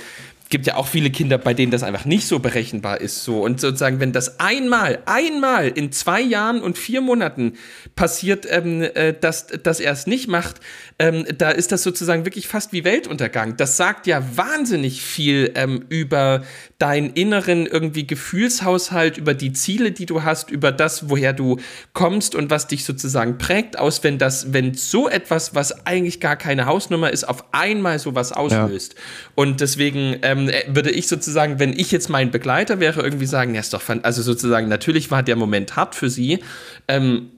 gibt 0.52 0.68
ja 0.68 0.76
auch 0.76 0.86
viele 0.86 1.10
Kinder, 1.10 1.40
bei 1.40 1.56
denen 1.56 1.72
das 1.72 1.82
einfach 1.82 2.06
nicht 2.06 2.28
so 2.28 2.38
berechenbar 2.38 3.02
ist. 3.02 3.24
So. 3.24 3.42
Und 3.42 3.60
sozusagen, 3.60 4.00
wenn 4.00 4.12
das 4.12 4.40
einmal, 4.40 5.00
einmal 5.06 5.70
in 5.70 5.92
zwei 5.92 6.22
Jahren 6.22 6.62
und 6.62 6.78
vier 6.78 7.02
Monaten 7.02 7.54
passiert, 7.96 8.46
ähm, 8.48 8.82
äh, 8.82 9.16
dass, 9.20 9.48
dass 9.48 9.80
er 9.80 9.94
es 9.94 10.06
nicht 10.06 10.28
macht, 10.28 10.58
ähm, 11.02 11.26
da 11.36 11.49
ist 11.49 11.72
das 11.72 11.82
sozusagen 11.82 12.26
wirklich 12.26 12.47
fast 12.47 12.74
wie 12.74 12.84
Weltuntergang. 12.84 13.58
Das 13.58 13.76
sagt 13.76 14.06
ja 14.06 14.24
wahnsinnig 14.36 15.02
viel 15.02 15.52
ähm, 15.56 15.84
über 15.89 16.43
deinen 16.78 17.10
inneren 17.14 17.66
irgendwie 17.66 18.06
Gefühlshaushalt, 18.06 19.18
über 19.18 19.34
die 19.34 19.52
Ziele, 19.52 19.93
die 19.93 20.06
du 20.06 20.22
hast, 20.22 20.52
über 20.52 20.72
das, 20.72 21.10
woher 21.10 21.34
du 21.34 21.58
kommst 21.93 22.36
und 22.36 22.52
was 22.52 22.68
dich 22.68 22.86
sozusagen 22.86 23.39
prägt, 23.39 23.80
aus, 23.80 24.04
wenn 24.04 24.20
das, 24.20 24.54
wenn 24.54 24.76
so 24.76 25.10
etwas, 25.10 25.56
was 25.56 25.88
eigentlich 25.88 26.20
gar 26.20 26.36
keine 26.36 26.68
Hausnummer 26.68 27.10
ist, 27.10 27.24
auf 27.24 27.45
einmal 27.52 27.97
sowas 27.97 28.32
auslöst. 28.32 28.93
Ja. 28.93 28.99
Und 29.34 29.60
deswegen 29.60 30.18
ähm, 30.22 30.49
äh, 30.49 30.66
würde 30.68 30.91
ich 30.91 31.08
sozusagen, 31.08 31.58
wenn 31.58 31.74
ich 31.74 31.91
jetzt 31.91 32.10
mein 32.10 32.30
Begleiter 32.30 32.80
wäre, 32.80 33.02
irgendwie 33.02 33.26
sagen, 33.26 33.56
ja, 33.56 33.62
ist 33.62 33.74
doch, 33.74 33.82
also 34.04 34.22
sozusagen, 34.22 34.68
natürlich 34.68 35.10
war 35.10 35.24
der 35.24 35.36
Moment 35.36 35.76
hart 35.76 35.95
für 35.95 36.12
sie, 36.12 36.43
ähm, 36.88 37.32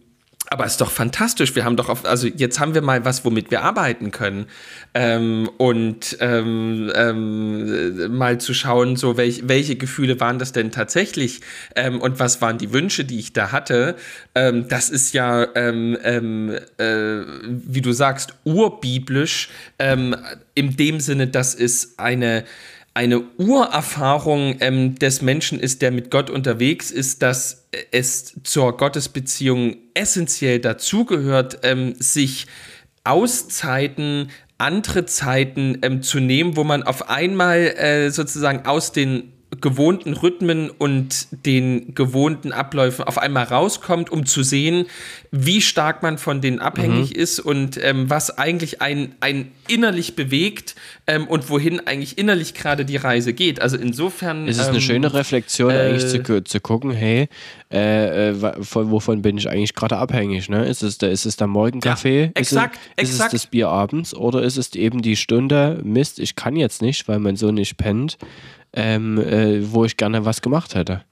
aber 0.50 0.66
ist 0.66 0.82
doch 0.82 0.92
fantastisch. 0.92 1.56
Wir 1.56 1.66
haben 1.66 1.78
doch 1.78 1.90
auf, 1.90 2.06
also 2.06 2.28
jetzt 2.28 2.60
haben 2.60 2.74
wir 2.74 2.82
mal 2.82 3.06
was, 3.06 3.26
womit 3.26 3.50
wir 3.50 3.64
arbeiten 3.64 4.12
können. 4.12 4.46
Ähm, 4.94 5.50
und 5.58 6.18
ähm, 6.20 6.92
ähm, 6.94 8.16
mal 8.16 8.40
zu 8.40 8.54
schauen, 8.54 8.96
so 8.96 9.18
welch, 9.18 9.48
welche 9.48 9.76
Gefühle 9.76 10.20
waren 10.20 10.40
das 10.40 10.52
denn 10.52 10.72
tatsächlich 10.72 11.42
ähm, 11.76 12.02
und 12.02 12.20
was 12.20 12.42
waren 12.42 12.58
die 12.58 12.74
Wünsche, 12.74 13.06
die 13.06 13.20
ich 13.20 13.34
da 13.34 13.52
hatte. 13.52 13.96
Ähm, 14.36 14.68
das 14.68 14.90
ist 14.90 15.14
ja, 15.14 15.48
ähm, 15.56 15.98
äh, 16.78 17.22
wie 17.48 17.82
du 17.82 17.92
sagst, 17.92 18.36
urbiblisch, 18.44 19.50
in 20.56 20.78
dem 20.78 21.00
Sinne, 21.00 21.28
dass 21.28 21.56
es 21.56 21.98
eine 21.98 22.46
eine 22.94 23.22
Urerfahrung 23.38 24.58
ähm, 24.60 24.96
des 24.96 25.22
Menschen 25.22 25.60
ist, 25.60 25.82
der 25.82 25.92
mit 25.92 26.12
Gott 26.12 26.30
unterwegs 26.30 26.92
ist, 26.92 27.24
dass 27.24 27.68
es 27.92 28.40
zur 28.44 28.78
Gottesbeziehung 28.78 29.78
essentiell 29.94 30.60
dazugehört, 30.60 31.60
ähm, 31.64 31.96
sich 31.98 32.46
Auszeiten, 33.04 34.30
andere 34.58 35.06
Zeiten 35.06 35.80
ähm, 35.82 36.04
zu 36.04 36.20
nehmen, 36.20 36.56
wo 36.56 36.64
man 36.64 36.84
auf 36.84 37.10
einmal 37.10 37.60
äh, 37.60 38.12
sozusagen 38.12 38.66
aus 38.66 38.92
den 38.92 39.34
gewohnten 39.62 40.14
Rhythmen 40.14 40.70
und 40.70 41.28
den 41.46 41.96
gewohnten 41.96 42.52
Abläufen 42.52 43.04
auf 43.06 43.18
einmal 43.18 43.46
rauskommt, 43.46 44.10
um 44.10 44.26
zu 44.26 44.44
sehen, 44.44 44.86
wie 45.32 45.62
stark 45.62 46.04
man 46.04 46.18
von 46.18 46.42
denen 46.42 46.60
abhängig 46.60 47.12
mhm. 47.12 47.22
ist 47.22 47.40
und 47.40 47.78
ähm, 47.84 48.10
was 48.10 48.38
eigentlich 48.38 48.82
ein, 48.82 49.16
ein 49.20 49.52
innerlich 49.68 50.16
bewegt 50.16 50.76
ähm, 51.08 51.28
und 51.28 51.50
wohin 51.50 51.80
eigentlich 51.88 52.18
innerlich 52.18 52.54
gerade 52.54 52.86
die 52.86 52.98
Reise 52.98 53.34
geht. 53.34 53.62
Also 53.62 53.78
insofern. 53.78 54.48
Es 54.48 54.58
ist 54.58 54.68
eine 54.68 54.78
ähm, 54.78 54.82
schöne 54.82 55.14
Reflexion, 55.14 55.72
äh, 55.72 55.80
eigentlich 55.80 56.08
zu, 56.08 56.44
zu 56.44 56.60
gucken, 56.60 56.92
hey, 56.92 57.28
äh, 57.72 58.30
äh, 58.30 58.64
von, 58.64 58.92
wovon 58.92 59.22
bin 59.22 59.38
ich 59.38 59.50
eigentlich 59.50 59.74
gerade 59.74 59.98
abhängig? 59.98 60.50
Ne? 60.50 60.66
Ist, 60.66 60.84
es 60.84 60.98
der, 60.98 61.12
ist 61.12 61.26
es 61.26 61.36
der 61.38 61.48
Morgenkaffee? 61.48 62.26
Ja, 62.26 62.32
exakt, 62.36 62.76
ist, 62.76 63.10
es, 63.10 63.10
exakt. 63.10 63.34
ist 63.34 63.36
es 63.36 63.42
das 63.44 63.52
Bier 63.52 63.70
abends 63.70 64.14
oder 64.14 64.44
ist 64.44 64.58
es 64.58 64.74
eben 64.76 65.02
die 65.02 65.16
Stunde, 65.16 65.82
Mist, 65.84 66.20
ich 66.20 66.36
kann 66.36 66.56
jetzt 66.56 66.82
nicht, 66.82 67.08
weil 67.08 67.20
mein 67.20 67.36
Sohn 67.36 67.56
nicht 67.56 67.78
pennt, 67.78 68.18
ähm, 68.74 69.18
äh, 69.18 69.72
wo 69.72 69.86
ich 69.86 69.98
gerne 69.98 70.26
was 70.26 70.42
gemacht 70.42 70.76
hätte? 70.76 71.04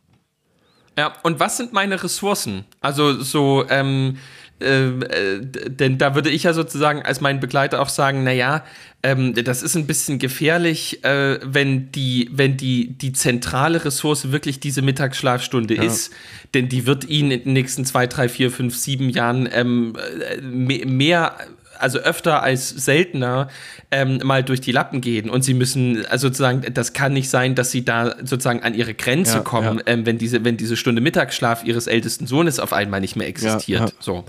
Ja, 0.98 1.14
und 1.24 1.40
was 1.40 1.58
sind 1.58 1.74
meine 1.74 2.04
Ressourcen? 2.04 2.66
Also 2.82 3.22
so, 3.22 3.66
ähm, 3.70 4.18
äh, 4.62 4.90
äh, 4.90 5.42
denn 5.42 5.98
da 5.98 6.16
würde 6.16 6.30
ich 6.30 6.44
ja 6.44 6.54
sozusagen 6.54 7.02
als 7.02 7.22
mein 7.22 7.40
Begleiter 7.40 7.82
auch 7.82 7.90
sagen, 7.90 8.24
naja, 8.24 8.64
ähm, 9.02 9.34
das 9.34 9.64
ist 9.64 9.76
ein 9.76 9.88
bisschen 9.88 10.20
gefährlich, 10.20 11.04
äh, 11.04 11.40
wenn 11.44 11.92
die, 11.92 12.30
wenn 12.32 12.58
die, 12.58 12.90
die 12.98 13.14
zentrale 13.14 13.84
Ressource 13.84 14.32
wirklich 14.32 14.60
diese 14.60 14.82
Mittagsschlafstunde 14.82 15.76
ja. 15.76 15.84
ist, 15.84 16.14
denn 16.54 16.70
die 16.70 16.86
wird 16.86 17.06
Ihnen 17.06 17.32
in 17.32 17.44
den 17.46 17.54
nächsten 17.54 17.86
zwei, 17.86 18.06
drei, 18.06 18.30
vier, 18.30 18.52
fünf, 18.52 18.76
sieben 18.76 19.10
Jahren 19.10 19.50
ähm, 19.52 19.94
äh, 20.30 20.42
mehr 20.86 21.36
also 21.82 22.00
öfter 22.00 22.44
als 22.44 22.70
seltener 22.70 23.48
ähm, 23.92 24.20
mal 24.24 24.44
durch 24.44 24.62
die 24.62 24.72
Lappen 24.72 25.02
gehen 25.02 25.30
und 25.30 25.44
sie 25.44 25.54
müssen, 25.54 26.06
also 26.08 26.28
sozusagen, 26.28 26.74
das 26.74 26.94
kann 26.94 27.14
nicht 27.14 27.30
sein, 27.30 27.56
dass 27.56 27.72
sie 27.72 27.84
da 27.84 28.16
sozusagen 28.20 28.64
an 28.64 28.74
ihre 28.74 28.94
Grenze 28.94 29.38
ja, 29.38 29.40
kommen, 29.42 29.78
ja. 29.80 29.84
Ähm, 29.88 30.06
wenn, 30.06 30.18
diese, 30.18 30.44
wenn 30.44 30.58
diese 30.58 30.78
Stunde 30.78 31.02
Mittagsschlaf 31.02 31.64
ihres 31.64 31.88
ältesten 31.88 32.28
Sohnes 32.28 32.60
auf 32.60 32.74
einmal 32.74 33.02
nicht 33.02 33.16
mehr 33.16 33.28
existiert. 33.28 33.82
Ja, 33.82 33.96
so. 34.00 34.26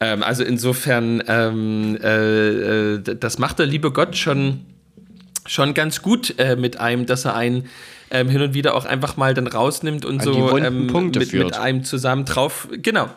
Ähm, 0.00 0.22
also 0.22 0.44
insofern, 0.44 1.22
ähm, 1.26 1.98
äh, 2.02 2.94
äh, 2.94 3.02
das 3.02 3.38
macht 3.38 3.58
der 3.58 3.66
liebe 3.66 3.90
Gott 3.92 4.16
schon, 4.16 4.60
schon 5.48 5.74
ganz 5.74 6.02
gut 6.02 6.38
äh, 6.38 6.56
mit 6.56 6.78
einem, 6.78 7.06
dass 7.06 7.24
er 7.24 7.34
einen 7.34 7.68
ähm, 8.10 8.28
hin 8.28 8.40
und 8.40 8.54
wieder 8.54 8.74
auch 8.74 8.84
einfach 8.84 9.16
mal 9.16 9.34
dann 9.34 9.46
rausnimmt 9.46 10.04
und 10.04 10.20
An 10.20 10.24
so 10.24 10.58
ähm, 10.58 10.86
mit, 10.86 11.32
mit, 11.32 11.54
einem 11.54 11.84
zusammen 11.84 12.24
drauf, 12.24 12.68
genau, 12.70 13.10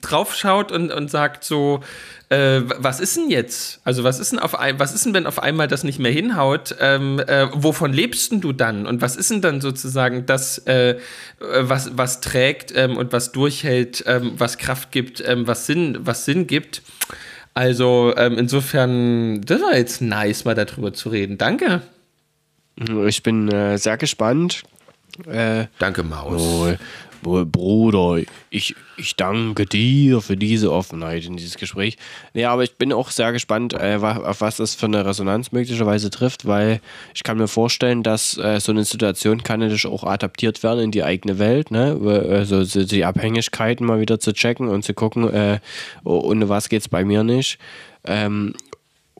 drauf 0.00 0.34
schaut 0.34 0.70
und, 0.70 0.92
und 0.92 1.10
sagt 1.10 1.44
so, 1.44 1.80
äh, 2.28 2.60
was 2.78 3.00
ist 3.00 3.16
denn 3.16 3.28
jetzt? 3.28 3.80
Also 3.84 4.04
was 4.04 4.20
ist 4.20 4.32
denn 4.32 4.38
auf 4.38 4.58
ein, 4.58 4.78
was 4.78 4.94
ist 4.94 5.04
denn, 5.04 5.14
wenn 5.14 5.26
auf 5.26 5.42
einmal 5.42 5.68
das 5.68 5.84
nicht 5.84 5.98
mehr 5.98 6.12
hinhaut? 6.12 6.76
Ähm, 6.80 7.18
äh, 7.20 7.48
wovon 7.52 7.92
lebst 7.92 8.32
denn 8.32 8.40
du 8.40 8.52
dann? 8.52 8.86
Und 8.86 9.02
was 9.02 9.16
ist 9.16 9.30
denn 9.30 9.40
dann 9.40 9.60
sozusagen 9.60 10.26
das, 10.26 10.58
äh, 10.66 10.96
was, 11.38 11.96
was 11.96 12.20
trägt 12.20 12.72
ähm, 12.76 12.96
und 12.96 13.12
was 13.12 13.32
durchhält, 13.32 14.04
ähm, 14.06 14.32
was 14.36 14.58
Kraft 14.58 14.92
gibt, 14.92 15.22
ähm, 15.26 15.46
was 15.46 15.66
Sinn, 15.66 15.98
was 16.00 16.24
Sinn 16.24 16.46
gibt? 16.46 16.82
Also 17.56 18.12
ähm, 18.18 18.36
insofern, 18.36 19.40
das 19.40 19.62
war 19.62 19.74
jetzt 19.74 20.02
nice, 20.02 20.44
mal 20.44 20.54
darüber 20.54 20.92
zu 20.92 21.08
reden. 21.08 21.38
Danke. 21.38 21.80
Ich 23.06 23.22
bin 23.22 23.50
äh, 23.50 23.78
sehr 23.78 23.96
gespannt. 23.96 24.62
Äh, 25.26 25.64
Danke, 25.78 26.02
Maus. 26.02 26.42
Oh, 26.42 26.74
Bruder, 27.22 28.22
ich, 28.50 28.74
ich 28.96 29.16
danke 29.16 29.66
dir 29.66 30.20
für 30.20 30.36
diese 30.36 30.72
Offenheit 30.72 31.24
in 31.24 31.36
dieses 31.36 31.56
Gespräch. 31.56 31.96
Ja, 32.34 32.52
aber 32.52 32.64
ich 32.64 32.76
bin 32.76 32.92
auch 32.92 33.10
sehr 33.10 33.32
gespannt, 33.32 33.72
äh, 33.74 33.98
auf 34.00 34.40
was 34.40 34.56
das 34.56 34.74
für 34.74 34.86
eine 34.86 35.04
Resonanz 35.04 35.52
möglicherweise 35.52 36.10
trifft, 36.10 36.46
weil 36.46 36.80
ich 37.14 37.22
kann 37.22 37.38
mir 37.38 37.48
vorstellen, 37.48 38.02
dass 38.02 38.38
äh, 38.38 38.60
so 38.60 38.72
eine 38.72 38.84
Situation 38.84 39.42
kann 39.42 39.60
natürlich 39.60 39.86
auch 39.86 40.04
adaptiert 40.04 40.62
werden 40.62 40.84
in 40.84 40.90
die 40.90 41.04
eigene 41.04 41.38
Welt, 41.38 41.70
ne? 41.70 41.98
Also 42.30 42.64
die 42.84 43.04
Abhängigkeiten 43.04 43.86
mal 43.86 44.00
wieder 44.00 44.20
zu 44.20 44.32
checken 44.32 44.68
und 44.68 44.84
zu 44.84 44.94
gucken, 44.94 45.32
äh, 45.32 45.60
ohne 46.04 46.48
was 46.48 46.68
geht 46.68 46.82
es 46.82 46.88
bei 46.88 47.04
mir 47.04 47.22
nicht. 47.22 47.58
Ähm, 48.04 48.54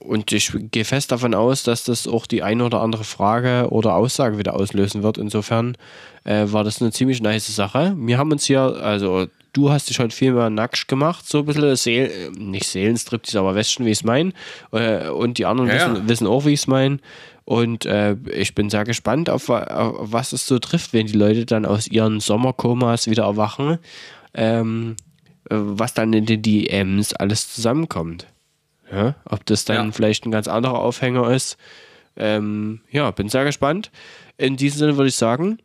und 0.06 0.32
ich 0.32 0.52
gehe 0.70 0.84
fest 0.84 1.12
davon 1.12 1.34
aus, 1.34 1.62
dass 1.62 1.84
das 1.84 2.06
auch 2.06 2.26
die 2.26 2.42
eine 2.42 2.64
oder 2.64 2.80
andere 2.80 3.04
Frage 3.04 3.68
oder 3.70 3.94
Aussage 3.94 4.38
wieder 4.38 4.54
auslösen 4.54 5.02
wird. 5.02 5.18
Insofern 5.18 5.76
äh, 6.24 6.44
war 6.46 6.64
das 6.64 6.80
eine 6.80 6.92
ziemlich 6.92 7.20
nice 7.20 7.54
Sache. 7.54 7.94
Wir 7.98 8.18
haben 8.18 8.30
uns 8.30 8.44
hier, 8.44 8.60
also 8.60 9.26
du 9.52 9.70
hast 9.70 9.88
dich 9.88 9.98
heute 9.98 10.14
viel 10.14 10.32
mehr 10.32 10.50
nackt 10.50 10.88
gemacht, 10.88 11.26
so 11.26 11.38
ein 11.40 11.46
bisschen, 11.46 11.76
Seel, 11.76 12.30
nicht 12.38 12.66
Seelenstriptease, 12.66 13.38
aber 13.38 13.54
weißt 13.54 13.72
schon, 13.72 13.86
wie 13.86 13.90
ich 13.90 13.98
es 13.98 14.04
meine. 14.04 14.32
Äh, 14.72 15.08
und 15.08 15.38
die 15.38 15.46
anderen 15.46 15.68
ja, 15.68 15.76
wissen, 15.76 15.96
ja. 15.96 16.08
wissen, 16.08 16.26
auch, 16.26 16.44
wie 16.44 16.52
ich 16.52 16.60
es 16.60 16.66
meine. 16.66 16.98
Und 17.44 17.86
äh, 17.86 18.16
ich 18.32 18.54
bin 18.54 18.70
sehr 18.70 18.84
gespannt, 18.84 19.30
auf, 19.30 19.48
auf, 19.48 19.94
was 20.00 20.32
es 20.32 20.46
so 20.46 20.58
trifft, 20.58 20.92
wenn 20.92 21.06
die 21.06 21.16
Leute 21.16 21.46
dann 21.46 21.64
aus 21.64 21.86
ihren 21.86 22.20
Sommerkomas 22.20 23.08
wieder 23.08 23.24
erwachen, 23.24 23.78
ähm, 24.34 24.96
äh, 25.48 25.54
was 25.54 25.94
dann 25.94 26.12
in 26.12 26.26
den 26.26 26.42
DMs 26.42 27.14
alles 27.14 27.52
zusammenkommt. 27.54 28.26
Ja, 28.90 29.14
ob 29.24 29.44
das 29.46 29.64
dann 29.64 29.86
ja. 29.86 29.92
vielleicht 29.92 30.26
ein 30.26 30.30
ganz 30.30 30.48
anderer 30.48 30.80
Aufhänger 30.80 31.30
ist. 31.30 31.56
Ähm, 32.16 32.80
ja, 32.90 33.10
bin 33.10 33.28
sehr 33.28 33.44
gespannt. 33.44 33.90
In 34.38 34.56
diesem 34.56 34.78
Sinne 34.78 34.96
würde 34.96 35.08
ich 35.08 35.16
sagen, 35.16 35.58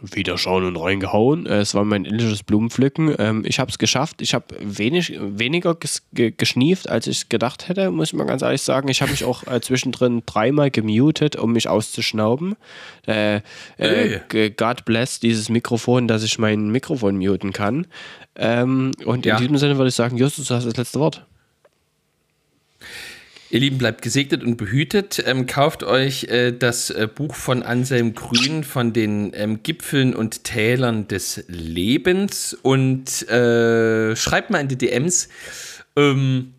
wieder 0.00 0.38
schauen 0.38 0.64
und 0.64 0.76
reingehauen. 0.76 1.46
Äh, 1.46 1.58
es 1.58 1.74
war 1.74 1.84
mein 1.84 2.04
indisches 2.04 2.42
Blumenpflücken. 2.42 3.14
Ähm, 3.18 3.42
ich 3.44 3.58
habe 3.58 3.70
es 3.70 3.78
geschafft. 3.78 4.22
Ich 4.22 4.34
habe 4.34 4.46
wenig, 4.60 5.18
weniger 5.20 5.74
ges 5.74 6.02
geschnieft, 6.12 6.88
als 6.88 7.06
ich 7.06 7.28
gedacht 7.28 7.68
hätte, 7.68 7.90
muss 7.90 8.08
ich 8.08 8.14
mal 8.14 8.26
ganz 8.26 8.42
ehrlich 8.42 8.62
sagen. 8.62 8.88
Ich 8.88 9.02
habe 9.02 9.10
mich 9.10 9.24
auch 9.24 9.46
äh, 9.46 9.60
zwischendrin 9.60 10.22
dreimal 10.26 10.70
gemutet, 10.70 11.36
um 11.36 11.52
mich 11.52 11.68
auszuschnauben. 11.68 12.56
Äh, 13.06 13.40
äh, 13.78 14.50
God 14.50 14.84
bless 14.84 15.20
dieses 15.20 15.48
Mikrofon, 15.48 16.06
dass 16.06 16.22
ich 16.22 16.38
mein 16.38 16.68
Mikrofon 16.68 17.16
muten 17.16 17.52
kann. 17.52 17.86
Ähm, 18.36 18.92
und 19.04 19.26
ja. 19.26 19.36
in 19.36 19.42
diesem 19.42 19.58
Sinne 19.58 19.78
würde 19.78 19.88
ich 19.88 19.94
sagen, 19.94 20.16
Justus, 20.16 20.48
du 20.48 20.54
hast 20.54 20.64
das 20.64 20.76
letzte 20.76 21.00
Wort. 21.00 21.26
Ihr 23.50 23.60
Lieben, 23.60 23.78
bleibt 23.78 24.02
gesegnet 24.02 24.44
und 24.44 24.58
behütet. 24.58 25.24
Ähm, 25.26 25.46
kauft 25.46 25.82
euch 25.82 26.24
äh, 26.24 26.52
das 26.52 26.90
äh, 26.90 27.08
Buch 27.12 27.34
von 27.34 27.62
Anselm 27.62 28.14
Grün 28.14 28.62
von 28.62 28.92
den 28.92 29.32
ähm, 29.34 29.62
Gipfeln 29.62 30.14
und 30.14 30.44
Tälern 30.44 31.08
des 31.08 31.44
Lebens 31.48 32.52
und 32.60 33.26
äh, 33.30 34.14
schreibt 34.16 34.50
mal 34.50 34.60
in 34.60 34.68
die 34.68 34.76
DMs, 34.76 35.30
ähm, 35.96 36.52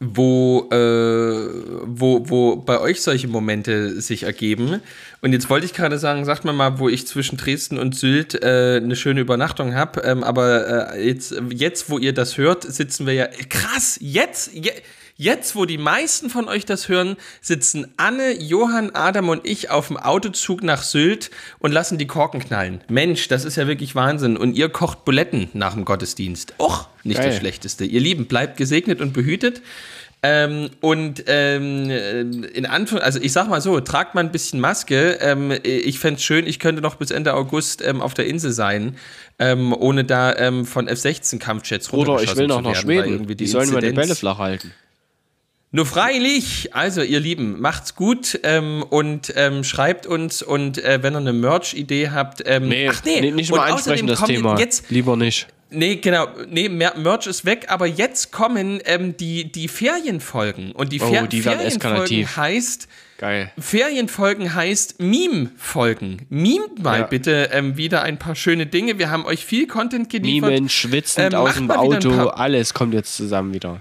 wo, 0.00 0.70
äh, 0.72 1.48
wo, 1.84 2.30
wo 2.30 2.56
bei 2.56 2.80
euch 2.80 3.02
solche 3.02 3.28
Momente 3.28 4.00
sich 4.00 4.22
ergeben. 4.22 4.80
Und 5.20 5.34
jetzt 5.34 5.50
wollte 5.50 5.66
ich 5.66 5.74
gerade 5.74 5.98
sagen, 5.98 6.24
sagt 6.24 6.46
mir 6.46 6.54
mal, 6.54 6.78
wo 6.78 6.88
ich 6.88 7.06
zwischen 7.06 7.36
Dresden 7.36 7.78
und 7.78 7.94
Sylt 7.94 8.42
äh, 8.42 8.80
eine 8.82 8.96
schöne 8.96 9.20
Übernachtung 9.20 9.74
habe. 9.74 10.00
Ähm, 10.00 10.24
aber 10.24 10.94
äh, 10.94 11.06
jetzt, 11.06 11.34
jetzt, 11.50 11.90
wo 11.90 11.98
ihr 11.98 12.14
das 12.14 12.38
hört, 12.38 12.64
sitzen 12.64 13.06
wir 13.06 13.12
ja 13.12 13.26
krass. 13.50 13.98
Jetzt, 14.00 14.54
jetzt 14.54 14.82
Jetzt, 15.16 15.54
wo 15.54 15.64
die 15.64 15.78
meisten 15.78 16.28
von 16.28 16.48
euch 16.48 16.64
das 16.64 16.88
hören, 16.88 17.16
sitzen 17.40 17.86
Anne, 17.96 18.32
Johann, 18.32 18.90
Adam 18.94 19.28
und 19.28 19.46
ich 19.46 19.70
auf 19.70 19.86
dem 19.86 19.96
Autozug 19.96 20.64
nach 20.64 20.82
Sylt 20.82 21.30
und 21.60 21.70
lassen 21.70 21.98
die 21.98 22.08
Korken 22.08 22.40
knallen. 22.40 22.80
Mensch, 22.88 23.28
das 23.28 23.44
ist 23.44 23.54
ja 23.54 23.68
wirklich 23.68 23.94
Wahnsinn. 23.94 24.36
Und 24.36 24.56
ihr 24.56 24.68
kocht 24.70 25.04
Buletten 25.04 25.50
nach 25.52 25.74
dem 25.74 25.84
Gottesdienst. 25.84 26.54
Och, 26.58 26.88
nicht 27.04 27.18
Geil. 27.18 27.28
das 27.28 27.36
Schlechteste. 27.36 27.84
Ihr 27.84 28.00
Lieben, 28.00 28.26
bleibt 28.26 28.56
gesegnet 28.56 29.00
und 29.00 29.12
behütet. 29.12 29.62
Ähm, 30.24 30.70
und 30.80 31.22
ähm, 31.28 31.90
in 32.52 32.66
Anführungszeichen, 32.66 33.02
also 33.04 33.20
ich 33.20 33.32
sag 33.32 33.48
mal 33.48 33.60
so, 33.60 33.78
tragt 33.80 34.16
mal 34.16 34.22
ein 34.22 34.32
bisschen 34.32 34.58
Maske. 34.58 35.18
Ähm, 35.20 35.52
ich 35.62 36.00
fände 36.00 36.16
es 36.16 36.24
schön, 36.24 36.46
ich 36.46 36.58
könnte 36.58 36.82
noch 36.82 36.96
bis 36.96 37.12
Ende 37.12 37.34
August 37.34 37.86
ähm, 37.86 38.00
auf 38.00 38.14
der 38.14 38.26
Insel 38.26 38.50
sein, 38.50 38.96
ähm, 39.38 39.72
ohne 39.72 40.02
da 40.02 40.34
ähm, 40.34 40.64
von 40.64 40.88
F-16-Kampfjets 40.88 41.92
Oder 41.92 42.20
ich 42.20 42.34
will 42.36 42.48
noch 42.48 42.62
nach 42.62 42.74
Schweden. 42.74 43.28
Die, 43.28 43.36
die 43.36 43.46
sollen 43.46 43.70
mal 43.70 43.80
die 43.80 43.92
Bälle 43.92 44.16
flach 44.16 44.38
halten. 44.38 44.72
Nur 45.74 45.86
freilich, 45.86 46.72
also 46.72 47.02
ihr 47.02 47.18
Lieben, 47.18 47.60
macht's 47.60 47.96
gut 47.96 48.38
ähm, 48.44 48.84
und 48.90 49.32
ähm, 49.34 49.64
schreibt 49.64 50.06
uns 50.06 50.40
und 50.40 50.78
äh, 50.78 51.02
wenn 51.02 51.14
ihr 51.14 51.18
eine 51.18 51.32
Merch-Idee 51.32 52.10
habt, 52.10 52.44
ähm, 52.46 52.68
nee, 52.68 52.88
ach 52.88 53.02
nee, 53.04 53.32
nicht 53.32 53.50
mal 53.50 53.72
ansprechen 53.72 54.06
das 54.06 54.22
Thema, 54.22 54.56
jetzt, 54.56 54.88
lieber 54.92 55.16
nicht. 55.16 55.48
Nee, 55.70 55.96
genau, 55.96 56.28
nee, 56.48 56.68
Merch 56.68 57.26
ist 57.26 57.44
weg, 57.44 57.66
aber 57.70 57.86
jetzt 57.86 58.30
kommen 58.30 58.82
ähm, 58.84 59.16
die, 59.16 59.50
die 59.50 59.66
Ferienfolgen 59.66 60.70
und 60.70 60.92
die, 60.92 61.00
Fer 61.00 61.24
oh, 61.24 61.26
die 61.26 61.42
Ferienfolgen 61.42 62.36
heißt 62.36 62.86
Geil. 63.18 63.50
Ferienfolgen 63.58 64.54
heißt 64.54 65.00
Meme-Folgen. 65.00 66.26
Memet 66.28 66.84
mal 66.84 67.00
ja. 67.00 67.06
bitte 67.06 67.50
ähm, 67.52 67.76
wieder 67.76 68.02
ein 68.02 68.20
paar 68.20 68.36
schöne 68.36 68.66
Dinge. 68.66 69.00
Wir 69.00 69.10
haben 69.10 69.24
euch 69.24 69.44
viel 69.44 69.66
Content 69.66 70.08
geliefert. 70.08 70.50
Memen, 70.50 70.68
schwitzend 70.68 71.32
ähm, 71.32 71.40
aus 71.40 71.54
dem 71.54 71.68
Auto, 71.72 72.28
alles 72.28 72.74
kommt 72.74 72.94
jetzt 72.94 73.16
zusammen 73.16 73.52
wieder 73.52 73.80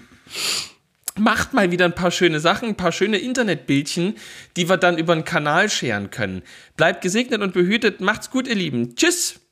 macht 1.18 1.54
mal 1.54 1.72
wieder 1.72 1.86
ein 1.86 1.96
paar 1.96 2.12
schöne 2.12 2.40
Sachen, 2.40 2.70
ein 2.70 2.76
paar 2.76 2.92
schöne 2.92 3.18
Internetbildchen, 3.18 4.16
die 4.58 4.70
wir 4.70 4.78
dann 4.78 4.98
über 4.98 5.14
den 5.16 5.26
Kanal 5.26 5.70
scheren 5.70 6.10
können. 6.10 6.42
Bleibt 6.78 7.02
gesegnet 7.02 7.42
und 7.42 7.54
behütet. 7.54 8.02
Macht's 8.02 8.30
gut, 8.30 8.48
ihr 8.48 8.56
Lieben. 8.56 8.96
Tschüss. 8.96 9.43